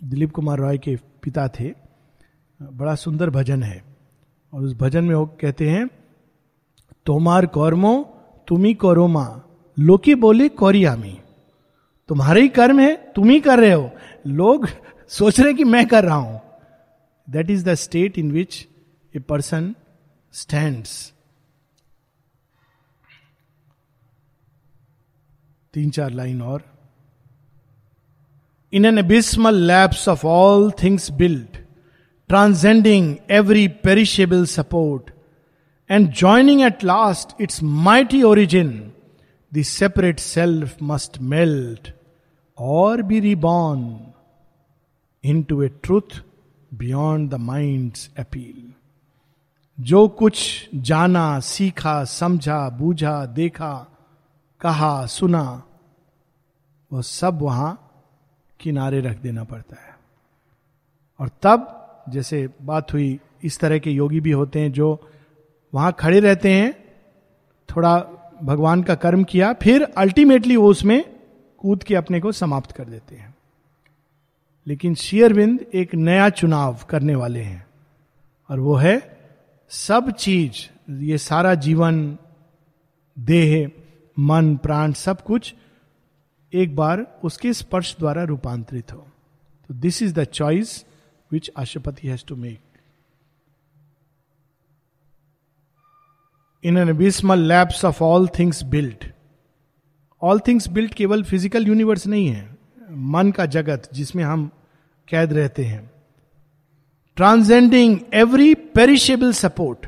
दिलीप 0.03 0.31
कुमार 0.31 0.57
रॉय 0.57 0.77
के 0.77 0.95
पिता 0.95 1.47
थे, 1.47 1.73
बड़ा 2.61 2.95
सुंदर 2.95 3.29
भजन 3.29 3.63
है। 3.63 3.83
और 4.53 4.61
उस 4.61 4.73
भजन 4.73 5.03
में 5.03 5.15
वो 5.15 5.25
कहते 5.25 5.69
हैं, 5.69 5.89
तोमार 7.05 7.45
कौरमो 7.45 8.17
तुम्ही 8.47 8.73
करोमा, 8.73 9.41
लोकी 9.79 10.15
बोले 10.15 10.49
कौरियामी। 10.49 11.21
तुम्हारे 12.09 12.41
ही 12.41 12.47
कर्म 12.47 12.79
है, 12.79 13.13
तुम 13.15 13.29
ही 13.29 13.39
कर 13.39 13.59
रहे 13.59 13.71
हो। 13.71 13.91
लोग 14.27 14.67
सोच 15.09 15.39
रहे 15.39 15.53
कि 15.53 15.63
मैं 15.63 15.87
कर 15.87 16.03
रहा 16.03 16.15
हूँ। 16.15 16.41
That 17.29 17.49
is 17.49 17.65
the 17.65 17.73
state 17.73 18.17
in 18.19 18.31
which 18.31 18.67
a 19.15 19.19
person 19.19 19.75
stand 20.33 20.83
तीन 25.73 25.89
चार 25.89 26.11
लाइन 26.11 26.41
और। 26.41 26.63
In 28.73 28.85
an 28.85 28.97
abysmal 28.97 29.55
lapse 29.55 30.09
of 30.09 30.25
all 30.25 30.71
things 30.83 31.11
built 31.11 31.57
transcending 32.29 33.15
every 33.31 33.67
perishable 33.67 34.45
support 34.45 35.11
and 35.91 36.13
joining 36.13 36.61
at 36.61 36.83
last 36.83 37.41
its 37.41 37.63
mighty 37.63 38.23
origin 38.23 38.91
the 39.53 39.61
separate 39.61 40.19
self 40.19 40.77
must 40.83 41.17
melt 41.21 41.91
or 42.59 43.01
be 43.01 43.19
reborn 43.19 43.99
into 45.43 45.63
a 45.63 45.67
truth 45.67 46.23
beyond 46.73 47.31
the 47.31 47.33
mind 47.33 47.91
appeal 48.19 48.73
जो 49.79 50.07
कुछ 50.07 50.69
जाना, 50.75 51.39
सीखा, 51.39 52.03
समझा, 52.03 52.69
बूझा, 52.69 53.25
देखा, 53.25 53.87
कहा, 54.61 55.05
सुना, 55.05 55.63
वो 56.93 57.01
सब 57.01 57.41
वहाँ 57.41 57.91
किनारे 58.59 59.01
रख 59.01 59.17
देना 59.17 59.43
पड़ता 59.43 59.75
है। 59.75 59.97
और 61.19 61.29
तब, 61.41 61.87
जैसे 62.09 62.49
बात 62.61 62.93
हुई, 62.93 63.19
इस 63.43 63.59
तरह 63.59 63.79
के 63.79 63.91
योगी 63.91 64.19
भी 64.19 64.31
होते 64.31 64.59
हैं 64.59 64.71
जो 64.71 65.09
वहाँ 65.73 65.93
खड़े 65.99 66.19
रहते 66.19 66.53
हैं, 66.53 66.95
थोड़ा 67.69 67.99
भगवान 68.43 68.83
का 68.83 68.95
कर्म 68.95 69.23
किया, 69.23 69.53
फिर 69.53 69.83
अल्टीमेटली 69.83 70.55
वो 70.55 70.69
उसमें 70.69 71.16
कूद 71.57 71.83
के 71.83 71.95
अपने 71.95 72.19
को 72.19 72.31
समाप्त 72.31 72.71
कर 72.71 72.85
देते 72.85 73.15
हैं। 73.15 73.35
लेकिन 74.67 74.95
शेयरविंद 74.95 75.65
एक 75.73 75.95
नया 75.95 76.29
चुनाव 76.29 76.79
करने 76.89 77.15
वाले 77.15 77.39
हैं 77.39 77.67
और 78.49 78.59
वो 78.59 78.75
है 78.75 79.17
सब 79.69 80.11
चीज़, 80.11 80.91
ये 80.91 81.17
सारा 81.17 81.55
जीवन, 81.55 82.17
देह, 83.19 83.71
मन, 84.19 84.55
प्राण, 84.57 84.91
सब 84.91 85.21
कुछ 85.21 85.55
एक 86.53 86.75
बार 86.75 87.19
उसके 87.23 87.53
स्पर्श 87.53 87.95
द्वारा 87.99 88.23
रूपांतरित 88.23 88.93
हो। 88.93 89.07
तो 89.67 89.73
this 89.73 90.01
is 90.01 90.13
the 90.13 90.23
choice 90.23 90.85
which 91.31 91.49
Ashwapati 91.49 92.07
has 92.07 92.25
to 92.27 92.35
make 92.35 92.61
in 96.63 96.77
an 96.77 96.97
abysmal 96.97 97.39
lapse 97.39 97.85
of 97.85 98.03
all 98.03 98.27
things 98.27 98.63
built 98.63 99.13
all 100.21 100.39
things 100.39 100.67
built 100.67 100.93
केवल 100.93 101.23
फ़िज़िकल 101.23 101.67
यूनिवर्स 101.67 102.07
नहीं 102.07 102.27
है। 102.27 102.57
मन 102.91 103.31
का 103.31 103.45
जगत, 103.45 103.89
जिसमें 103.93 104.23
हम 104.23 104.49
कैद 105.07 105.33
रहते 105.33 105.65
हैं। 105.65 105.89
ट्रांसजेंडिंग 107.17 107.99
एवरी 108.13 108.53
पेरिशेबल 108.55 109.31
सपोर्ट 109.33 109.87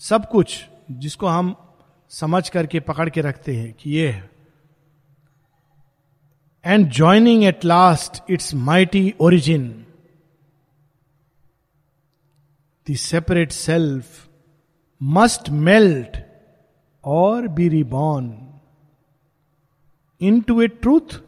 सब 0.00 0.28
कुछ 0.28 0.64
जिसको 0.90 1.26
हम 1.26 1.54
समझ 2.10 2.48
करके 2.48 2.80
पकड़ 2.80 3.08
के 3.10 3.20
रखते 3.20 3.56
हैं 3.56 3.72
कि 3.72 3.90
ये 3.90 4.08
है। 4.08 4.30
And 6.64 6.90
joining 6.90 7.44
at 7.44 7.64
last 7.64 8.22
its 8.30 8.54
mighty 8.54 9.14
origin 9.20 9.68
the 12.86 12.94
separate 12.96 13.52
self 13.52 14.28
must 15.00 15.50
melt 15.50 16.16
or 17.04 17.48
be 17.48 17.68
reborn 17.68 18.30
into 20.40 20.60
a 20.62 20.66
truth 20.68 21.20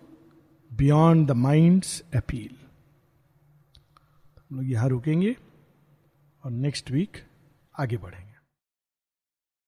beyond 0.70 1.27
the 1.29 1.33
mind's 1.37 2.03
appeal 2.16 2.57
हम 4.39 4.57
लोग 4.57 4.70
यहाँ 4.70 4.89
रुकेंगे 4.89 5.37
और 6.45 6.51
नेक्स्ट 6.51 6.91
वीक 6.91 7.16
आगे 7.75 7.97
बढ़ेंगे। 7.97 8.24